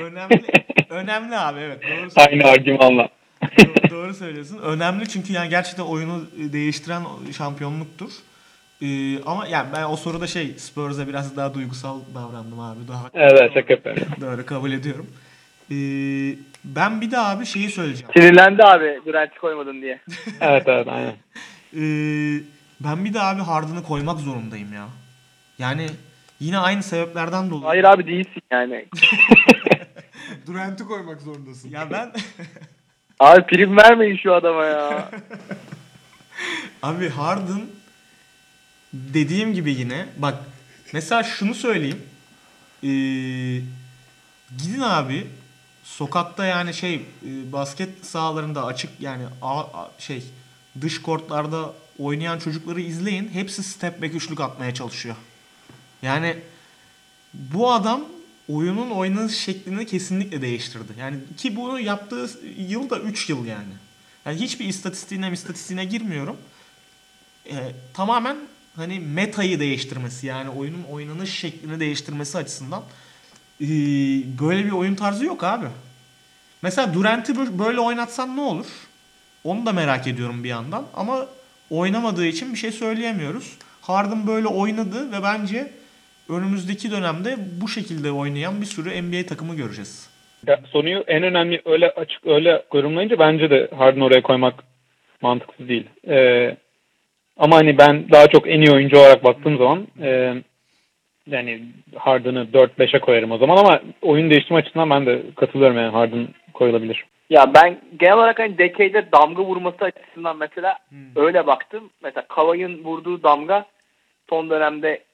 önemli 0.00 0.42
önemli 0.90 1.36
abi 1.36 1.60
evet 1.60 1.82
doğru 1.82 1.90
söylüyorsun. 2.10 2.20
Aynı 2.20 2.44
argümanla. 2.44 3.08
Do- 3.42 3.90
doğru 3.90 4.14
söylüyorsun. 4.14 4.58
Önemli 4.58 5.08
çünkü 5.08 5.32
yani 5.32 5.48
gerçekten 5.48 5.82
oyunu 5.84 6.26
değiştiren 6.36 7.02
şampiyonluktur. 7.38 8.10
Ee, 8.82 9.22
ama 9.26 9.46
yani 9.46 9.68
ben 9.72 9.84
o 9.84 9.96
soruda 9.96 10.26
şey 10.26 10.46
Spurs'a 10.48 11.08
biraz 11.08 11.36
daha 11.36 11.54
duygusal 11.54 12.00
davrandım 12.14 12.60
abi. 12.60 12.88
Daha 12.88 13.10
Evet 13.14 13.50
şaka 13.54 13.72
yapıyorum. 13.72 14.02
doğru 14.20 14.46
kabul 14.46 14.72
ediyorum. 14.72 15.06
Ee, 15.70 15.74
ben 16.64 17.00
bir 17.00 17.10
de 17.10 17.18
abi 17.18 17.46
şeyi 17.46 17.68
söyleyeceğim. 17.70 18.12
Sinirlendi 18.16 18.62
abi 18.64 19.00
Durant'i 19.06 19.38
koymadın 19.38 19.82
diye. 19.82 19.98
Evet 20.40 20.62
evet 20.66 20.88
aynen. 20.88 21.14
Ee, 21.76 22.40
ben 22.84 23.04
bir 23.04 23.14
de 23.14 23.20
abi 23.20 23.40
Harden'ı 23.42 23.82
koymak 23.82 24.20
zorundayım 24.20 24.72
ya. 24.72 24.88
Yani 25.58 25.90
yine 26.40 26.58
aynı 26.58 26.82
sebeplerden 26.82 27.50
dolayı. 27.50 27.64
Hayır 27.66 27.84
abi 27.84 28.06
değilsin 28.06 28.42
yani. 28.50 28.86
Durant'ı 30.46 30.84
koymak 30.86 31.20
zorundasın. 31.20 31.70
Ya 31.70 31.90
ben 31.90 32.12
Abi 33.20 33.46
prim 33.46 33.76
vermeyin 33.76 34.16
şu 34.16 34.34
adama 34.34 34.64
ya. 34.64 35.10
Abi 36.82 37.08
Harden 37.08 37.62
dediğim 38.92 39.54
gibi 39.54 39.72
yine 39.72 40.06
bak 40.16 40.34
mesela 40.92 41.22
şunu 41.22 41.54
söyleyeyim. 41.54 42.02
Ee, 42.82 42.88
gidin 44.58 44.80
abi 44.80 45.26
sokakta 45.84 46.44
yani 46.44 46.74
şey 46.74 46.94
e, 46.94 47.52
basket 47.52 48.06
sahalarında 48.06 48.64
açık 48.66 48.90
yani 49.00 49.22
a- 49.42 49.60
a- 49.60 49.90
şey 49.98 50.22
dış 50.80 51.02
kortlarda 51.02 51.72
oynayan 51.98 52.38
çocukları 52.38 52.80
izleyin. 52.80 53.28
Hepsi 53.28 53.62
step 53.62 54.02
back 54.02 54.14
üçlük 54.14 54.40
atmaya 54.40 54.74
çalışıyor. 54.74 55.16
Yani 56.02 56.36
bu 57.34 57.72
adam 57.72 58.04
oyunun 58.48 58.90
oynanış 58.90 59.38
şeklini 59.38 59.86
kesinlikle 59.86 60.42
değiştirdi. 60.42 60.92
Yani 60.98 61.16
ki 61.36 61.56
bunu 61.56 61.80
yaptığı 61.80 62.30
yıl 62.58 62.90
da 62.90 62.98
3 62.98 63.30
yıl 63.30 63.46
yani. 63.46 63.72
Yani 64.26 64.40
hiçbir 64.40 64.64
istatistiğine 64.64 65.32
istatistiğine 65.32 65.84
girmiyorum. 65.84 66.36
Ee, 67.46 67.72
tamamen 67.94 68.36
hani 68.76 69.00
metayı 69.00 69.60
değiştirmesi 69.60 70.26
yani 70.26 70.50
oyunun 70.50 70.82
oynanış 70.82 71.38
şeklini 71.38 71.80
değiştirmesi 71.80 72.38
açısından 72.38 72.82
ee, 73.60 73.66
böyle 74.40 74.64
bir 74.64 74.70
oyun 74.70 74.94
tarzı 74.94 75.24
yok 75.24 75.44
abi. 75.44 75.66
Mesela 76.62 76.94
Durant'i 76.94 77.32
bö- 77.32 77.58
böyle 77.58 77.80
oynatsan 77.80 78.36
ne 78.36 78.40
olur? 78.40 78.66
Onu 79.44 79.66
da 79.66 79.72
merak 79.72 80.06
ediyorum 80.06 80.44
bir 80.44 80.48
yandan 80.48 80.86
ama 80.94 81.26
oynamadığı 81.72 82.26
için 82.26 82.52
bir 82.52 82.58
şey 82.58 82.70
söyleyemiyoruz. 82.70 83.58
Harden 83.80 84.26
böyle 84.26 84.46
oynadı 84.46 85.12
ve 85.12 85.22
bence 85.22 85.66
önümüzdeki 86.28 86.90
dönemde 86.90 87.36
bu 87.60 87.68
şekilde 87.68 88.10
oynayan 88.10 88.60
bir 88.60 88.66
sürü 88.66 89.02
NBA 89.02 89.26
takımı 89.26 89.56
göreceğiz. 89.56 90.10
Ya, 90.46 90.60
sonuyu 90.72 91.04
en 91.06 91.22
önemli 91.22 91.62
öyle 91.64 91.90
açık 91.90 92.26
öyle 92.26 92.62
yorumlayınca 92.74 93.18
bence 93.18 93.50
de 93.50 93.68
Harden 93.76 94.00
oraya 94.00 94.22
koymak 94.22 94.54
mantıksız 95.22 95.68
değil. 95.68 95.86
Ee, 96.08 96.56
ama 97.36 97.56
hani 97.56 97.78
ben 97.78 98.10
daha 98.10 98.26
çok 98.26 98.48
en 98.48 98.60
iyi 98.60 98.72
oyuncu 98.72 98.98
olarak 98.98 99.24
baktığım 99.24 99.58
zaman 99.58 99.86
e, 100.02 100.34
yani 101.26 101.62
Harden'ı 101.96 102.46
4-5'e 102.52 103.00
koyarım 103.00 103.30
o 103.30 103.38
zaman 103.38 103.56
ama 103.56 103.80
oyun 104.02 104.30
değiştirme 104.30 104.60
açısından 104.60 104.90
ben 104.90 105.06
de 105.06 105.22
katılıyorum 105.36 105.76
yani 105.76 105.92
Harden 105.92 106.28
koyulabilir. 106.54 107.04
Ya 107.30 107.54
ben 107.54 107.80
genel 108.00 108.14
olarak 108.14 108.38
hani 108.38 108.58
decade'de 108.58 109.12
damga 109.12 109.42
vurması 109.44 109.84
açısından 109.84 110.36
mesela 110.36 110.78
öyle 111.16 111.46
baktım. 111.46 111.90
Mesela 112.02 112.26
Kavay'ın 112.28 112.84
vurduğu 112.84 113.22
damga 113.22 113.66
son 114.30 114.50
dönemde 114.50 115.04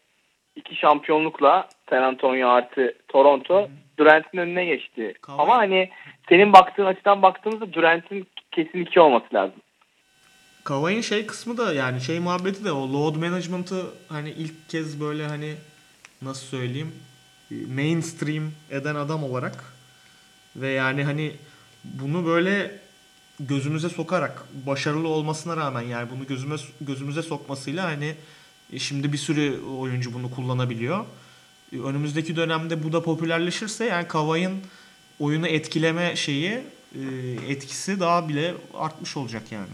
iki 0.56 0.76
şampiyonlukla 0.76 1.68
San 1.90 2.02
Antonio 2.02 2.48
artı 2.48 2.94
Toronto 3.08 3.68
Durant'in 3.98 4.38
önüne 4.38 4.64
geçti. 4.64 5.14
Kawhi- 5.22 5.42
Ama 5.42 5.56
hani 5.56 5.90
senin 6.28 6.52
baktığın 6.52 6.84
açıdan 6.86 7.22
baktığımızda 7.22 7.72
Durant'in 7.72 8.26
kesin 8.52 8.80
iki 8.80 9.00
olması 9.00 9.26
lazım. 9.34 9.60
Kawhi'nin 10.64 11.00
şey 11.00 11.26
kısmı 11.26 11.56
da 11.58 11.72
yani 11.74 12.00
şey 12.00 12.20
muhabbeti 12.20 12.64
de 12.64 12.72
o 12.72 12.92
load 12.92 13.16
management'ı 13.16 13.82
hani 14.08 14.30
ilk 14.30 14.68
kez 14.68 15.00
böyle 15.00 15.26
hani 15.26 15.54
nasıl 16.22 16.46
söyleyeyim 16.46 16.94
mainstream 17.76 18.50
eden 18.70 18.94
adam 18.94 19.24
olarak 19.24 19.64
ve 20.56 20.68
yani 20.68 21.04
hani 21.04 21.32
bunu 21.84 22.26
böyle 22.26 22.78
gözümüze 23.40 23.88
sokarak 23.88 24.44
başarılı 24.66 25.08
olmasına 25.08 25.56
rağmen 25.56 25.82
yani 25.82 26.08
bunu 26.10 26.26
gözüme 26.26 26.54
gözümüze 26.80 27.22
sokmasıyla 27.22 27.84
hani 27.84 28.14
e, 28.72 28.78
şimdi 28.78 29.12
bir 29.12 29.18
sürü 29.18 29.60
oyuncu 29.78 30.14
bunu 30.14 30.30
kullanabiliyor. 30.30 31.04
E, 31.72 31.78
Önümüzdeki 31.78 32.36
dönemde 32.36 32.82
bu 32.82 32.92
da 32.92 33.02
popülerleşirse 33.02 33.84
yani 33.84 34.08
Kawhi'nin 34.08 34.62
oyunu 35.20 35.48
etkileme 35.48 36.16
şeyi 36.16 36.52
e, 36.94 37.02
etkisi 37.48 38.00
daha 38.00 38.28
bile 38.28 38.54
artmış 38.74 39.16
olacak 39.16 39.42
yani. 39.52 39.68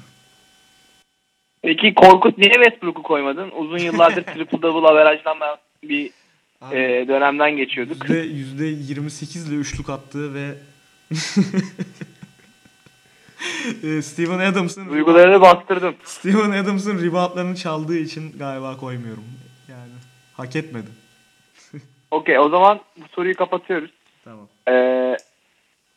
Peki 1.62 1.94
Korkut 1.94 2.38
niye 2.38 2.52
Westbrook'u 2.52 3.02
koymadın? 3.02 3.50
Uzun 3.50 3.78
yıllardır 3.78 4.22
triple 4.34 4.62
double 4.62 4.88
averajlanan 4.88 5.59
bir 5.82 6.11
Abi, 6.61 6.76
e, 6.76 7.09
dönemden 7.09 7.57
geçiyorduk. 7.57 8.11
yüzde, 8.11 8.18
yüzde 8.18 8.66
28 8.66 9.48
ile 9.48 9.57
üçlük 9.57 9.88
attığı 9.88 10.34
ve 10.34 10.55
Steven 14.02 14.38
Adams'ın 14.38 14.88
Duygularını 14.88 15.40
bastırdım. 15.40 15.94
Steven 16.05 16.50
Adams'ın 16.50 17.05
reboundlarını 17.05 17.57
çaldığı 17.57 17.98
için 17.98 18.38
galiba 18.38 18.76
koymuyorum. 18.76 19.24
Yani 19.68 19.92
hak 20.36 20.57
etmedi. 20.57 20.86
Okey 22.11 22.38
o 22.38 22.48
zaman 22.48 22.80
bu 22.96 23.05
soruyu 23.14 23.34
kapatıyoruz. 23.34 23.90
Tamam. 24.24 24.48
Ee, 24.68 25.16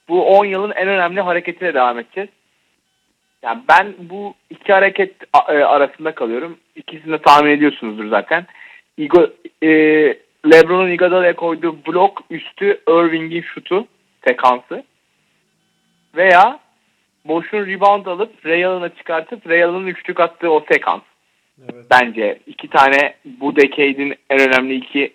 bu 0.09 0.25
10 0.25 0.45
yılın 0.45 0.71
en 0.71 0.87
önemli 0.87 1.21
hareketiyle 1.21 1.73
devam 1.73 1.99
edeceğiz. 1.99 2.29
Yani 3.43 3.63
ben 3.69 3.95
bu 3.99 4.33
iki 4.49 4.73
hareket 4.73 5.15
e, 5.49 5.53
arasında 5.53 6.15
kalıyorum. 6.15 6.57
İkisini 6.75 7.11
de 7.11 7.21
tahmin 7.21 7.51
ediyorsunuzdur 7.51 8.09
zaten. 8.09 8.45
Igo, 8.97 9.29
e, 9.63 9.69
LeBron'un 10.51 10.91
Iguodala'ya 10.91 11.35
koyduğu 11.35 11.85
blok 11.85 12.21
üstü 12.29 12.81
Irving'in 12.87 13.41
şutu 13.41 13.87
sekansı. 14.27 14.83
Veya 16.17 16.59
boşun 17.25 17.65
rebound 17.65 18.05
alıp 18.05 18.45
Ray 18.45 18.65
Allen'a 18.65 18.95
çıkartıp 18.95 19.49
Ray 19.49 19.63
Allen'ın 19.63 19.87
üçlük 19.87 20.19
attığı 20.19 20.51
o 20.51 20.65
sekans. 20.71 21.01
Bence 21.91 22.39
iki 22.47 22.67
tane 22.67 23.15
bu 23.25 23.55
decade'in 23.55 24.15
en 24.29 24.39
önemli 24.39 24.75
iki 24.75 25.13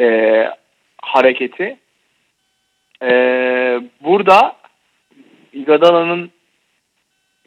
e, 0.00 0.48
hareketi. 1.02 1.76
E, 3.02 3.10
burada 4.00 4.56
Iguodala'nın 5.52 6.30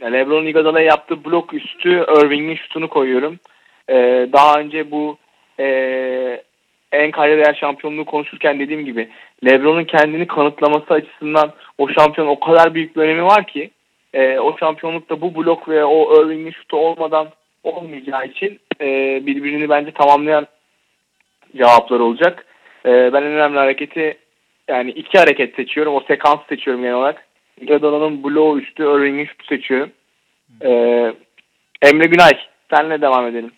yani 0.02 0.14
LeBron'un 0.14 0.48
Iguodala'ya 0.48 0.86
yaptığı 0.86 1.26
blok 1.26 1.54
üstü 1.54 1.90
Irving'in 1.90 2.56
şutunu 2.56 2.90
koyuyorum. 2.90 3.40
E, 3.90 3.96
daha 4.34 4.60
önce 4.60 4.92
bu 4.92 5.18
e, 5.60 6.44
en 6.92 7.12
kayda 7.12 7.54
şampiyonluğu 7.54 8.06
konuşurken 8.06 8.60
dediğim 8.60 8.86
gibi 8.86 9.10
LeBron'un 9.46 9.84
kendini 9.84 10.28
kanıtlaması 10.28 10.94
açısından 10.94 11.54
o 11.78 11.90
şampiyon 11.90 12.28
o 12.28 12.40
kadar 12.40 12.74
büyük 12.74 12.96
bir 12.96 13.02
önemi 13.02 13.24
var 13.24 13.48
ki 13.48 13.72
e, 14.14 14.40
o 14.40 14.58
şampiyonlukta 14.58 15.22
bu 15.22 15.36
blok 15.36 15.70
ve 15.70 15.86
o 15.86 16.24
Irving'in 16.24 16.52
şutu 16.52 16.78
olmadan 16.78 17.28
olmayacağı 17.64 18.26
için 18.26 18.60
e, 18.82 18.86
birbirini 19.26 19.70
bence 19.70 19.92
tamamlayan 19.92 20.48
cevaplar 21.58 22.00
olacak. 22.00 22.46
E, 22.86 22.90
ben 23.14 23.22
en 23.22 23.32
önemli 23.32 23.58
hareketi 23.58 24.18
yani 24.68 24.92
iki 24.92 25.18
hareket 25.18 25.56
seçiyorum. 25.56 25.96
O 25.96 26.00
sekans 26.08 26.40
seçiyorum 26.50 26.84
genel 26.84 26.96
olarak. 26.96 27.26
Iguodala'nın 27.62 28.24
bloğu 28.24 28.60
üstü 28.60 28.84
Irving'in 28.84 29.26
şutu 29.26 29.46
seçiyorum. 29.46 29.92
E, 30.62 30.70
Emre 31.82 32.06
Günay 32.06 32.32
senle 32.74 33.02
devam 33.02 33.28
edelim. 33.28 33.52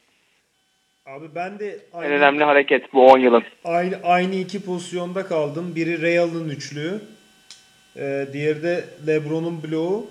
Abi 1.11 1.35
ben 1.35 1.59
de 1.59 1.79
En 1.93 1.99
aynı, 1.99 2.13
önemli 2.13 2.43
hareket 2.43 2.93
bu 2.93 3.11
10 3.11 3.19
yılın. 3.19 3.43
aynı, 3.63 3.99
aynı 4.03 4.35
iki 4.35 4.65
pozisyonda 4.65 5.27
kaldım. 5.27 5.75
Biri 5.75 6.01
Real'ın 6.01 6.49
üçlüğü. 6.49 7.01
Ee, 7.97 8.27
diğeri 8.33 8.63
de 8.63 8.85
Lebron'un 9.07 9.63
bloğu. 9.63 10.07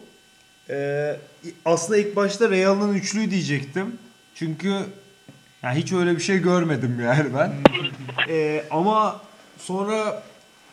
Ee, 0.70 1.16
aslında 1.64 1.98
ilk 1.98 2.16
başta 2.16 2.50
Real'ın 2.50 2.94
üçlüğü 2.94 3.30
diyecektim. 3.30 3.98
Çünkü 4.34 4.68
ya 5.62 5.74
hiç 5.74 5.92
öyle 5.92 6.16
bir 6.16 6.22
şey 6.22 6.38
görmedim 6.38 7.02
yani 7.04 7.28
ben. 7.38 7.52
Ee, 8.28 8.64
ama 8.70 9.20
sonra 9.58 10.22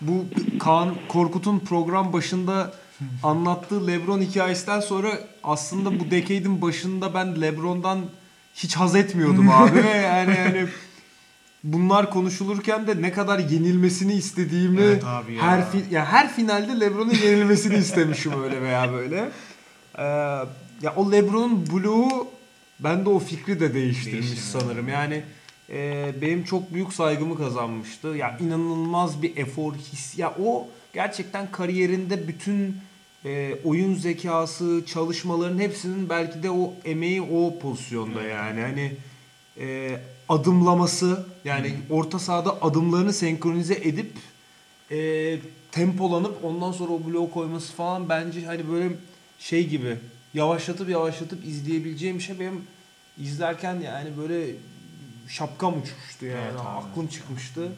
bu 0.01 0.25
Kaan 0.59 0.95
Korkut'un 1.07 1.59
program 1.59 2.13
başında 2.13 2.73
anlattığı 3.23 3.87
LeBron 3.87 4.21
hikayesinden 4.21 4.79
sonra 4.79 5.09
aslında 5.43 5.99
bu 5.99 6.11
decade'in 6.11 6.61
başında 6.61 7.13
ben 7.13 7.41
LeBron'dan 7.41 7.99
hiç 8.57 8.75
haz 8.75 8.95
etmiyordum 8.95 9.49
abi 9.49 9.77
yani 10.03 10.35
yani 10.37 10.67
bunlar 11.63 12.09
konuşulurken 12.09 12.87
de 12.87 13.01
ne 13.01 13.11
kadar 13.11 13.39
yenilmesini 13.39 14.13
istediğimi 14.13 14.81
Evet 14.81 15.03
abi 15.05 15.33
ya. 15.33 15.43
her 15.43 15.59
fi- 15.59 15.91
ya 15.93 16.05
her 16.05 16.33
finalde 16.33 16.79
LeBron'un 16.79 17.13
yenilmesini 17.13 17.75
istemişim 17.75 18.43
öyle 18.43 18.61
veya 18.61 18.93
böyle. 18.93 19.29
Ee, 19.97 20.03
ya 20.81 20.93
o 20.95 21.11
LeBron'un 21.11 21.67
bloğu 21.71 22.27
bende 22.79 23.09
o 23.09 23.19
fikri 23.19 23.59
de 23.59 23.73
değiştirmiş 23.73 24.13
Değiştirmiş. 24.27 24.43
sanırım. 24.63 24.87
Yani 24.87 25.23
e, 25.69 26.11
benim 26.21 26.43
çok 26.43 26.73
büyük 26.73 26.93
saygımı 26.93 27.37
kazanmıştı. 27.37 28.07
Ya 28.07 28.37
inanılmaz 28.39 29.21
bir 29.21 29.37
efor 29.37 29.73
his. 29.73 30.17
Ya 30.17 30.33
o 30.43 30.67
gerçekten 30.93 31.51
kariyerinde 31.51 32.27
bütün 32.27 32.77
e, 33.25 33.55
oyun 33.63 33.95
zekası, 33.95 34.83
çalışmaların 34.87 35.59
hepsinin 35.59 36.09
belki 36.09 36.43
de 36.43 36.51
o 36.51 36.73
emeği 36.85 37.21
o 37.21 37.59
pozisyonda 37.59 38.21
yani. 38.23 38.61
Hani 38.61 38.91
e, 39.59 39.97
adımlaması 40.29 41.25
yani 41.45 41.73
orta 41.89 42.19
sahada 42.19 42.61
adımlarını 42.61 43.13
senkronize 43.13 43.73
edip 43.73 44.11
e, 44.91 45.39
tempolanıp 45.71 46.45
ondan 46.45 46.71
sonra 46.71 46.91
o 46.91 47.05
bloğu 47.07 47.31
koyması 47.31 47.73
falan 47.73 48.09
bence 48.09 48.45
hani 48.45 48.69
böyle 48.69 48.89
şey 49.39 49.67
gibi 49.67 49.97
yavaşlatıp 50.33 50.89
yavaşlatıp 50.89 51.45
izleyebileceğim 51.45 52.21
şey 52.21 52.39
benim 52.39 52.61
izlerken 53.17 53.75
yani 53.79 54.09
böyle 54.17 54.55
şapkam 55.27 55.73
uçmuştu 55.73 56.25
yani 56.25 56.39
Evet 56.51 56.59
abi. 56.59 56.67
aklım 56.67 57.07
çıkmıştı. 57.07 57.71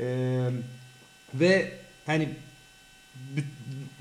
Ee, 0.00 0.48
ve 1.34 1.72
hani 2.06 2.28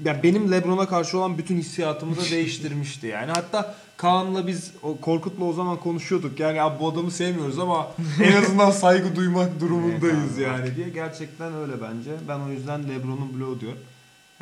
ya 0.06 0.24
benim 0.24 0.52
LeBron'a 0.52 0.88
karşı 0.88 1.18
olan 1.18 1.38
bütün 1.38 1.58
hissiyatımı 1.58 2.18
da 2.18 2.22
değiştirmişti 2.32 3.08
yani. 3.08 3.32
Hatta 3.32 3.76
Kaan'la 3.97 4.47
biz 4.47 4.72
o 4.84 4.97
Korkut'la 4.97 5.45
o 5.45 5.54
zaman 5.54 5.78
konuşuyorduk. 5.78 6.39
Yani 6.39 6.62
abi 6.62 6.80
bu 6.80 6.89
adamı 6.89 7.12
sevmiyoruz 7.12 7.60
ama 7.60 7.91
en 8.24 8.32
azından 8.32 8.72
saygı 8.72 9.16
duymak 9.16 9.60
durumundayız 9.60 10.38
yani 10.38 10.76
diye. 10.76 10.89
Gerçekten 10.89 11.54
öyle 11.54 11.74
bence. 11.82 12.12
Ben 12.28 12.39
o 12.39 12.50
yüzden 12.50 12.89
LeBron'un 12.89 13.39
bloğu 13.39 13.60
diyorum. 13.60 13.80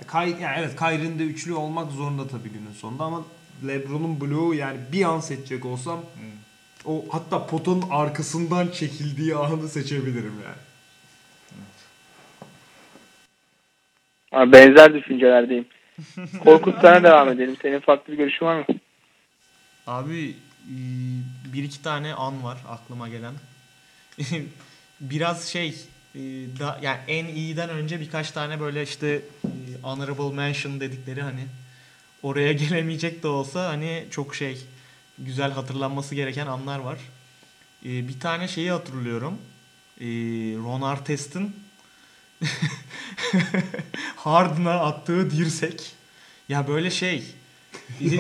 Kay, 0.07 0.29
yani 0.29 0.55
evet 0.59 0.79
Kyrie'nin 0.79 1.19
de 1.19 1.23
üçlü 1.23 1.53
olmak 1.53 1.91
zorunda 1.91 2.27
tabii 2.27 2.49
günün 2.49 2.73
sonunda 2.73 3.03
ama 3.03 3.23
LeBron'un 3.67 4.21
bloğu 4.21 4.53
yani 4.53 4.77
bir 4.91 5.03
an 5.03 5.19
seçecek 5.19 5.65
olsam 5.65 5.99
o 6.85 7.05
hatta 7.09 7.47
potanın 7.47 7.83
arkasından 7.91 8.67
çekildiği 8.67 9.35
anı 9.35 9.69
seçebilirim 9.69 10.33
yani. 10.43 10.66
Benzer 14.45 14.93
düşüncelerdeyim. 14.93 15.65
Korkut 16.43 16.75
sana 16.81 17.03
devam 17.03 17.29
edelim. 17.29 17.57
Senin 17.61 17.79
farklı 17.79 18.13
bir 18.13 18.17
görüşün 18.17 18.45
var 18.45 18.55
mı? 18.59 18.65
Abi 19.87 20.35
e, 20.65 20.75
bir 21.53 21.63
iki 21.63 21.81
tane 21.81 22.13
an 22.13 22.43
var 22.43 22.57
aklıma 22.69 23.09
gelen. 23.09 23.33
Biraz 25.01 25.47
şey 25.47 25.75
e, 26.15 26.19
da, 26.59 26.79
yani 26.81 26.97
en 27.07 27.25
iyiden 27.25 27.69
önce 27.69 27.99
birkaç 27.99 28.31
tane 28.31 28.59
böyle 28.59 28.83
işte 28.83 29.07
e, 29.45 29.49
honorable 29.81 30.35
mention 30.35 30.79
dedikleri 30.79 31.21
hani 31.21 31.41
oraya 32.23 32.53
gelemeyecek 32.63 33.23
de 33.23 33.27
olsa 33.27 33.69
hani 33.69 34.05
çok 34.11 34.35
şey 34.35 34.57
güzel 35.19 35.51
hatırlanması 35.51 36.15
gereken 36.15 36.47
anlar 36.47 36.79
var. 36.79 36.97
Bir 37.83 38.19
tane 38.19 38.47
şeyi 38.47 38.71
hatırlıyorum. 38.71 39.37
Ron 40.63 40.81
Artest'in 40.81 41.55
Harden'a 44.15 44.71
attığı 44.71 45.31
dirsek. 45.31 45.93
Ya 46.49 46.67
böyle 46.67 46.91
şey. 46.91 47.23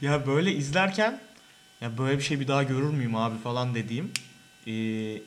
ya 0.00 0.26
böyle 0.26 0.52
izlerken 0.52 1.20
ya 1.80 1.98
böyle 1.98 2.18
bir 2.18 2.22
şey 2.22 2.40
bir 2.40 2.48
daha 2.48 2.62
görür 2.62 2.90
müyüm 2.90 3.16
abi 3.16 3.38
falan 3.38 3.74
dediğim 3.74 4.12
ee, 4.66 5.22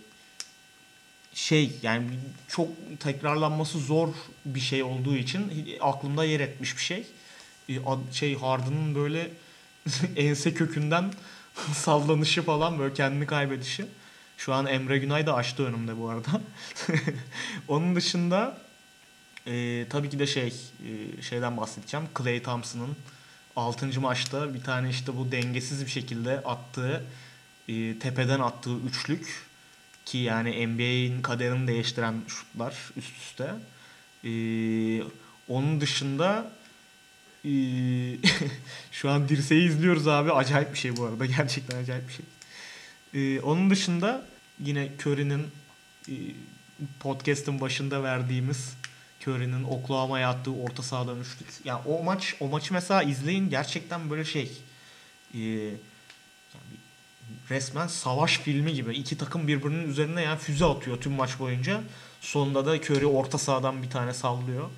şey 1.34 1.72
yani 1.82 2.08
çok 2.48 2.68
tekrarlanması 3.00 3.80
zor 3.80 4.10
bir 4.46 4.60
şey 4.60 4.84
olduğu 4.84 5.16
için 5.16 5.52
aklımda 5.82 6.26
yer 6.26 6.40
etmiş 6.40 6.78
bir 6.78 6.82
şey. 6.82 7.08
Ee, 7.70 7.80
şey 8.12 8.36
Harden'ın 8.36 8.96
böyle 8.96 9.32
ense 10.16 10.54
kökünden 10.54 11.14
sallanışı 11.74 12.44
falan 12.44 12.80
böyle 12.80 12.94
kendini 12.94 13.26
kaybedişi. 13.26 13.86
Şu 14.38 14.54
an 14.54 14.66
Emre 14.66 14.98
Günay 14.98 15.26
da 15.26 15.34
açtı 15.36 15.66
önümde 15.66 15.98
bu 16.00 16.10
arada. 16.10 16.42
Onun 17.68 17.96
dışında 17.96 18.58
e, 19.48 19.86
tabii 19.90 20.10
ki 20.10 20.20
de 20.20 20.28
şey 20.28 20.48
e, 20.48 21.22
şeyden 21.22 21.58
bahsedeceğim. 21.58 22.06
Clay 22.18 22.44
Thompson'ın 22.44 22.96
6. 23.56 24.02
maçta 24.02 24.54
bir 24.54 24.64
tane 24.64 24.90
işte 24.90 25.18
bu 25.18 25.32
dengesiz 25.32 25.86
bir 25.86 25.92
şekilde 25.92 26.40
attığı 26.40 27.04
e, 27.68 28.00
tepeden 28.00 28.40
attığı 28.40 28.78
üçlük 28.78 29.48
ki 30.06 30.18
yani 30.18 30.68
NBA'in 30.68 31.22
kaderini 31.22 31.68
değiştiren 31.68 32.16
şutlar 32.28 32.92
üst 32.98 33.18
üste. 33.18 33.56
E, 34.24 34.32
onun 35.48 35.82
dışında 35.82 36.52
e, 37.46 37.52
şu 38.92 39.10
an 39.10 39.30
dirseği 39.30 39.70
izliyoruz 39.70 40.08
abi. 40.08 40.32
Acayip 40.32 40.74
bir 40.74 40.80
şey 40.80 40.98
bu 40.98 41.06
arada. 41.06 41.26
Gerçekten 41.26 41.78
acayip 41.78 42.08
bir 42.08 42.14
şey. 42.14 42.26
Ee, 43.18 43.40
onun 43.40 43.70
dışında 43.70 44.26
yine 44.60 44.90
Curry'nin 45.00 45.48
e, 46.10 46.14
podcast'ın 47.00 47.62
başında 47.62 48.04
verdiğimiz 48.04 48.74
Curry'nin 49.22 49.64
Oklahoma'ya 49.64 50.30
attığı 50.30 50.52
orta 50.52 50.84
sahadan 50.84 51.20
üçlük. 51.20 51.48
Yani 51.64 51.82
o 51.86 52.04
maç 52.04 52.36
o 52.40 52.48
maçı 52.48 52.74
mesela 52.74 53.04
izleyin 53.04 53.50
gerçekten 53.50 54.10
böyle 54.10 54.26
şey 54.26 54.52
e, 55.34 55.40
yani 55.40 56.76
resmen 57.50 57.88
savaş 57.88 58.38
filmi 58.38 58.74
gibi. 58.74 58.94
iki 58.94 59.18
takım 59.18 59.48
birbirinin 59.48 59.90
üzerine 59.90 60.22
yani 60.22 60.40
füze 60.40 60.66
atıyor 60.66 61.02
tüm 61.02 61.14
maç 61.14 61.40
boyunca. 61.40 61.82
Sonunda 62.22 62.66
da 62.66 62.76
Curry 62.76 63.06
orta 63.06 63.38
sahadan 63.38 63.84
bir 63.84 63.90
tane 63.90 64.14
sallıyor. 64.14 64.70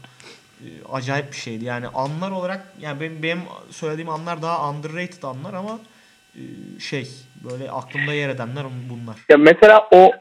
E, 0.61 0.67
acayip 0.91 1.31
bir 1.31 1.37
şeydi. 1.37 1.65
Yani 1.65 1.87
anlar 1.87 2.31
olarak 2.31 2.73
yani 2.79 3.01
benim, 3.01 3.23
benim 3.23 3.41
söylediğim 3.71 4.09
anlar 4.09 4.41
daha 4.41 4.69
underrated 4.69 5.23
anlar 5.23 5.53
ama 5.53 5.79
şey 6.79 7.07
böyle 7.49 7.71
aklımda 7.71 8.13
yer 8.13 8.29
edenler 8.29 8.63
bunlar. 8.89 9.15
Ya 9.29 9.37
mesela 9.37 9.87
o 9.91 10.11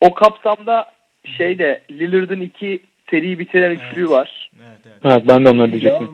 o 0.00 0.14
kapsamda 0.14 0.92
şeyde 1.36 1.82
Lillard'ın 1.90 2.40
iki 2.40 2.80
seri 3.10 3.38
bitiren 3.38 3.70
üçlüğü 3.70 4.10
var. 4.10 4.50
Evet 4.66 4.78
evet. 4.86 4.96
Evet 5.04 5.22
ben 5.28 5.44
de 5.44 5.48
onları 5.48 5.70
diyecektim. 5.72 6.08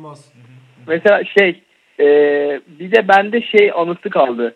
Mesela 0.86 1.24
şey 1.38 1.62
e, 2.00 2.06
bir 2.78 2.92
de 2.92 3.08
bende 3.08 3.42
şey 3.42 3.72
anısı 3.76 4.10
kaldı. 4.10 4.54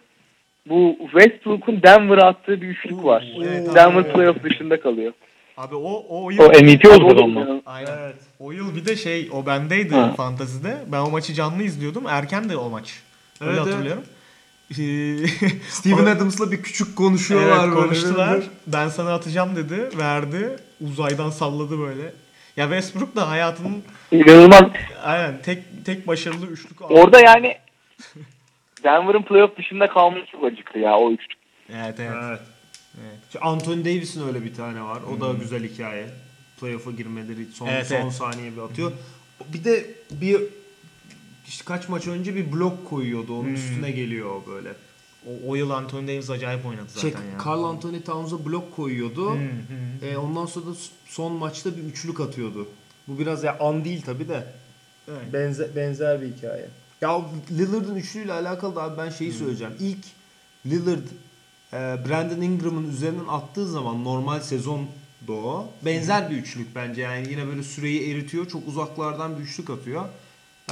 Bu 0.69 0.97
Westbrook'un 1.01 1.83
Denver'a 1.83 2.25
attığı 2.29 2.61
bir 2.63 2.69
üçlük 2.69 3.05
var. 3.05 3.27
Evet 3.45 3.69
abi. 3.69 3.75
Denver 3.75 4.13
playoff 4.13 4.43
dışında 4.43 4.81
kalıyor. 4.81 5.13
Abi 5.57 5.75
o 5.75 6.05
o 6.09 6.31
yıl 6.31 6.39
O 6.41 6.49
MVP 6.49 6.87
oldu 6.87 7.23
onunla. 7.25 7.61
Aynen. 7.67 7.99
Evet. 7.99 8.17
O 8.41 8.53
yıl 8.53 8.77
bir 8.77 8.87
de 8.87 8.97
şey 8.97 9.29
o 9.33 9.47
bendeydi 9.47 9.95
Ha. 9.95 10.13
fantazide. 10.17 10.77
Ben 10.93 10.99
o 10.99 11.11
maçı 11.11 11.33
canlı 11.35 11.63
izliyordum. 11.63 12.05
Erken 12.09 12.49
de 12.49 12.57
o 12.57 12.71
maç. 12.71 13.03
Öyle 13.41 13.51
Evet, 13.53 13.61
evet. 13.63 13.75
hatırlıyorum. 13.75 14.03
Ee, 14.07 14.22
Steven 15.69 16.07
Adams'la 16.07 16.53
bir 16.53 16.63
küçük 16.63 16.97
konuşuyorlar 16.97 17.65
evet, 17.65 17.77
böyle. 17.77 17.87
konuştular. 17.87 18.43
Ben 18.67 18.89
sana 18.89 19.15
atacağım 19.15 19.57
dedi. 19.57 19.99
Verdi. 19.99 20.57
Uzaydan 20.81 21.31
salladı 21.31 21.79
böyle. 21.79 22.03
Ya 22.57 22.65
Westbrook 22.65 23.17
da 23.17 23.31
hayatının 23.31 23.83
İnanılmaz. 24.13 24.63
aynen 25.03 25.43
tek 25.43 25.87
tek 25.87 26.07
başarılı 26.07 26.47
üçlük 26.47 26.83
aldı. 26.83 26.95
Orada 26.95 27.21
yani 27.21 27.57
Denver'ın 28.85 29.23
playoff 29.23 29.57
dışında 29.57 29.89
kalması 29.89 30.27
çok 30.33 30.45
acıklı 30.45 30.81
ya 30.81 30.97
o 30.99 31.13
üçlük. 31.13 31.39
Evet 31.69 32.01
evet. 32.01 32.17
Evet. 32.23 32.41
Evet. 33.01 33.43
Anthony 33.43 33.81
Davis'in 33.85 34.29
öyle 34.29 34.45
bir 34.45 34.55
tane 34.55 34.83
var. 34.83 34.99
O 35.17 35.21
da 35.21 35.33
güzel 35.33 35.65
hikaye. 35.65 36.07
Playoff'a 36.61 36.91
girmeleri 36.91 37.47
son 37.55 37.67
Evet, 37.67 37.87
son 37.87 37.97
evet. 37.97 38.13
saniye 38.13 38.57
bir 38.57 38.61
atıyor. 38.61 38.93
Bir 39.55 39.65
de 39.65 39.87
bir 40.11 40.41
işte 41.53 41.65
kaç 41.65 41.89
maç 41.89 42.07
önce 42.07 42.35
bir 42.35 42.53
blok 42.53 42.91
koyuyordu. 42.91 43.39
Onun 43.39 43.55
üstüne 43.55 43.91
geliyor 43.91 44.41
böyle. 44.47 44.73
O, 45.27 45.51
o 45.51 45.55
yıl 45.55 45.71
Anthony 45.71 46.09
Davis 46.09 46.31
acayip 46.31 46.67
oynadı 46.67 46.87
zaten 46.89 47.01
Şey, 47.01 47.11
ya. 47.11 47.39
Carl 47.47 47.65
Anthony 47.65 48.01
Towns'a 48.01 48.45
blok 48.45 48.77
koyuyordu. 48.77 49.31
Hı, 49.31 49.35
hı. 49.35 50.07
E, 50.07 50.17
ondan 50.17 50.47
sonra 50.47 50.67
da 50.67 50.71
son 51.07 51.33
maçta 51.33 51.77
bir 51.77 51.83
üçlük 51.83 52.21
atıyordu. 52.21 52.69
Bu 53.09 53.19
biraz 53.19 53.45
ya 53.45 53.59
an 53.61 53.85
değil 53.85 54.03
tabi 54.03 54.29
de. 54.29 54.47
Evet. 55.09 55.33
Benzer, 55.33 55.77
benzer 55.77 56.23
bir 56.23 56.27
hikaye. 56.27 56.69
Ya 57.01 57.21
Lillard'ın 57.51 57.97
üçlüyle 57.97 58.33
alakalı 58.33 58.77
da 58.77 58.83
abi 58.83 58.99
ben 58.99 59.11
şeyi 59.11 59.33
söyleyeceğim. 59.33 59.73
İlk 59.81 60.05
Lillard 60.67 61.07
e, 61.73 61.77
Brandon 62.09 62.41
Ingram'ın 62.41 62.89
üzerinden 62.89 63.29
attığı 63.29 63.69
zaman 63.69 64.05
normal 64.05 64.41
sezon 64.41 64.87
o. 65.29 65.69
Benzer 65.85 66.31
bir 66.31 66.37
üçlük 66.37 66.75
bence 66.75 67.03
yani 67.03 67.31
yine 67.31 67.47
böyle 67.47 67.63
süreyi 67.63 68.13
eritiyor. 68.13 68.49
Çok 68.49 68.69
uzaklardan 68.69 69.39
bir 69.39 69.43
üçlük 69.43 69.71
atıyor. 69.71 70.05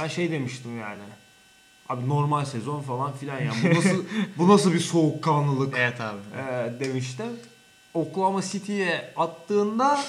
Ben 0.01 0.07
şey 0.07 0.31
demiştim 0.31 0.79
yani. 0.79 1.01
Abi 1.89 2.09
normal 2.09 2.45
sezon 2.45 2.81
falan 2.81 3.13
filan 3.13 3.39
ya. 3.41 3.51
Bu 3.63 3.75
nasıl 3.75 4.03
bu 4.37 4.49
nasıl 4.49 4.73
bir 4.73 4.79
soğukkanlılık 4.79 5.75
Evet 5.77 6.01
abi. 6.01 6.17
e, 6.37 6.79
demiştim. 6.85 7.25
Oklahoma 7.93 8.41
City'ye 8.41 9.01
attığında 9.17 9.99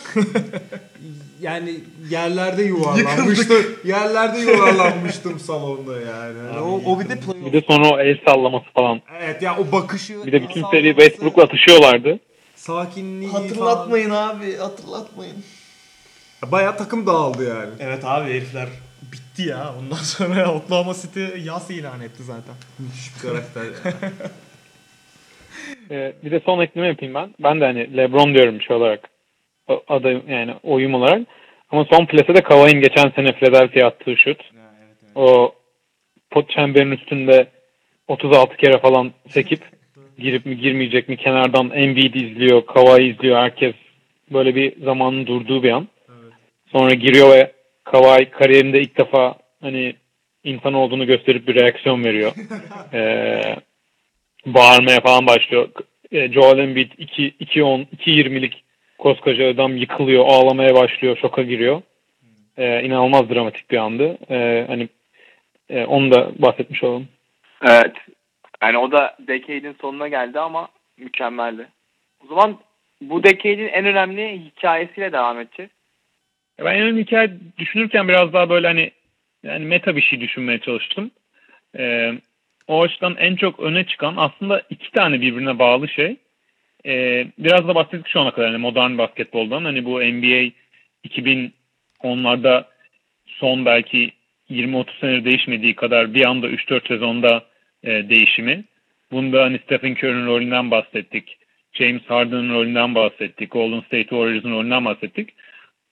yani 1.40 1.80
yerlerde 2.10 2.62
yuvarlanmıştım. 2.62 3.66
yerlerde 3.84 4.38
yuvarlanmıştım 4.40 5.40
salonda 5.40 6.00
yani. 6.00 6.38
Yani 6.38 6.58
o, 6.60 6.82
o 6.86 7.00
bir 7.00 7.08
de 7.08 7.20
playoff. 7.20 7.46
Bir 7.46 7.52
de 7.52 7.60
sonra 7.66 7.88
o 7.90 8.00
el 8.00 8.18
sallaması 8.26 8.66
falan. 8.74 9.00
Evet 9.22 9.42
ya 9.42 9.58
o 9.58 9.72
bakışı. 9.72 10.26
Bir 10.26 10.32
de 10.32 10.42
bütün 10.42 10.64
seri 10.70 10.88
Westbrook'la 10.88 11.42
atışıyorlardı. 11.42 12.18
Sakinliği 12.56 13.30
Hatırlatmayın 13.30 14.10
abi, 14.10 14.56
hatırlatmayın. 14.56 15.42
falan. 16.40 16.52
Bayağı 16.52 16.76
takım 16.78 17.06
dağıldı 17.06 17.48
yani. 17.48 17.70
Evet 17.80 18.04
abi 18.04 18.30
herifler 18.30 18.68
bitti 19.32 19.48
ya. 19.48 19.74
Ondan 19.80 19.96
sonra 19.96 20.52
Oklahoma 20.54 20.94
City 20.94 21.20
yas 21.44 21.70
ilan 21.70 22.00
etti 22.00 22.22
zaten. 22.22 22.54
Müthiş 22.78 23.14
bir 23.16 23.28
karakter 23.28 23.62
ya. 23.64 24.10
Ee, 25.90 26.12
bir 26.24 26.30
de 26.30 26.40
son 26.46 26.60
ekleme 26.62 26.86
yapayım 26.86 27.14
ben. 27.14 27.34
Ben 27.40 27.60
de 27.60 27.64
hani 27.64 27.96
LeBron 27.96 28.34
diyorum 28.34 28.60
şey 28.62 28.76
olarak. 28.76 29.08
O- 29.68 29.82
Aday 29.88 30.22
yani 30.28 30.54
oyum 30.62 30.94
olarak. 30.94 31.22
Ama 31.70 31.84
son 31.84 32.06
plase 32.06 32.34
de 32.34 32.42
Kawhi'nin 32.42 32.80
geçen 32.80 33.10
sene 33.10 33.32
Philadelphia 33.32 33.86
attığı 33.86 34.16
şut. 34.16 34.40
O 35.14 35.54
pot 36.30 36.50
çemberin 36.50 36.90
üstünde 36.90 37.46
36 38.08 38.56
kere 38.56 38.78
falan 38.78 39.12
sekip 39.28 39.62
girip 40.18 40.46
mi 40.46 40.56
girmeyecek 40.56 41.08
mi 41.08 41.16
kenardan 41.16 41.70
Embiid 41.70 42.14
izliyor, 42.14 42.66
Kawhi 42.66 43.02
izliyor. 43.04 43.36
Herkes 43.36 43.74
böyle 44.32 44.54
bir 44.54 44.84
zamanın 44.84 45.26
durduğu 45.26 45.62
bir 45.62 45.70
an. 45.70 45.88
Sonra 46.72 46.94
giriyor 46.94 47.30
ve 47.30 47.52
Kawhi 47.84 48.30
kariyerinde 48.30 48.80
ilk 48.80 48.98
defa 48.98 49.34
hani 49.60 49.94
insan 50.44 50.74
olduğunu 50.74 51.06
gösterip 51.06 51.48
bir 51.48 51.54
reaksiyon 51.54 52.04
veriyor. 52.04 52.32
Ee, 52.94 53.56
bağırmaya 54.46 55.00
falan 55.00 55.26
başlıyor. 55.26 55.68
E, 56.12 56.32
Joel 56.32 56.58
Embiid 56.58 56.92
2 56.98 57.34
2 57.40 57.62
10 57.62 57.86
2 57.92 58.10
20'lik 58.10 58.64
Koskoca 58.98 59.50
adam 59.50 59.76
yıkılıyor, 59.76 60.24
ağlamaya 60.26 60.74
başlıyor, 60.74 61.16
şoka 61.16 61.42
giriyor. 61.42 61.82
E, 62.56 62.82
inanılmaz 62.82 63.30
dramatik 63.30 63.70
bir 63.70 63.76
andı. 63.76 64.18
E, 64.30 64.64
hani 64.68 64.88
e, 65.70 65.84
onu 65.84 66.10
da 66.10 66.30
bahsetmiş 66.38 66.84
olalım. 66.84 67.08
Evet. 67.62 67.92
Yani 68.62 68.78
o 68.78 68.92
da 68.92 69.16
Decade'in 69.18 69.76
sonuna 69.80 70.08
geldi 70.08 70.40
ama 70.40 70.68
mükemmeldi. 70.98 71.68
O 72.24 72.26
zaman 72.28 72.58
bu 73.00 73.24
Decade'in 73.24 73.68
en 73.68 73.84
önemli 73.84 74.44
hikayesiyle 74.44 75.12
devam 75.12 75.40
edeceğiz. 75.40 75.70
Ben 76.58 76.74
en 76.74 76.82
önemli 76.82 77.02
hikaye 77.02 77.30
düşünürken 77.58 78.08
biraz 78.08 78.32
daha 78.32 78.50
böyle 78.50 78.66
hani 78.66 78.90
yani 79.42 79.64
meta 79.64 79.96
bir 79.96 80.02
şey 80.02 80.20
düşünmeye 80.20 80.58
çalıştım. 80.58 81.10
Ee, 81.78 82.12
o 82.68 82.82
açıdan 82.82 83.16
en 83.16 83.36
çok 83.36 83.60
öne 83.60 83.86
çıkan 83.86 84.14
aslında 84.16 84.62
iki 84.70 84.90
tane 84.90 85.20
birbirine 85.20 85.58
bağlı 85.58 85.88
şey. 85.88 86.16
Ee, 86.86 87.26
biraz 87.38 87.68
da 87.68 87.74
bahsettik 87.74 88.08
şu 88.08 88.20
ana 88.20 88.30
kadar 88.30 88.48
hani 88.48 88.58
modern 88.58 88.98
basketboldan. 88.98 89.64
Hani 89.64 89.84
bu 89.84 90.00
NBA 90.00 90.50
2010'larda 91.04 92.64
son 93.26 93.64
belki 93.64 94.12
20-30 94.50 95.00
senedir 95.00 95.24
değişmediği 95.24 95.74
kadar 95.74 96.14
bir 96.14 96.26
anda 96.26 96.48
3-4 96.48 96.88
sezonda 96.88 97.44
e, 97.84 98.08
değişimi. 98.08 98.64
Bunda 99.12 99.42
hani 99.42 99.58
Stephen 99.58 99.94
Curry'nin 99.94 100.26
rolünden 100.26 100.70
bahsettik. 100.70 101.38
James 101.72 102.02
Harden'ın 102.08 102.54
rolünden 102.54 102.94
bahsettik. 102.94 103.50
Golden 103.50 103.80
State 103.80 104.02
Warriors'ın 104.02 104.50
rolünden 104.50 104.84
bahsettik. 104.84 105.34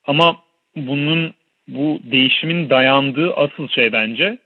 Ama 0.04 0.36
bunun 0.76 1.34
bu 1.68 2.00
değişimin 2.04 2.70
dayandığı 2.70 3.34
asıl 3.34 3.68
şey 3.68 3.92
bence 3.92 4.38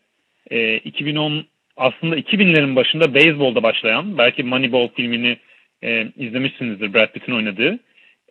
e, 0.51 0.77
2010 0.77 1.47
aslında 1.77 2.17
2000'lerin 2.19 2.77
başında 2.77 3.15
beyzbolda 3.15 3.63
başlayan 3.63 4.19
belki 4.19 4.43
Moneyball 4.43 4.89
filmini 4.89 5.37
e, 5.83 6.07
izlemişsinizdir 6.17 6.95
Brad 6.95 7.13
Pitt'in 7.13 7.33
oynadığı 7.33 7.79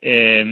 e, 0.04 0.44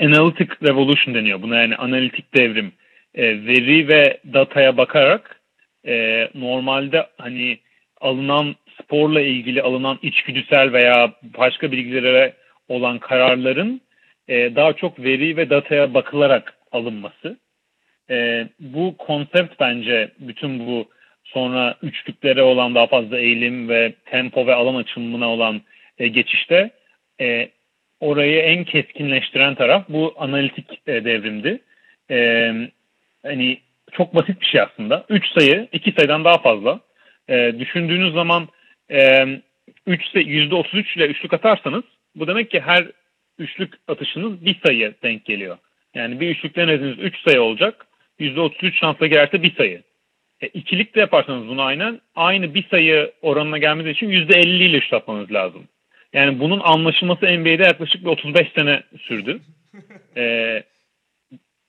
Analytic 0.00 0.48
Revolution 0.62 1.14
deniyor. 1.14 1.42
Buna 1.42 1.60
yani 1.60 1.76
analitik 1.76 2.34
devrim. 2.36 2.72
E, 3.14 3.22
veri 3.22 3.88
ve 3.88 4.18
dataya 4.32 4.76
bakarak 4.76 5.40
e, 5.86 6.28
normalde 6.34 7.06
hani 7.18 7.58
alınan 8.00 8.56
sporla 8.82 9.20
ilgili 9.20 9.62
alınan 9.62 9.98
içgüdüsel 10.02 10.72
veya 10.72 11.12
başka 11.22 11.72
bilgilere 11.72 12.32
olan 12.68 12.98
kararların 12.98 13.80
e, 14.28 14.56
daha 14.56 14.72
çok 14.72 14.98
veri 14.98 15.36
ve 15.36 15.50
dataya 15.50 15.94
bakılarak 15.94 16.54
alınması. 16.72 17.36
E, 18.10 18.48
bu 18.60 18.96
konsept 18.98 19.60
bence 19.60 20.10
bütün 20.18 20.66
bu 20.66 20.88
sonra 21.24 21.76
üçlüklere 21.82 22.42
olan 22.42 22.74
daha 22.74 22.86
fazla 22.86 23.18
eğilim 23.18 23.68
ve 23.68 23.92
tempo 24.04 24.46
ve 24.46 24.54
alan 24.54 24.74
açılımına 24.74 25.28
olan 25.28 25.60
e, 25.98 26.08
geçişte 26.08 26.70
e, 27.20 27.48
orayı 28.00 28.38
en 28.40 28.64
keskinleştiren 28.64 29.54
taraf 29.54 29.84
bu 29.88 30.14
analitik 30.18 30.80
e, 30.86 31.04
devrimdi. 31.04 31.60
E, 32.10 32.52
hani 33.22 33.58
çok 33.92 34.14
basit 34.14 34.40
bir 34.40 34.46
şey 34.46 34.60
aslında. 34.60 35.04
3 35.08 35.26
sayı, 35.38 35.68
2 35.72 35.92
sayıdan 35.92 36.24
daha 36.24 36.38
fazla. 36.38 36.80
E, 37.28 37.54
düşündüğünüz 37.58 38.14
zaman 38.14 38.48
e, 38.90 39.26
3 39.86 40.02
%33 40.14 40.96
ile 40.96 41.06
üçlük 41.06 41.32
atarsanız 41.32 41.84
bu 42.14 42.26
demek 42.26 42.50
ki 42.50 42.60
her 42.60 42.86
üçlük 43.38 43.74
atışınız 43.88 44.44
bir 44.44 44.60
sayıya 44.66 44.92
denk 45.02 45.24
geliyor. 45.24 45.58
Yani 45.94 46.20
bir 46.20 46.28
üçlük 46.28 46.56
denediniz 46.56 46.98
3 46.98 47.14
sayı 47.26 47.42
olacak. 47.42 47.86
%33 48.20 48.72
şansla 48.72 49.06
girerse 49.06 49.42
bir 49.42 49.54
sayı. 49.54 49.82
E, 50.40 50.46
ikilik 50.46 50.94
de 50.94 51.00
yaparsanız 51.00 51.48
bunu 51.48 51.62
aynen 51.62 52.00
aynı 52.14 52.54
bir 52.54 52.68
sayı 52.68 53.12
oranına 53.22 53.58
gelmesi 53.58 53.90
için 53.90 54.08
%50 54.08 54.46
ile 54.46 54.80
şut 54.80 54.92
atmanız 54.92 55.32
lazım. 55.32 55.68
Yani 56.12 56.40
bunun 56.40 56.60
anlaşılması 56.60 57.26
NBA'de 57.26 57.62
yaklaşık 57.62 58.04
bir 58.04 58.10
35 58.10 58.48
sene 58.56 58.82
sürdü. 59.00 59.40
E, 60.16 60.62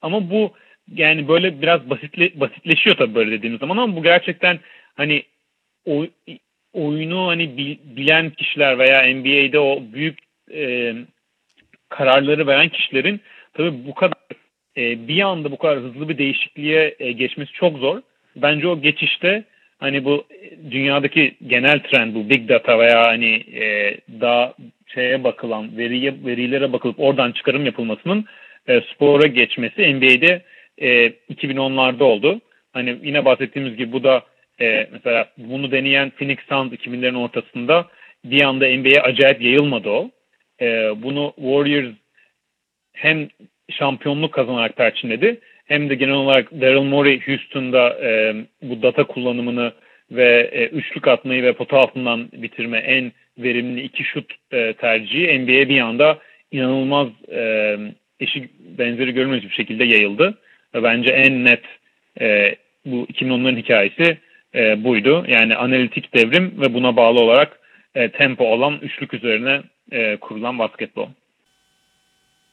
ama 0.01 0.29
bu 0.29 0.53
yani 0.95 1.27
böyle 1.27 1.61
biraz 1.61 1.89
basitle, 1.89 2.39
basitleşiyor 2.39 2.95
tabii 2.95 3.15
böyle 3.15 3.31
dediğimiz 3.31 3.59
zaman 3.59 3.77
ama 3.77 3.95
bu 3.95 4.03
gerçekten 4.03 4.59
hani 4.95 5.23
o, 5.85 6.05
oyunu 6.73 7.27
hani 7.27 7.57
bilen 7.83 8.29
kişiler 8.29 8.79
veya 8.79 9.15
NBA'de 9.15 9.59
o 9.59 9.83
büyük 9.93 10.19
e, 10.53 10.93
kararları 11.97 12.47
veren 12.47 12.69
kişilerin 12.69 13.21
tabii 13.53 13.87
bu 13.87 13.93
kadar 13.93 14.17
e, 14.77 15.07
bir 15.07 15.21
anda 15.21 15.51
bu 15.51 15.57
kadar 15.57 15.79
hızlı 15.79 16.09
bir 16.09 16.17
değişikliğe 16.17 16.95
e, 16.99 17.11
geçmesi 17.11 17.51
çok 17.53 17.77
zor. 17.77 18.01
Bence 18.35 18.67
o 18.67 18.81
geçişte 18.81 19.43
hani 19.79 20.05
bu 20.05 20.25
dünyadaki 20.71 21.35
genel 21.47 21.79
trend 21.79 22.15
bu 22.15 22.29
big 22.29 22.49
data 22.49 22.79
veya 22.79 23.07
hani 23.07 23.33
e, 23.35 23.97
daha 24.21 24.53
şeye 24.93 25.23
bakılan 25.23 25.77
veriye 25.77 26.13
verilere 26.25 26.73
bakılıp 26.73 26.99
oradan 26.99 27.31
çıkarım 27.31 27.65
yapılmasının 27.65 28.25
e, 28.67 28.81
spora 28.81 29.27
geçmesi 29.27 29.95
NBA'de 29.95 30.41
e, 30.77 31.07
2010'larda 31.07 32.03
oldu. 32.03 32.41
Hani 32.73 32.97
yine 33.03 33.25
bahsettiğimiz 33.25 33.75
gibi 33.75 33.91
bu 33.91 34.03
da 34.03 34.23
e, 34.61 34.87
mesela 34.91 35.29
bunu 35.37 35.71
deneyen 35.71 36.09
Phoenix 36.09 36.37
Suns 36.49 36.73
2000'lerin 36.73 37.17
ortasında 37.17 37.87
bir 38.25 38.41
anda 38.41 38.65
NBA'ye 38.67 39.01
acayip 39.01 39.41
yayılmadı 39.41 39.89
o. 39.89 40.11
E, 40.63 40.91
bunu 41.03 41.33
Warriors 41.35 41.93
hem 42.93 43.27
şampiyonluk 43.69 44.33
kazanarak 44.33 44.77
perçinledi 44.77 45.39
hem 45.65 45.89
de 45.89 45.95
genel 45.95 46.13
olarak 46.13 46.51
Daryl 46.51 46.81
Morey 46.81 47.27
Houston'da 47.27 47.99
e, 48.03 48.35
bu 48.61 48.81
data 48.81 49.03
kullanımını 49.03 49.73
ve 50.11 50.49
e, 50.51 50.65
üçlük 50.65 51.07
atmayı 51.07 51.43
ve 51.43 51.53
pota 51.53 51.77
altından 51.77 52.29
bitirme 52.33 52.77
en 52.77 53.11
verimli 53.37 53.81
iki 53.81 54.03
şut 54.03 54.33
e, 54.51 54.73
tercihi 54.73 55.39
NBA'ye 55.39 55.69
bir 55.69 55.79
anda 55.79 56.19
inanılmaz 56.51 57.07
e, 57.31 57.77
eşi 58.19 58.49
benzeri 58.59 59.11
görülmez 59.11 59.43
bir 59.43 59.49
şekilde 59.49 59.83
yayıldı. 59.83 60.37
Ve 60.75 60.83
bence 60.83 61.11
en 61.13 61.45
net 61.45 61.63
e, 62.21 62.55
bu 62.85 63.05
2010'ların 63.05 63.57
hikayesi 63.57 64.17
e, 64.55 64.83
buydu. 64.83 65.25
Yani 65.27 65.55
analitik 65.55 66.13
devrim 66.13 66.53
ve 66.61 66.73
buna 66.73 66.95
bağlı 66.95 67.19
olarak 67.19 67.59
e, 67.95 68.09
tempo 68.09 68.45
olan 68.45 68.79
üçlük 68.81 69.13
üzerine 69.13 69.61
e, 69.91 70.17
kurulan 70.17 70.59
basketbol. 70.59 71.07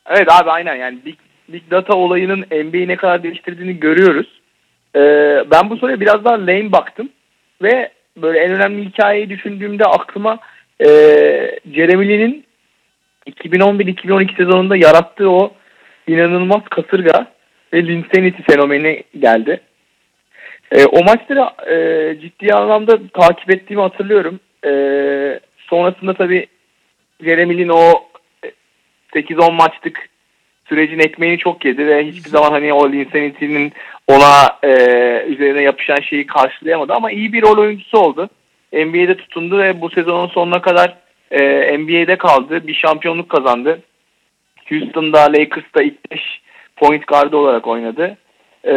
Evet 0.07 0.33
abi 0.33 0.51
aynen 0.51 0.75
yani 0.75 0.99
Big, 1.05 1.17
Big 1.49 1.71
Data 1.71 1.97
olayının 1.97 2.41
NBA'yi 2.41 2.89
ne 2.89 2.97
kadar 2.97 3.23
değiştirdiğini 3.23 3.81
görüyoruz. 3.81 4.41
Ee, 4.97 5.45
ben 5.51 5.71
bu 5.71 5.77
soruya 5.77 6.01
biraz 6.01 6.25
daha 6.25 6.35
lane 6.35 6.73
baktım 6.73 7.09
ve 7.63 7.91
böyle 8.17 8.39
en 8.39 8.53
önemli 8.53 8.85
hikayeyi 8.85 9.31
düşündüğümde 9.31 9.85
aklıma 9.85 10.39
e, 10.81 10.87
Jeremy 11.75 12.09
Lin'in 12.09 12.45
2011-2012 13.27 14.37
sezonunda 14.37 14.77
yarattığı 14.77 15.31
o 15.31 15.53
inanılmaz 16.07 16.63
kasırga 16.71 17.27
ve 17.73 17.87
Linsanity 17.87 18.43
fenomeni 18.43 19.05
geldi. 19.19 19.61
E, 20.73 20.85
o 20.85 21.05
maçları 21.05 21.71
e, 21.71 22.21
ciddi 22.21 22.55
anlamda 22.55 22.99
takip 23.09 23.51
ettiğimi 23.51 23.83
hatırlıyorum. 23.83 24.41
E, 24.67 24.71
sonrasında 25.59 26.15
tabii 26.15 26.47
Jeremy 27.25 27.59
Lin 27.59 27.69
o 27.69 28.05
8-10 29.15 29.53
maçlık 29.53 30.09
sürecin 30.69 30.99
ekmeğini 30.99 31.39
çok 31.39 31.65
yedi 31.65 31.87
ve 31.87 32.07
hiçbir 32.07 32.31
zaman 32.31 32.51
hani 32.51 32.73
o 32.73 32.93
Linsanity'nin 32.93 33.73
ona 34.09 34.59
e, 34.63 34.69
üzerine 35.29 35.63
yapışan 35.63 36.01
şeyi 36.01 36.27
karşılayamadı 36.27 36.93
ama 36.93 37.11
iyi 37.11 37.33
bir 37.33 37.43
rol 37.43 37.59
oyuncusu 37.59 37.99
oldu. 37.99 38.29
NBA'de 38.73 39.17
tutundu 39.17 39.59
ve 39.59 39.81
bu 39.81 39.91
sezonun 39.91 40.29
sonuna 40.29 40.63
kadar 40.63 40.97
e, 41.31 41.79
NBA'de 41.79 42.17
kaldı. 42.17 42.67
Bir 42.67 42.75
şampiyonluk 42.75 43.29
kazandı. 43.29 43.81
Houston'da, 44.69 45.21
Lakers'ta 45.21 45.83
ilk 45.83 46.11
5 46.11 46.41
point 46.77 47.07
guard 47.07 47.33
olarak 47.33 47.67
oynadı. 47.67 48.17
E, 48.67 48.75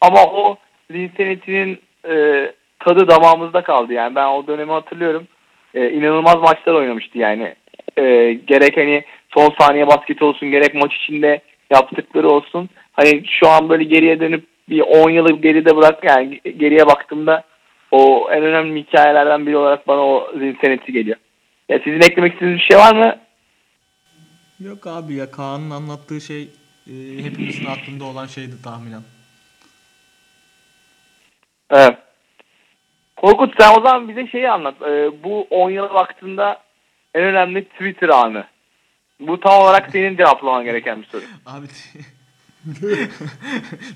ama 0.00 0.24
o 0.24 0.56
Linsanity'nin 0.90 1.78
e, 2.08 2.46
tadı 2.78 3.08
damağımızda 3.08 3.62
kaldı. 3.62 3.92
Yani 3.92 4.14
ben 4.14 4.26
o 4.26 4.46
dönemi 4.46 4.72
hatırlıyorum. 4.72 5.26
E, 5.74 5.90
inanılmaz 5.90 6.36
maçlar 6.36 6.74
oynamıştı 6.74 7.18
yani. 7.18 7.54
E, 7.98 8.32
gerek 8.46 8.76
hani 8.76 9.04
son 9.34 9.54
saniye 9.60 9.86
basket 9.86 10.22
olsun 10.22 10.50
gerek 10.50 10.74
maç 10.74 10.94
içinde 10.94 11.40
yaptıkları 11.70 12.28
olsun. 12.28 12.68
Hani 12.92 13.22
şu 13.26 13.48
an 13.48 13.68
böyle 13.68 13.84
geriye 13.84 14.20
dönüp 14.20 14.46
bir 14.68 14.80
10 14.80 15.10
yılı 15.10 15.36
geride 15.36 15.76
bırak 15.76 16.04
yani 16.04 16.40
geriye 16.56 16.86
baktığımda 16.86 17.44
o 17.90 18.28
en 18.32 18.42
önemli 18.42 18.80
hikayelerden 18.80 19.46
biri 19.46 19.56
olarak 19.56 19.88
bana 19.88 20.00
o 20.00 20.32
Zinsenet'i 20.38 20.92
geliyor. 20.92 21.16
Ya 21.68 21.78
sizin 21.84 22.00
eklemek 22.00 22.32
istediğiniz 22.32 22.60
bir 22.60 22.64
şey 22.64 22.78
var 22.78 22.94
mı? 22.94 23.16
Yok 24.60 24.86
abi 24.86 25.14
ya 25.14 25.30
Kaan'ın 25.30 25.70
anlattığı 25.70 26.20
şey 26.20 26.42
e, 26.86 26.94
hepimizin 27.24 27.66
aklında 27.66 28.04
olan 28.04 28.26
şeydi 28.26 28.62
tahminen. 28.64 29.02
Evet. 31.70 31.96
Korkut 33.16 33.54
sen 33.60 33.70
o 33.78 33.82
zaman 33.82 34.08
bize 34.08 34.26
şeyi 34.26 34.50
anlat. 34.50 34.74
Ee, 34.82 35.10
bu 35.24 35.46
10 35.50 35.70
yıla 35.70 35.94
baktığında 35.94 36.58
en 37.14 37.22
önemli 37.22 37.64
Twitter 37.64 38.08
anı. 38.08 38.46
Bu 39.20 39.40
tam 39.40 39.62
olarak 39.62 39.90
senin 39.92 40.16
cevaplaman 40.16 40.64
gereken 40.64 41.02
bir 41.02 41.06
soru. 41.06 41.22
Abi 41.46 41.66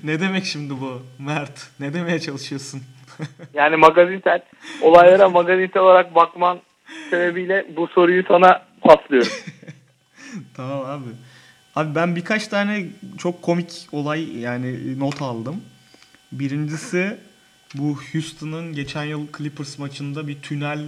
ne 0.03 0.19
demek 0.19 0.45
şimdi 0.45 0.73
bu 0.81 1.01
Mert? 1.19 1.69
Ne 1.79 1.93
demeye 1.93 2.19
çalışıyorsun? 2.19 2.81
yani 3.53 3.75
magazinsel 3.75 4.41
olaylara 4.81 5.29
magazinsel 5.29 5.81
olarak 5.81 6.15
bakman 6.15 6.61
sebebiyle 7.09 7.65
bu 7.75 7.87
soruyu 7.87 8.23
sana 8.27 8.61
paslıyorum. 8.81 9.31
Tamam 10.55 10.85
abi. 10.85 11.09
Abi 11.75 11.95
ben 11.95 12.15
birkaç 12.15 12.47
tane 12.47 12.85
çok 13.17 13.41
komik 13.41 13.87
olay 13.91 14.39
yani 14.39 14.99
not 14.99 15.21
aldım. 15.21 15.63
Birincisi 16.31 17.17
bu 17.75 17.97
Houston'ın 18.11 18.73
geçen 18.73 19.03
yıl 19.03 19.27
Clippers 19.37 19.79
maçında 19.79 20.27
bir 20.27 20.41
tünel 20.41 20.79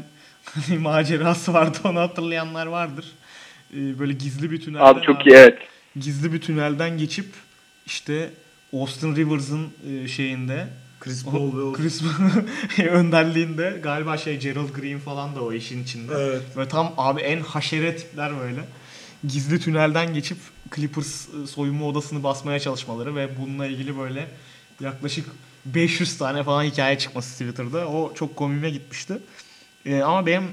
hani 0.55 0.79
macerası 0.79 1.53
vardı 1.53 1.77
onu 1.83 1.99
hatırlayanlar 1.99 2.67
vardır. 2.67 3.05
Ee, 3.73 3.99
Böyle 3.99 4.13
gizli 4.13 4.51
bir 4.51 4.61
tünelden 4.61 4.85
Abi 4.85 5.01
çok 5.01 5.25
iyi 5.25 5.35
evet. 5.35 5.57
gizli 5.99 6.33
bir 6.33 6.41
tünelden 6.41 6.97
geçip 6.97 7.25
işte 7.85 8.29
Austin 8.73 9.15
Rivers'ın 9.15 9.67
e, 9.89 10.07
şeyinde 10.07 10.67
Chris 10.99 11.25
Paul 11.25 11.71
ve 11.71 11.73
Chris 11.73 12.01
Paul 12.01 12.85
önderliğinde 12.87 13.79
galiba 13.83 14.17
şey 14.17 14.39
Gerald 14.39 14.69
Green 14.69 14.99
falan 14.99 15.35
da 15.35 15.43
o 15.43 15.53
işin 15.53 15.83
içinde. 15.83 16.13
Evet. 16.17 16.41
Böyle 16.55 16.69
tam 16.69 16.93
abi 16.97 17.21
en 17.21 17.39
haşere 17.39 17.95
tipler 17.95 18.39
böyle. 18.39 18.61
Gizli 19.27 19.59
tünelden 19.59 20.13
geçip 20.13 20.37
Clippers 20.75 21.27
e, 21.43 21.47
soyunma 21.47 21.85
odasını 21.85 22.23
basmaya 22.23 22.59
çalışmaları 22.59 23.15
ve 23.15 23.29
bununla 23.39 23.65
ilgili 23.65 23.97
böyle 23.97 24.27
yaklaşık 24.79 25.25
500 25.65 26.17
tane 26.17 26.43
falan 26.43 26.63
hikaye 26.63 26.97
çıkması 26.97 27.31
Twitter'da. 27.31 27.87
O 27.87 28.13
çok 28.13 28.35
komiğime 28.35 28.69
gitmişti. 28.69 29.17
E, 29.87 30.01
ama 30.01 30.25
benim 30.25 30.51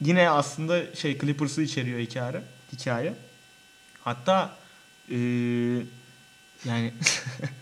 yine 0.00 0.30
aslında 0.30 0.94
şey 0.94 1.18
Clippers'ı 1.18 1.62
içeriyor 1.62 1.98
hikaye. 1.98 2.42
hikaye. 2.72 3.14
Hatta 4.04 4.56
e, 5.10 5.16
yani 6.64 6.92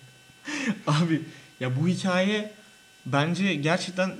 abi 0.86 1.22
ya 1.60 1.76
bu 1.80 1.88
hikaye 1.88 2.52
bence 3.06 3.54
gerçekten 3.54 4.12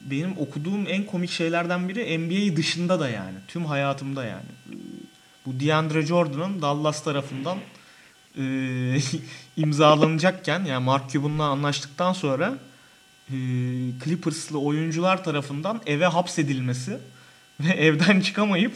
benim 0.00 0.38
okuduğum 0.38 0.84
en 0.88 1.06
komik 1.06 1.30
şeylerden 1.30 1.88
biri 1.88 2.18
NBA 2.18 2.56
dışında 2.56 3.00
da 3.00 3.08
yani. 3.08 3.36
Tüm 3.48 3.64
hayatımda 3.64 4.24
yani. 4.24 4.80
Bu 5.46 5.60
DeAndre 5.60 6.06
Jordan'ın 6.06 6.62
Dallas 6.62 7.04
tarafından 7.04 7.58
e, 8.38 8.42
imzalanacakken 9.56 10.64
yani 10.64 10.84
Mark 10.84 11.10
Cuban'la 11.10 11.44
anlaştıktan 11.44 12.12
sonra 12.12 12.58
Clippers'lı 14.04 14.60
oyuncular 14.60 15.24
tarafından 15.24 15.80
eve 15.86 16.06
hapsedilmesi 16.06 16.98
ve 17.60 17.72
evden 17.72 18.20
çıkamayıp 18.20 18.74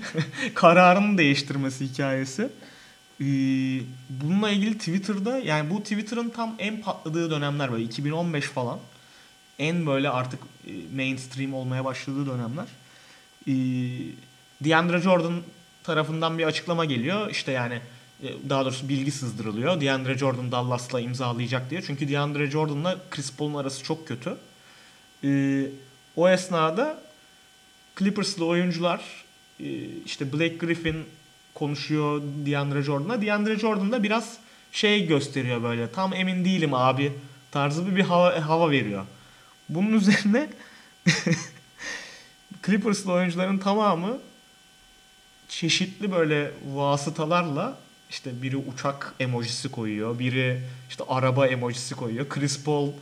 kararını 0.54 1.18
değiştirmesi 1.18 1.84
hikayesi. 1.84 2.48
Ee, 3.20 3.24
bununla 4.10 4.50
ilgili 4.50 4.78
Twitter'da 4.78 5.38
yani 5.38 5.70
bu 5.70 5.82
Twitter'ın 5.82 6.28
tam 6.28 6.54
en 6.58 6.80
patladığı 6.80 7.30
dönemler 7.30 7.72
böyle 7.72 7.84
2015 7.84 8.44
falan. 8.44 8.78
En 9.58 9.86
böyle 9.86 10.10
artık 10.10 10.40
e, 10.66 10.72
mainstream 10.96 11.54
olmaya 11.54 11.84
başladığı 11.84 12.26
dönemler. 12.26 12.66
Ee, 13.48 13.52
DeAndre 14.64 15.00
Jordan 15.00 15.42
tarafından 15.82 16.38
bir 16.38 16.44
açıklama 16.44 16.84
geliyor. 16.84 17.30
İşte 17.30 17.52
yani 17.52 17.80
daha 18.48 18.64
doğrusu 18.64 18.88
bilgi 18.88 19.10
sızdırılıyor. 19.10 19.80
DeAndre 19.80 20.18
Jordan 20.18 20.52
Dallas'la 20.52 21.00
imzalayacak 21.00 21.70
diye. 21.70 21.82
Çünkü 21.82 22.08
DeAndre 22.08 22.50
Jordan'la 22.50 22.98
Chris 23.10 23.36
Paul'un 23.36 23.54
arası 23.54 23.84
çok 23.84 24.08
kötü. 24.08 24.36
Ee, 25.24 25.66
o 26.16 26.28
esnada 26.28 27.02
Clippers'lı 27.98 28.46
oyuncular 28.46 29.24
e, 29.60 29.86
işte 30.06 30.32
Blake 30.32 30.56
Griffin 30.56 31.04
konuşuyor 31.54 32.22
DeAndre 32.46 32.82
Jordan'a. 32.82 33.22
DeAndre 33.22 33.58
Jordan 33.58 33.92
da 33.92 34.02
biraz 34.02 34.38
şey 34.72 35.06
gösteriyor 35.06 35.62
böyle. 35.62 35.92
Tam 35.92 36.14
emin 36.14 36.44
değilim 36.44 36.74
abi 36.74 37.12
tarzı 37.50 37.90
bir, 37.90 37.96
bir 37.96 38.02
hava, 38.02 38.48
hava 38.48 38.70
veriyor. 38.70 39.04
Bunun 39.68 39.92
üzerine 39.92 40.50
Clippers'lı 42.66 43.12
oyuncuların 43.12 43.58
tamamı 43.58 44.18
çeşitli 45.48 46.12
böyle 46.12 46.50
vasıtalarla 46.74 47.81
işte 48.12 48.42
biri 48.42 48.56
uçak 48.56 49.14
emojisi 49.20 49.70
koyuyor, 49.70 50.18
biri 50.18 50.60
işte 50.88 51.04
araba 51.08 51.46
emojisi 51.46 51.94
koyuyor. 51.94 52.28
Chris 52.28 52.64
Paul 52.64 52.92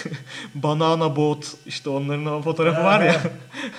banana 0.54 1.16
boat 1.16 1.56
işte 1.66 1.90
onların 1.90 2.26
o 2.26 2.42
fotoğrafı 2.42 2.84
var 2.84 3.00
ya. 3.00 3.22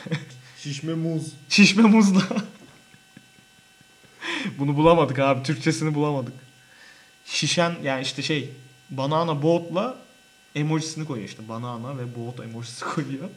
Şişme 0.58 0.94
muz. 0.94 1.34
Şişme 1.50 1.84
muzla. 1.84 2.22
Bunu 4.60 4.78
bulamadık 4.78 5.20
abi. 5.20 5.44
Türkçesini 5.44 5.96
bulamadık. 5.96 6.34
Şişen 7.26 7.76
yani 7.84 8.02
işte 8.02 8.22
şey 8.22 8.50
banana 8.90 9.44
boat'la 9.44 9.98
emojisini 10.56 11.06
koyuyor 11.06 11.30
işte. 11.30 11.50
Banana 11.50 11.98
ve 11.98 12.16
boat 12.16 12.40
emojisi 12.40 12.86
koyuyor. 12.86 13.30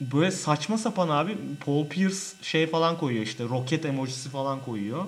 Böyle 0.00 0.30
saçma 0.30 0.78
sapan 0.78 1.08
abi 1.08 1.36
Paul 1.64 1.88
Pierce 1.88 2.16
şey 2.42 2.66
falan 2.66 2.98
koyuyor 2.98 3.22
işte 3.22 3.44
roket 3.44 3.84
emojisi 3.84 4.30
falan 4.30 4.62
koyuyor. 4.62 5.06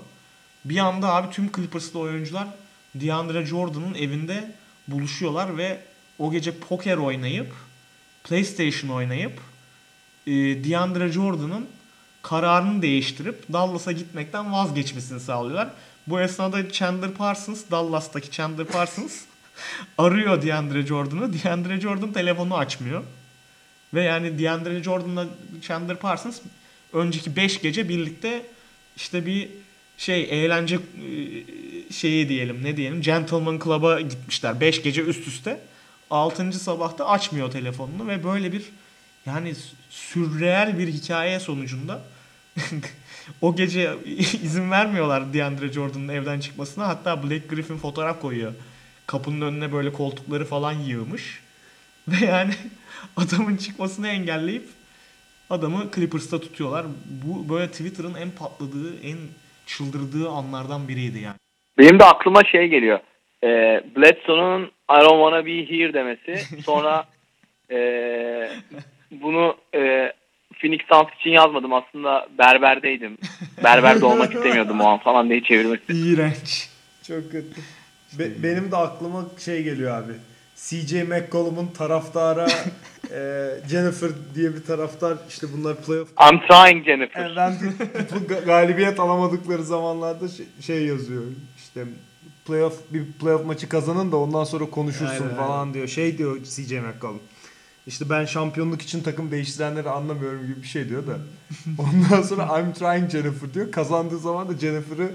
Bir 0.68 0.78
anda 0.78 1.14
abi 1.14 1.30
tüm 1.30 1.52
Clippers'lı 1.52 1.98
oyuncular 1.98 2.48
DeAndre 2.94 3.46
Jordan'ın 3.46 3.94
evinde 3.94 4.54
buluşuyorlar 4.88 5.58
ve 5.58 5.80
o 6.18 6.32
gece 6.32 6.58
poker 6.58 6.96
oynayıp 6.96 7.52
PlayStation 8.24 8.90
oynayıp 8.90 9.40
e, 10.26 10.32
DeAndre 10.32 11.12
Jordan'ın 11.12 11.66
kararını 12.22 12.82
değiştirip 12.82 13.52
Dallas'a 13.52 13.92
gitmekten 13.92 14.52
vazgeçmesini 14.52 15.20
sağlıyorlar. 15.20 15.68
Bu 16.06 16.20
esnada 16.20 16.70
Chandler 16.70 17.10
Parsons, 17.10 17.62
Dallas'taki 17.70 18.30
Chandler 18.30 18.66
Parsons 18.66 19.20
arıyor 19.98 20.42
DeAndre 20.42 20.86
Jordan'ı. 20.86 21.32
DeAndre 21.32 21.80
Jordan 21.80 22.12
telefonu 22.12 22.56
açmıyor. 22.56 23.02
Ve 23.94 24.02
yani 24.02 24.38
DeAndre 24.38 24.82
Jordan'la 24.82 25.26
Chandler 25.62 25.96
Parsons 25.96 26.40
önceki 26.92 27.36
5 27.36 27.60
gece 27.60 27.88
birlikte 27.88 28.46
işte 28.96 29.26
bir 29.26 29.48
şey 29.98 30.28
eğlence 30.30 30.76
e, 30.76 30.80
şeyi 31.92 32.28
diyelim 32.28 32.64
ne 32.64 32.76
diyelim 32.76 33.02
Gentleman 33.02 33.60
Club'a 33.64 34.00
gitmişler 34.00 34.60
5 34.60 34.82
gece 34.82 35.02
üst 35.02 35.28
üste. 35.28 35.60
6. 36.10 36.52
sabahta 36.52 37.08
açmıyor 37.08 37.50
telefonunu 37.50 38.08
ve 38.08 38.24
böyle 38.24 38.52
bir 38.52 38.62
yani 39.26 39.54
sürreel 39.90 40.78
bir 40.78 40.88
hikaye 40.88 41.40
sonucunda 41.40 42.02
o 43.40 43.56
gece 43.56 43.94
izin 44.42 44.70
vermiyorlar 44.70 45.34
DeAndre 45.34 45.72
Jordan'ın 45.72 46.08
evden 46.08 46.40
çıkmasına. 46.40 46.88
Hatta 46.88 47.22
Blake 47.22 47.46
Griffin 47.48 47.78
fotoğraf 47.78 48.20
koyuyor. 48.20 48.52
Kapının 49.06 49.40
önüne 49.40 49.72
böyle 49.72 49.92
koltukları 49.92 50.44
falan 50.44 50.72
yığmış. 50.72 51.40
Ve 52.08 52.26
yani 52.26 52.54
adamın 53.16 53.56
çıkmasını 53.56 54.08
engelleyip 54.08 54.68
adamı 55.50 55.90
Clippers'ta 55.94 56.40
tutuyorlar. 56.40 56.86
Bu 57.24 57.48
böyle 57.48 57.70
Twitter'ın 57.70 58.14
en 58.14 58.30
patladığı, 58.30 59.00
en 59.00 59.18
çıldırdığı 59.66 60.28
anlardan 60.28 60.88
biriydi 60.88 61.18
yani. 61.18 61.36
Benim 61.78 61.98
de 61.98 62.04
aklıma 62.04 62.44
şey 62.44 62.68
geliyor. 62.68 63.00
E, 63.44 63.48
Bledsoe'nun 63.96 64.62
I 64.64 65.00
don't 65.00 65.32
wanna 65.32 65.46
be 65.46 65.70
here 65.70 65.92
demesi. 65.94 66.62
Sonra 66.64 67.04
e, 67.70 67.78
bunu 69.10 69.56
e, 69.74 70.12
Phoenix 70.60 70.80
Suns 70.92 71.08
için 71.20 71.30
yazmadım. 71.30 71.72
Aslında 71.72 72.28
berberdeydim. 72.38 73.18
Berberde 73.64 74.04
olmak 74.04 74.34
istemiyordum 74.34 74.80
o 74.80 74.86
an 74.86 74.98
falan 74.98 75.28
diye 75.28 75.42
çevirmesi. 75.42 75.84
İğrenç. 75.88 76.68
Çok 77.06 77.32
kötü. 77.32 77.60
Be- 78.18 78.42
benim 78.42 78.70
de 78.72 78.76
aklıma 78.76 79.24
şey 79.44 79.62
geliyor 79.62 79.98
abi. 79.98 80.12
CJ 80.56 80.92
McCollum'un 80.92 81.66
taraftara 81.66 82.46
e, 83.12 83.48
Jennifer 83.68 84.10
diye 84.34 84.54
bir 84.54 84.64
taraftar 84.64 85.18
işte 85.28 85.46
bunlar 85.56 85.76
playoff 85.76 86.08
I'm 86.32 86.40
trying 86.48 86.84
Jennifer. 86.86 87.32
ben 87.36 87.52
bu 88.14 88.32
ga- 88.32 88.44
galibiyet 88.44 89.00
alamadıkları 89.00 89.64
zamanlarda 89.64 90.28
şey, 90.28 90.46
şey 90.60 90.86
yazıyor. 90.86 91.22
İşte 91.56 91.84
playoff 92.46 92.74
bir 92.90 93.12
playoff 93.12 93.46
maçı 93.46 93.68
kazanın 93.68 94.12
da 94.12 94.16
ondan 94.16 94.44
sonra 94.44 94.70
konuşursun 94.70 95.24
Aynen, 95.24 95.36
falan 95.36 95.74
diyor. 95.74 95.88
Şey 95.88 96.18
diyor 96.18 96.38
CJ 96.44 96.72
McCollum. 96.72 97.20
İşte 97.86 98.10
ben 98.10 98.24
şampiyonluk 98.24 98.82
için 98.82 99.02
takım 99.02 99.30
değiştirenleri 99.30 99.90
anlamıyorum 99.90 100.46
gibi 100.46 100.62
bir 100.62 100.66
şey 100.66 100.88
diyor 100.88 101.06
da. 101.06 101.16
Ondan 101.78 102.22
sonra 102.22 102.60
I'm 102.60 102.72
trying 102.72 103.10
Jennifer 103.10 103.54
diyor. 103.54 103.72
Kazandığı 103.72 104.18
zaman 104.18 104.48
da 104.48 104.58
Jennifer'ı 104.58 105.10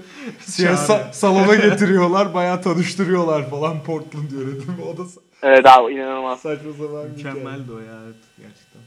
şeye 0.56 0.68
sa- 0.68 0.86
Çağırıyor. 0.86 1.12
salona 1.12 1.54
getiriyorlar. 1.54 2.34
Bayağı 2.34 2.62
tanıştırıyorlar 2.62 3.50
falan 3.50 3.82
Portland 3.82 4.30
yönetimi. 4.30 4.82
O 4.92 4.96
da 4.96 5.02
Evet 5.42 5.66
abi 5.66 5.92
inanılmaz. 5.92 6.40
saçma 6.40 6.72
sapan. 6.72 7.10
Mükemmeldi 7.10 7.72
o 7.72 7.78
ya 7.78 7.94
evet, 8.04 8.16
gerçekten. 8.38 8.82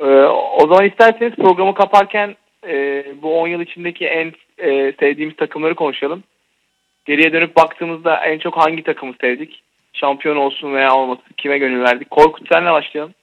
Ee, 0.00 0.26
o 0.58 0.68
zaman 0.68 0.88
isterseniz 0.88 1.34
programı 1.34 1.74
kaparken 1.74 2.36
e, 2.66 3.04
bu 3.22 3.40
10 3.40 3.48
yıl 3.48 3.60
içindeki 3.60 4.06
en 4.06 4.32
e, 4.58 4.92
sevdiğimiz 5.00 5.36
takımları 5.36 5.74
konuşalım. 5.74 6.24
Geriye 7.04 7.32
dönüp 7.32 7.56
baktığımızda 7.56 8.16
en 8.16 8.38
çok 8.38 8.56
hangi 8.56 8.82
takımı 8.82 9.14
sevdik? 9.20 9.62
Şampiyon 9.92 10.36
olsun 10.36 10.74
veya 10.74 10.94
olmasın 10.94 11.24
kime 11.36 11.58
gönül 11.58 11.82
verdik? 11.82 12.10
Korkut 12.10 12.48
senle 12.48 12.72
başlayalım. 12.72 13.14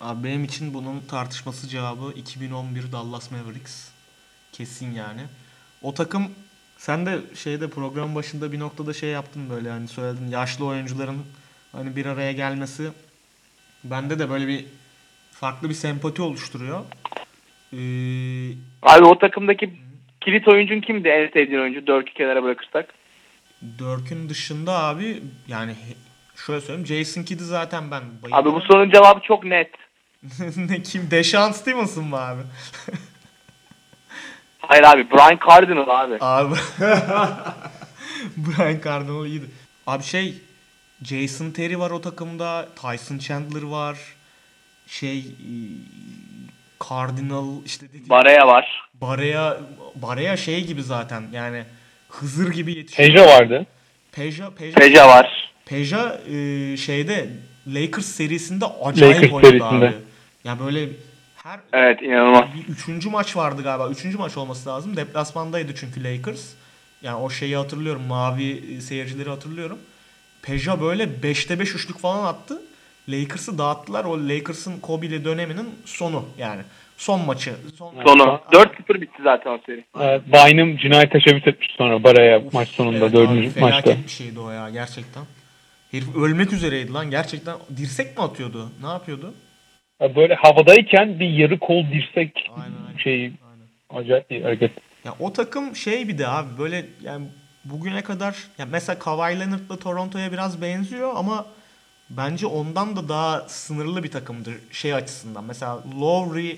Abi 0.00 0.24
benim 0.24 0.44
için 0.44 0.74
bunun 0.74 1.00
tartışması 1.10 1.68
cevabı 1.68 2.12
2011 2.16 2.92
Dallas 2.92 3.30
Mavericks. 3.30 3.90
Kesin 4.52 4.94
yani. 4.94 5.20
O 5.82 5.94
takım 5.94 6.22
sen 6.84 7.06
de 7.06 7.18
şeyde 7.34 7.70
program 7.70 8.14
başında 8.14 8.52
bir 8.52 8.58
noktada 8.58 8.92
şey 8.92 9.10
yaptın 9.10 9.50
böyle 9.50 9.70
hani 9.70 9.88
söyledin 9.88 10.28
yaşlı 10.28 10.66
oyuncuların 10.66 11.22
hani 11.72 11.96
bir 11.96 12.06
araya 12.06 12.32
gelmesi 12.32 12.90
bende 13.84 14.18
de 14.18 14.30
böyle 14.30 14.48
bir 14.48 14.64
farklı 15.32 15.68
bir 15.68 15.74
sempati 15.74 16.22
oluşturuyor. 16.22 16.80
Ee, 17.72 17.76
Abi 18.82 19.04
o 19.04 19.18
takımdaki 19.18 19.70
kilit 20.20 20.48
oyuncun 20.48 20.80
kimdi 20.80 21.08
en 21.08 21.28
sevdiğin 21.28 21.60
oyuncu? 21.60 21.86
Dörk'ü 21.86 22.14
kenara 22.14 22.42
bırakırsak. 22.42 22.94
Dirk'ün 23.62 24.28
dışında 24.28 24.72
abi 24.72 25.22
yani 25.48 25.74
şöyle 26.46 26.60
söyleyeyim 26.60 26.86
Jason 26.86 27.22
Kidd'i 27.22 27.44
zaten 27.44 27.90
ben 27.90 27.96
Abi 28.00 28.06
bu 28.22 28.32
bayılıyorum. 28.32 28.62
sorunun 28.62 28.90
cevabı 28.90 29.20
çok 29.20 29.44
net. 29.44 29.70
ne 30.56 30.82
kim? 30.82 31.10
Deşan 31.10 31.52
Stevenson 31.52 32.04
mı 32.04 32.16
abi? 32.16 32.42
Hayır 34.68 34.82
abi 34.82 35.10
Brian 35.10 35.38
Cardinal 35.48 35.88
abi. 35.88 36.16
Abi. 36.20 36.54
Brian 38.36 38.80
Cardinal 38.84 39.26
iyiydi. 39.26 39.46
Abi 39.86 40.02
şey 40.02 40.34
Jason 41.02 41.50
Terry 41.50 41.78
var 41.78 41.90
o 41.90 42.00
takımda. 42.00 42.68
Tyson 42.82 43.18
Chandler 43.18 43.62
var. 43.62 43.98
Şey 44.86 45.18
e, 45.18 45.24
Cardinal 46.88 47.46
işte 47.66 47.88
dediğim 47.88 48.08
Baraya 48.08 48.46
var. 48.46 48.88
Barea 49.00 49.56
Barea 49.94 50.36
şey 50.36 50.64
gibi 50.66 50.82
zaten 50.82 51.22
yani 51.32 51.64
Hızır 52.08 52.52
gibi 52.52 52.72
yetişiyor. 52.74 53.08
Peja 53.08 53.26
vardı. 53.26 53.66
Peja 54.12 54.50
Peja, 54.50 54.74
Peja 54.74 55.08
var. 55.08 55.52
Peja 55.66 56.20
e, 56.30 56.76
şeyde 56.76 57.28
Lakers 57.66 58.06
serisinde 58.06 58.64
acayip 58.82 59.16
Lakers 59.16 59.32
oynadı 59.32 59.48
serisinde. 59.50 59.86
abi. 59.86 59.94
Yani 60.44 60.60
böyle 60.60 60.88
her 61.44 61.60
Evet 61.72 62.02
inanılmaz. 62.02 62.44
bir 62.54 62.72
üçüncü 62.72 63.10
maç 63.10 63.36
vardı 63.36 63.62
galiba. 63.62 63.88
Üçüncü 63.88 64.18
maç 64.18 64.36
olması 64.36 64.68
lazım. 64.68 64.96
Deplasmandaydı 64.96 65.74
çünkü 65.74 66.04
Lakers. 66.04 66.52
Yani 67.02 67.16
o 67.16 67.30
şeyi 67.30 67.56
hatırlıyorum. 67.56 68.02
Mavi 68.02 68.80
seyircileri 68.80 69.28
hatırlıyorum. 69.30 69.78
Peja 70.42 70.80
böyle 70.80 71.04
5'te 71.04 71.60
5 71.60 71.74
üçlük 71.74 71.98
falan 71.98 72.24
attı. 72.24 72.62
Lakers'ı 73.08 73.58
dağıttılar. 73.58 74.04
O 74.04 74.28
Lakers'ın 74.28 74.80
Kobe'li 74.80 75.24
döneminin 75.24 75.68
sonu 75.84 76.24
yani. 76.38 76.62
Son 76.96 77.26
maçı. 77.26 77.54
Son, 77.76 77.94
Sonu. 78.06 78.40
4-0 78.52 79.00
bitti 79.00 79.22
zaten 79.24 79.50
o 79.50 79.58
seri. 79.66 79.84
Evet, 80.00 80.22
Bynum 80.26 80.76
cinayet 80.76 81.12
teşebbüs 81.12 81.46
etmiş 81.46 81.68
sonra 81.78 82.04
Baraya 82.04 82.38
Of, 82.38 82.52
maç 82.52 82.68
sonunda 82.68 82.98
evet 82.98 83.12
dördüncü 83.12 83.50
abi, 83.52 83.60
maçta. 83.60 83.82
Felaket 83.82 84.04
bir 84.04 84.10
şeydi 84.10 84.40
o 84.40 84.50
ya 84.50 84.70
gerçekten. 84.70 85.22
Herif 85.90 86.16
ölmek 86.16 86.52
üzereydi 86.52 86.92
lan 86.92 87.10
gerçekten. 87.10 87.56
Dirsek 87.76 88.18
mi 88.18 88.24
atıyordu? 88.24 88.68
Ne 88.82 88.88
yapıyordu? 88.88 89.34
Ya 90.00 90.16
Böyle 90.16 90.34
havadayken 90.34 91.20
bir 91.20 91.28
yarı 91.28 91.58
kol 91.58 91.84
dirsek 91.92 92.50
Aynen, 92.56 92.74
Aynen. 92.86 93.32
acayip 93.90 94.30
bir 94.30 94.42
hareket. 94.42 94.70
Ya 95.04 95.14
o 95.20 95.32
takım 95.32 95.76
şey 95.76 96.08
bir 96.08 96.18
de 96.18 96.28
abi 96.28 96.58
böyle 96.58 96.86
yani 97.02 97.26
bugüne 97.64 98.02
kadar 98.02 98.36
ya 98.58 98.66
mesela 98.66 98.98
Kawhi 98.98 99.40
Leonard'la 99.40 99.78
Toronto'ya 99.78 100.32
biraz 100.32 100.62
benziyor 100.62 101.12
ama 101.16 101.46
bence 102.10 102.46
ondan 102.46 102.96
da 102.96 103.08
daha 103.08 103.40
sınırlı 103.40 104.02
bir 104.02 104.10
takımdır 104.10 104.54
şey 104.72 104.94
açısından. 104.94 105.44
Mesela 105.44 105.82
Lowry 106.00 106.56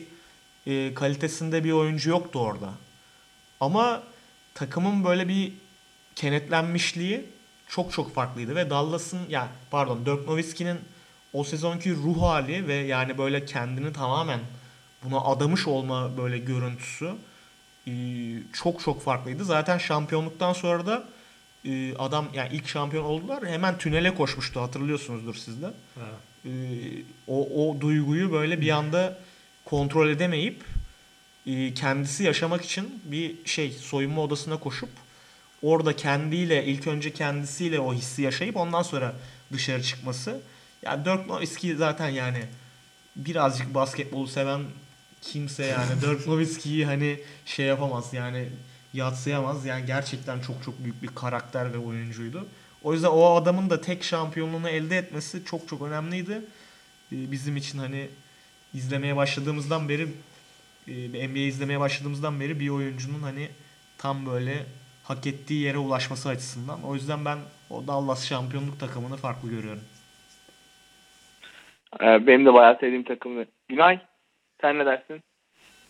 e, 0.66 0.94
kalitesinde 0.94 1.64
bir 1.64 1.72
oyuncu 1.72 2.10
yoktu 2.10 2.40
orada. 2.40 2.70
Ama 3.60 4.02
takımın 4.54 5.04
böyle 5.04 5.28
bir 5.28 5.52
kenetlenmişliği 6.14 7.24
çok 7.68 7.92
çok 7.92 8.14
farklıydı 8.14 8.56
ve 8.56 8.70
Dallas'ın 8.70 9.20
ya 9.28 9.48
pardon 9.70 10.06
Dirk 10.06 10.28
Nowitzki'nin 10.28 10.78
o 11.36 11.44
sezonki 11.44 11.94
ruh 11.94 12.22
hali 12.22 12.68
ve 12.68 12.74
yani 12.74 13.18
böyle 13.18 13.44
kendini 13.44 13.92
tamamen 13.92 14.40
buna 15.04 15.20
adamış 15.20 15.66
olma 15.66 16.16
böyle 16.16 16.38
görüntüsü 16.38 17.14
e, 17.86 17.92
çok 18.52 18.80
çok 18.80 19.02
farklıydı. 19.02 19.44
Zaten 19.44 19.78
şampiyonluktan 19.78 20.52
sonra 20.52 20.86
da 20.86 21.08
e, 21.64 21.96
adam 21.96 22.28
yani 22.34 22.48
ilk 22.52 22.68
şampiyon 22.68 23.04
oldular. 23.04 23.46
Hemen 23.46 23.78
tünele 23.78 24.14
koşmuştu 24.14 24.60
hatırlıyorsunuzdur 24.60 25.34
siz 25.34 25.62
de. 25.62 25.70
E, 26.44 26.50
o, 27.26 27.68
o 27.68 27.80
duyguyu 27.80 28.32
böyle 28.32 28.60
bir 28.60 28.70
anda 28.70 29.18
kontrol 29.64 30.08
edemeyip 30.08 30.64
kendisi 31.74 32.24
yaşamak 32.24 32.64
için 32.64 33.02
bir 33.04 33.34
şey 33.44 33.70
soyunma 33.70 34.22
odasına 34.22 34.56
koşup 34.56 34.90
orada 35.62 35.96
kendiyle 35.96 36.64
ilk 36.64 36.86
önce 36.86 37.12
kendisiyle 37.12 37.80
o 37.80 37.94
hissi 37.94 38.22
yaşayıp 38.22 38.56
ondan 38.56 38.82
sonra 38.82 39.14
dışarı 39.52 39.82
çıkması. 39.82 40.40
Yani 40.82 41.04
Dirk 41.04 41.26
Nowitzki 41.26 41.76
zaten 41.76 42.08
yani 42.08 42.44
birazcık 43.16 43.74
basketbolu 43.74 44.26
seven 44.26 44.62
kimse 45.22 45.64
yani 45.64 45.90
Dirk 46.02 46.26
Nowitzki'yi 46.26 46.86
hani 46.86 47.20
şey 47.46 47.66
yapamaz 47.66 48.12
yani 48.12 48.48
yatsıyamaz. 48.92 49.64
Yani 49.64 49.86
gerçekten 49.86 50.40
çok 50.40 50.62
çok 50.64 50.84
büyük 50.84 51.02
bir 51.02 51.08
karakter 51.08 51.72
ve 51.72 51.78
oyuncuydu. 51.78 52.46
O 52.82 52.92
yüzden 52.92 53.08
o 53.08 53.34
adamın 53.34 53.70
da 53.70 53.80
tek 53.80 54.04
şampiyonluğunu 54.04 54.68
elde 54.68 54.98
etmesi 54.98 55.44
çok 55.44 55.68
çok 55.68 55.82
önemliydi. 55.82 56.40
Ee, 57.12 57.30
Bizim 57.30 57.56
için 57.56 57.78
hani 57.78 58.08
izlemeye 58.74 59.16
başladığımızdan 59.16 59.88
beri 59.88 60.08
e, 60.88 61.28
NBA 61.28 61.38
izlemeye 61.38 61.80
başladığımızdan 61.80 62.40
beri 62.40 62.60
bir 62.60 62.68
oyuncunun 62.68 63.22
hani 63.22 63.48
tam 63.98 64.26
böyle 64.26 64.66
hak 65.02 65.26
ettiği 65.26 65.60
yere 65.60 65.78
ulaşması 65.78 66.28
açısından. 66.28 66.82
O 66.82 66.94
yüzden 66.94 67.24
ben 67.24 67.38
o 67.70 67.86
Dallas 67.86 68.26
şampiyonluk 68.26 68.80
takımını 68.80 69.16
farklı 69.16 69.48
görüyorum. 69.50 69.82
Ee, 72.00 72.26
benim 72.26 72.46
de 72.46 72.54
bayağı 72.54 72.78
sevdiğim 72.80 73.04
takımdı. 73.04 73.48
Günay 73.68 74.00
sen 74.60 74.78
ne 74.78 74.86
dersin? 74.86 75.22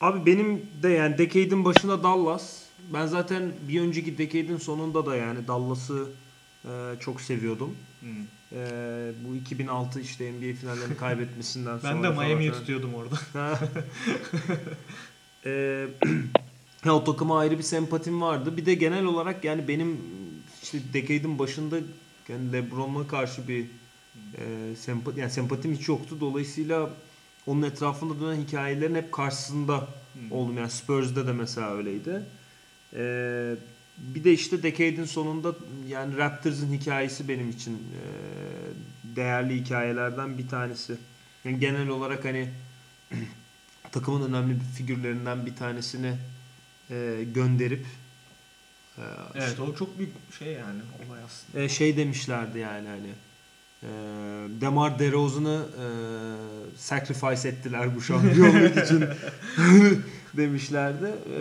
Abi 0.00 0.26
benim 0.26 0.62
de 0.82 0.88
yani 0.88 1.18
Decade'in 1.18 1.64
başında 1.64 2.02
Dallas. 2.02 2.66
Ben 2.94 3.06
zaten 3.06 3.42
bir 3.68 3.80
önceki 3.80 4.18
Decade'in 4.18 4.56
sonunda 4.56 5.06
da 5.06 5.16
yani 5.16 5.48
Dallas'ı 5.48 6.08
e, 6.64 6.70
çok 7.00 7.20
seviyordum. 7.20 7.76
E, 8.52 8.58
bu 9.28 9.36
2006 9.36 10.00
işte 10.00 10.32
NBA 10.32 10.54
finallerini 10.60 10.96
kaybetmesinden 10.96 11.78
sonra. 11.78 11.94
Ben 12.02 12.02
de 12.02 12.08
Miami'yi 12.08 12.52
tutuyordum 12.52 12.94
orada. 12.94 13.16
Eee, 15.44 15.86
ya 16.84 16.94
o 16.94 17.04
takıma 17.04 17.38
ayrı 17.38 17.58
bir 17.58 17.62
sempatim 17.62 18.20
vardı. 18.20 18.56
Bir 18.56 18.66
de 18.66 18.74
genel 18.74 19.04
olarak 19.04 19.44
yani 19.44 19.68
benim 19.68 20.00
işte 20.62 20.78
Decade'in 20.92 21.38
başında 21.38 21.76
yani 22.28 22.52
LeBron'a 22.52 23.08
karşı 23.08 23.48
bir 23.48 23.66
e, 24.38 24.76
sempati 24.76 25.20
yani 25.20 25.30
sempatim 25.30 25.74
hiç 25.74 25.88
yoktu. 25.88 26.16
Dolayısıyla 26.20 26.90
onun 27.46 27.62
etrafında 27.62 28.20
dönen 28.20 28.40
hikayelerin 28.42 28.94
hep 28.94 29.12
karşısında 29.12 29.88
oldum. 30.30 30.56
Yani 30.58 30.70
Spurs'da 30.70 31.26
da 31.26 31.32
mesela 31.32 31.74
öyleydi. 31.74 32.22
Eee, 32.92 33.54
bir 33.98 34.24
de 34.24 34.32
işte 34.32 34.62
Decade'in 34.62 35.04
sonunda 35.04 35.54
yani 35.88 36.16
Raptors'ın 36.16 36.72
hikayesi 36.72 37.28
benim 37.28 37.50
için 37.50 37.72
eee, 37.72 38.72
değerli 39.16 39.64
hikayelerden 39.64 40.38
bir 40.38 40.48
tanesi. 40.48 40.96
Yani 41.44 41.60
genel 41.60 41.88
olarak 41.88 42.24
hani 42.24 42.48
takımın 43.92 44.28
önemli 44.28 44.54
bir 44.54 44.64
figürlerinden 44.64 45.46
bir 45.46 45.56
tanesini 45.56 46.12
e, 46.90 47.24
gönderip 47.34 47.86
e, 48.98 49.02
Evet 49.34 49.60
o 49.60 49.74
çok 49.76 49.98
büyük 49.98 50.12
şey 50.38 50.52
yani 50.52 50.80
olay 51.08 51.20
aslında. 51.22 51.64
e, 51.64 51.68
şey 51.68 51.96
demişlerdi 51.96 52.58
yani 52.58 52.88
hani 52.88 53.08
e, 53.82 53.88
Demar 54.60 54.98
DeRozan'ı 54.98 55.66
e, 55.74 55.86
sacrifice 56.76 57.48
ettiler 57.48 57.96
bu 57.96 58.00
şampiyonluk 58.00 58.76
için 58.84 59.04
demişlerdi. 60.36 61.06
E, 61.06 61.40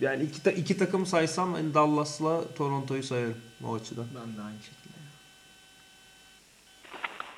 yani 0.00 0.24
iki, 0.24 0.42
ta- 0.42 0.50
iki 0.50 0.78
takım 0.78 1.06
saysam 1.06 1.52
hani 1.52 1.74
Dallas'la 1.74 2.54
Toronto'yu 2.54 3.02
sayarım 3.02 3.36
o 3.64 3.74
açıdan. 3.74 4.06
Ben 4.14 4.36
de 4.36 4.42
aynı 4.46 4.58
şekilde. 4.58 4.80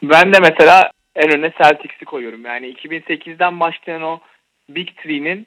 Ben 0.03 0.33
de 0.33 0.41
mesela 0.41 0.91
en 1.15 1.31
öne 1.39 1.53
Celtics'i 1.59 2.05
koyuyorum. 2.05 2.45
Yani 2.45 2.75
2008'den 2.75 3.61
başlayan 3.61 4.03
o 4.03 4.21
Big 4.69 4.89
Three'nin 5.03 5.47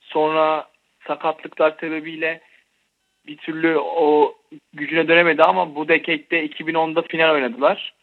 sonra 0.00 0.68
sakatlıklar 1.06 1.76
sebebiyle 1.80 2.40
bir 3.26 3.36
türlü 3.36 3.78
o 3.78 4.34
gücüne 4.72 5.08
dönemedi 5.08 5.42
ama 5.42 5.74
bu 5.74 5.88
decade'de 5.88 6.46
2010'da 6.46 7.02
final 7.02 7.30
oynadılar. 7.34 7.94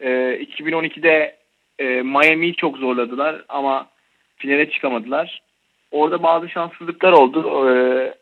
Ee, 0.00 0.40
2012'de 0.58 1.36
e, 1.78 1.84
Miami'yi 1.84 2.54
çok 2.54 2.76
zorladılar 2.76 3.44
ama 3.48 3.88
finale 4.36 4.70
çıkamadılar. 4.70 5.42
Orada 5.90 6.22
bazı 6.22 6.48
şanssızlıklar 6.48 7.12
oldu. 7.12 7.68
Ee, 7.68 8.14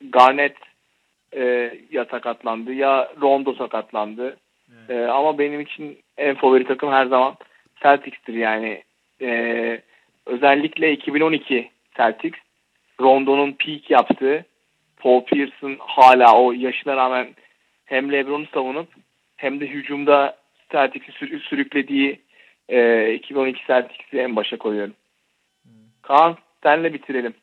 Garnett 0.00 0.56
e, 1.32 1.72
ya 1.90 2.04
sakatlandı 2.04 2.72
ya 2.72 3.12
Rondo 3.20 3.54
sakatlandı. 3.54 4.36
Ee, 4.88 5.00
ama 5.00 5.38
benim 5.38 5.60
için 5.60 5.98
en 6.18 6.34
favori 6.34 6.64
takım 6.64 6.92
her 6.92 7.06
zaman 7.06 7.36
Celtics'tir 7.82 8.34
yani. 8.34 8.82
Ee, 9.22 9.80
özellikle 10.26 10.92
2012 10.92 11.70
Celtics 11.96 12.38
Rondo'nun 13.00 13.52
peak 13.52 13.90
yaptığı 13.90 14.44
Paul 14.96 15.24
Pierce'ın 15.24 15.76
hala 15.78 16.42
o 16.42 16.52
yaşına 16.52 16.96
rağmen 16.96 17.28
hem 17.84 18.12
LeBron'u 18.12 18.46
savunup 18.46 18.88
hem 19.36 19.60
de 19.60 19.66
hücumda 19.66 20.36
Celtics'i 20.72 21.12
sür- 21.12 21.40
sürüklediği 21.40 22.20
e, 22.68 23.12
2012 23.14 23.66
Celtics'i 23.66 24.18
en 24.18 24.36
başa 24.36 24.56
koyuyorum. 24.56 24.94
Kaan 26.02 26.36
senle 26.62 26.94
bitirelim. 26.94 27.34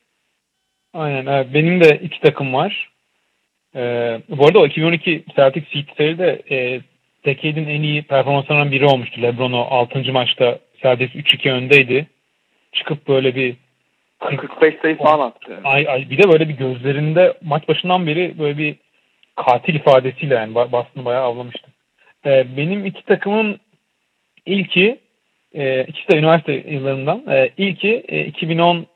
Aynen 0.94 1.26
evet. 1.26 1.46
Benim 1.54 1.80
de 1.80 1.98
iki 2.02 2.20
takım 2.20 2.54
var. 2.54 2.90
Ee, 3.76 4.20
bu 4.28 4.46
arada 4.46 4.58
o 4.58 4.66
2012 4.66 5.24
Celtics 5.36 5.66
Heat 5.74 5.96
seride 5.96 6.42
e, 6.50 6.80
Decade'in 7.24 7.68
en 7.68 7.82
iyi 7.82 8.02
performanslarından 8.02 8.72
biri 8.72 8.84
olmuştu. 8.84 9.22
LeBron 9.22 9.52
o 9.52 9.60
6. 9.60 10.12
maçta 10.12 10.58
Celtics 10.82 11.14
3-2 11.14 11.50
öndeydi. 11.50 12.06
Çıkıp 12.72 13.08
böyle 13.08 13.34
bir 13.34 13.56
45 14.20 14.74
sayı 14.82 14.96
falan 14.96 15.26
attı. 15.26 15.60
Ay, 15.64 15.88
ay, 15.88 16.10
bir 16.10 16.18
de 16.18 16.28
böyle 16.28 16.48
bir 16.48 16.54
gözlerinde 16.54 17.38
maç 17.42 17.68
başından 17.68 18.06
beri 18.06 18.38
böyle 18.38 18.58
bir 18.58 18.76
katil 19.36 19.74
ifadesiyle 19.74 20.34
yani 20.34 20.54
Boston'ı 20.54 21.04
bayağı 21.04 21.22
avlamıştı. 21.24 21.68
Ee, 22.26 22.56
benim 22.56 22.86
iki 22.86 23.04
takımın 23.04 23.60
ilki 24.46 24.98
e, 25.54 25.84
ikisi 25.84 26.08
de 26.08 26.16
üniversite 26.16 26.52
yıllarından. 26.52 27.24
E, 27.28 27.50
ilki 27.56 28.04
e, 28.08 28.24
2010 28.24 28.86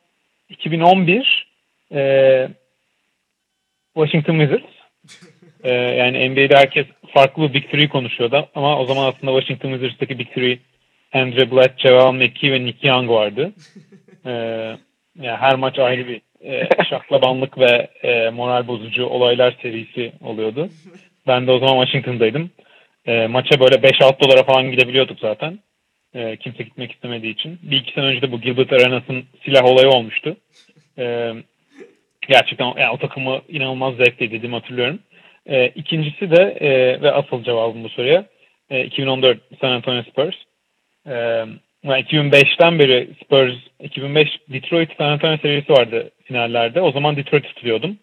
2011 0.48 1.46
e, 1.92 2.48
Washington 3.94 4.38
Wizards. 4.38 4.72
E, 5.64 5.70
yani 5.72 6.28
NBA'de 6.28 6.56
herkes 6.56 6.86
farklı 7.14 7.54
Big 7.54 7.70
Three 7.70 7.88
konuşuyordu 7.88 8.48
ama 8.54 8.78
o 8.78 8.86
zaman 8.86 9.06
aslında 9.06 9.40
Washington 9.40 9.70
Wizards'taki 9.70 10.18
Big 10.18 10.34
Three 10.34 10.58
Andre 11.12 11.50
Blatt, 11.50 11.80
JaVale 11.80 12.26
McKee 12.26 12.52
ve 12.52 12.64
Nick 12.64 12.88
Young 12.88 13.10
vardı. 13.10 13.52
E, 14.26 14.30
yani 15.20 15.36
her 15.36 15.54
maç 15.54 15.78
ayrı 15.78 16.08
bir 16.08 16.20
e, 16.44 16.68
şaklabanlık 16.90 17.58
ve 17.58 17.88
e, 18.02 18.30
moral 18.30 18.68
bozucu 18.68 19.06
olaylar 19.06 19.56
serisi 19.62 20.12
oluyordu. 20.20 20.68
Ben 21.26 21.46
de 21.46 21.50
o 21.50 21.58
zaman 21.58 21.84
Washington'daydım. 21.84 22.50
E, 23.06 23.26
maça 23.26 23.60
böyle 23.60 23.74
5-6 23.74 24.20
dolara 24.20 24.42
falan 24.42 24.70
gidebiliyorduk 24.70 25.18
zaten. 25.20 25.58
E, 26.14 26.36
kimse 26.36 26.62
gitmek 26.62 26.92
istemediği 26.92 27.32
için. 27.32 27.58
Bir 27.62 27.76
iki 27.76 27.92
sene 27.92 28.04
önce 28.04 28.22
de 28.22 28.32
bu 28.32 28.40
Gilbert 28.40 28.72
Arenas'ın 28.72 29.24
silah 29.44 29.64
olayı 29.64 29.88
olmuştu. 29.88 30.36
E, 30.98 31.32
gerçekten 32.28 32.64
yani 32.66 32.90
o 32.90 32.98
takımı 32.98 33.40
inanılmaz 33.48 33.96
zevkle 33.96 34.26
izlediğimi 34.26 34.56
hatırlıyorum. 34.56 34.98
E, 35.46 35.68
ikincisi 35.68 36.30
de 36.30 36.42
e, 36.60 37.02
ve 37.02 37.12
asıl 37.12 37.44
cevabım 37.44 37.84
bu 37.84 37.88
soruya 37.88 38.24
e, 38.70 38.84
2014 38.84 39.38
San 39.60 39.70
Antonio 39.70 40.02
Spurs. 40.02 40.36
E, 41.06 41.14
yani 41.84 42.02
2005'ten 42.02 42.78
beri 42.78 43.08
Spurs 43.24 43.54
2005 43.80 44.28
Detroit 44.48 44.90
San 44.98 45.08
Antonio 45.08 45.36
serisi 45.36 45.72
vardı 45.72 46.10
finallerde. 46.24 46.80
O 46.80 46.92
zaman 46.92 47.16
Detroit 47.16 47.44
tutuyordum. 47.44 47.98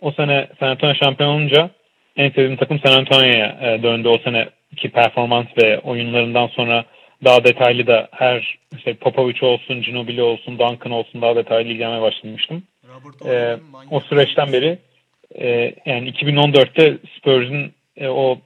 O 0.00 0.12
sene 0.12 0.48
San 0.60 0.68
Antonio 0.68 0.94
şampiyon 0.94 1.30
olunca 1.30 1.70
en 2.16 2.30
sevdiğim 2.30 2.56
takım 2.56 2.80
San 2.84 2.92
Antonio'ya 2.92 3.58
e, 3.62 3.82
döndü. 3.82 4.08
O 4.08 4.18
seneki 4.18 4.90
performans 4.92 5.46
ve 5.62 5.78
oyunlarından 5.78 6.46
sonra 6.46 6.84
daha 7.24 7.44
detaylı 7.44 7.86
da 7.86 8.08
her 8.10 8.58
işte 8.76 8.94
Popovic 8.94 9.46
olsun, 9.46 9.82
Ginobili 9.82 10.22
olsun, 10.22 10.58
Duncan 10.58 10.92
olsun 10.92 11.22
daha 11.22 11.36
detaylı 11.36 11.68
ilgilenmeye 11.68 12.02
başlamıştım. 12.02 12.62
Robert 12.88 13.26
Ee, 13.26 13.56
o 13.90 14.00
süreçten 14.00 14.52
beri 14.52 14.78
e, 15.34 15.74
yani 15.86 16.10
2014'te 16.10 16.98
Spurs'un 17.16 17.72
e, 17.96 18.08
o 18.08 18.38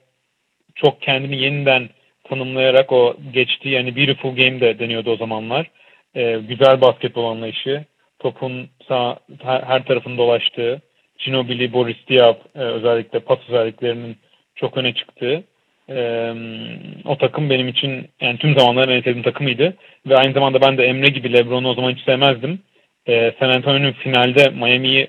çok 0.74 1.02
kendini 1.02 1.42
yeniden 1.42 1.88
tanımlayarak 2.24 2.92
o 2.92 3.16
geçtiği 3.32 3.68
yani 3.68 3.96
beautiful 3.96 4.36
game 4.36 4.60
de 4.60 4.78
deniyordu 4.78 5.10
o 5.10 5.16
zamanlar. 5.16 5.70
E, 6.14 6.38
güzel 6.48 6.80
basketbol 6.80 7.24
anlayışı, 7.24 7.84
topun 8.18 8.68
sağ, 8.88 9.18
her, 9.42 9.62
her 9.62 9.84
tarafın 9.84 10.18
dolaştığı, 10.18 10.82
Ginobili, 11.18 11.72
Boris 11.72 11.96
Diaw 12.08 12.40
e, 12.54 12.58
özellikle 12.58 13.20
pas 13.20 13.38
özelliklerinin 13.48 14.16
çok 14.54 14.76
öne 14.76 14.94
çıktığı 14.94 15.44
e, 15.90 16.32
o 17.04 17.18
takım 17.18 17.50
benim 17.50 17.68
için 17.68 18.08
yani 18.20 18.38
tüm 18.38 18.58
zamanların 18.58 18.92
en 18.92 19.00
sevdiğim 19.00 19.22
takımıydı. 19.22 19.76
Ve 20.06 20.16
aynı 20.16 20.32
zamanda 20.32 20.60
ben 20.60 20.78
de 20.78 20.84
Emre 20.84 21.06
gibi 21.06 21.32
LeBron'u 21.32 21.68
o 21.68 21.74
zaman 21.74 21.90
hiç 21.92 22.04
sevmezdim. 22.04 22.60
E, 23.06 23.32
San 23.38 23.48
Antonio'nun 23.48 23.92
finalde 23.92 24.48
Miami'yi 24.50 25.08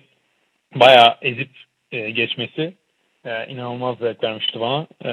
bayağı 0.76 1.16
ezip 1.22 1.50
e, 1.92 2.10
geçmesi 2.10 2.74
e, 3.26 3.48
inanılmaz 3.48 3.98
zevk 3.98 4.24
vermişti 4.24 4.60
bana. 4.60 4.88
E, 5.06 5.12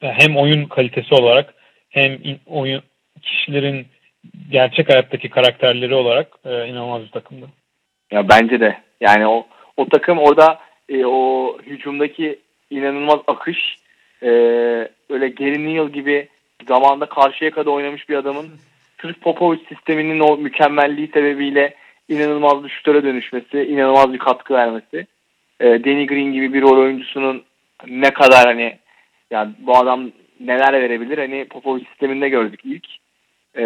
hem 0.00 0.36
oyun 0.36 0.64
kalitesi 0.64 1.14
olarak 1.14 1.54
hem 1.90 2.12
in- 2.12 2.40
oyun 2.46 2.82
kişilerin 3.22 3.86
gerçek 4.50 4.88
hayattaki 4.88 5.28
karakterleri 5.28 5.94
olarak 5.94 6.28
e, 6.44 6.68
inanılmaz 6.68 7.02
bir 7.02 7.10
takımdı. 7.10 7.46
Ya 8.12 8.28
bence 8.28 8.60
de. 8.60 8.78
Yani 9.00 9.26
o 9.26 9.46
o 9.76 9.88
takım 9.88 10.18
orada 10.18 10.58
e, 10.88 11.06
o 11.06 11.58
hücumdaki 11.66 12.38
inanılmaz 12.70 13.20
akış 13.26 13.76
e, 14.22 14.28
öyle 15.10 15.28
Gary 15.28 15.66
Neal 15.66 15.88
gibi 15.88 16.28
zamanda 16.68 17.06
karşıya 17.06 17.50
kadar 17.50 17.70
oynamış 17.70 18.08
bir 18.08 18.16
adamın 18.16 18.50
sırf 19.00 19.20
Popovic 19.20 19.60
sisteminin 19.68 20.20
o 20.20 20.36
mükemmelliği 20.36 21.08
sebebiyle 21.08 21.74
inanılmaz 22.08 22.64
bir 22.64 22.68
şutöre 22.68 23.02
dönüşmesi, 23.02 23.62
inanılmaz 23.62 24.12
bir 24.12 24.18
katkı 24.18 24.54
vermesi. 24.54 25.06
E, 25.60 25.84
Danny 25.84 26.06
Green 26.06 26.32
gibi 26.32 26.52
bir 26.52 26.62
rol 26.62 26.78
oyuncusunun 26.78 27.42
ne 27.86 28.10
kadar 28.10 28.46
hani 28.46 28.78
yani 29.30 29.52
bu 29.58 29.78
adam 29.78 30.10
neler 30.40 30.72
verebilir 30.72 31.18
hani 31.18 31.44
Popovic 31.44 31.84
sisteminde 31.84 32.28
gördük 32.28 32.60
ilk. 32.64 32.86
E, 33.56 33.64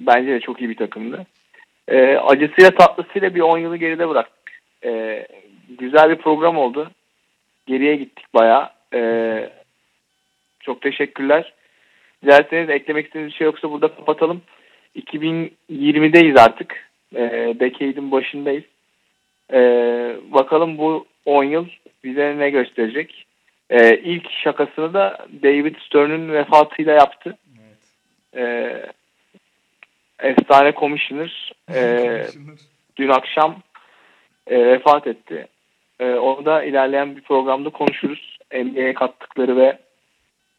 bence 0.00 0.32
de 0.32 0.40
çok 0.40 0.60
iyi 0.60 0.70
bir 0.70 0.76
takımdı. 0.76 1.26
E, 1.88 2.16
acısıyla 2.16 2.70
tatlısıyla 2.70 3.34
bir 3.34 3.40
10 3.40 3.58
yılı 3.58 3.76
geride 3.76 4.08
bıraktık. 4.08 4.43
E, 4.84 5.26
güzel 5.68 6.10
bir 6.10 6.16
program 6.16 6.58
oldu. 6.58 6.90
Geriye 7.66 7.96
gittik 7.96 8.26
bayağı. 8.34 8.70
E, 8.94 9.50
çok 10.60 10.82
teşekkürler. 10.82 11.52
Dilerseniz 12.24 12.70
eklemek 12.70 13.06
istediğiniz 13.06 13.32
bir 13.32 13.36
şey 13.36 13.44
yoksa 13.44 13.70
burada 13.70 13.88
kapatalım. 13.88 14.42
2020'deyiz 14.96 16.40
artık. 16.40 16.90
E, 17.14 17.20
decade'in 17.60 18.10
başındayız. 18.10 18.64
E, 19.52 19.58
bakalım 20.30 20.78
bu 20.78 21.06
10 21.24 21.44
yıl 21.44 21.66
bize 22.04 22.38
ne 22.38 22.50
gösterecek. 22.50 23.26
E, 23.70 23.96
ilk 23.96 24.30
şakasını 24.30 24.94
da 24.94 25.26
David 25.42 25.76
Stern'ün 25.86 26.32
vefatıyla 26.32 26.92
yaptı. 26.92 27.36
E, 28.36 28.74
efsane 30.18 30.72
commissioner 30.72 31.52
e, 31.74 32.26
dün 32.96 33.08
akşam 33.08 33.56
e, 34.46 34.66
vefat 34.66 35.06
etti. 35.06 35.46
E, 36.00 36.14
onu 36.14 36.44
da 36.44 36.64
ilerleyen 36.64 37.16
bir 37.16 37.22
programda 37.22 37.70
konuşuruz. 37.70 38.38
NBA'ye 38.54 38.94
kattıkları 38.94 39.56
ve 39.56 39.78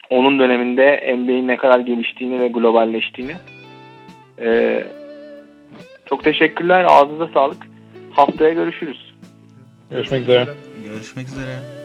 onun 0.10 0.40
döneminde 0.40 1.16
NBA'nin 1.18 1.48
ne 1.48 1.58
kadar 1.58 1.80
geliştiğini 1.80 2.40
ve 2.40 2.48
globalleştiğini. 2.48 3.36
E, 4.40 4.84
çok 6.06 6.24
teşekkürler. 6.24 6.86
Ağzınıza 6.90 7.28
sağlık. 7.28 7.68
Haftaya 8.12 8.54
görüşürüz. 8.54 9.14
Görüşmek 9.92 10.22
üzere. 10.22 10.46
Görüşmek 10.84 11.28
üzere. 11.28 11.85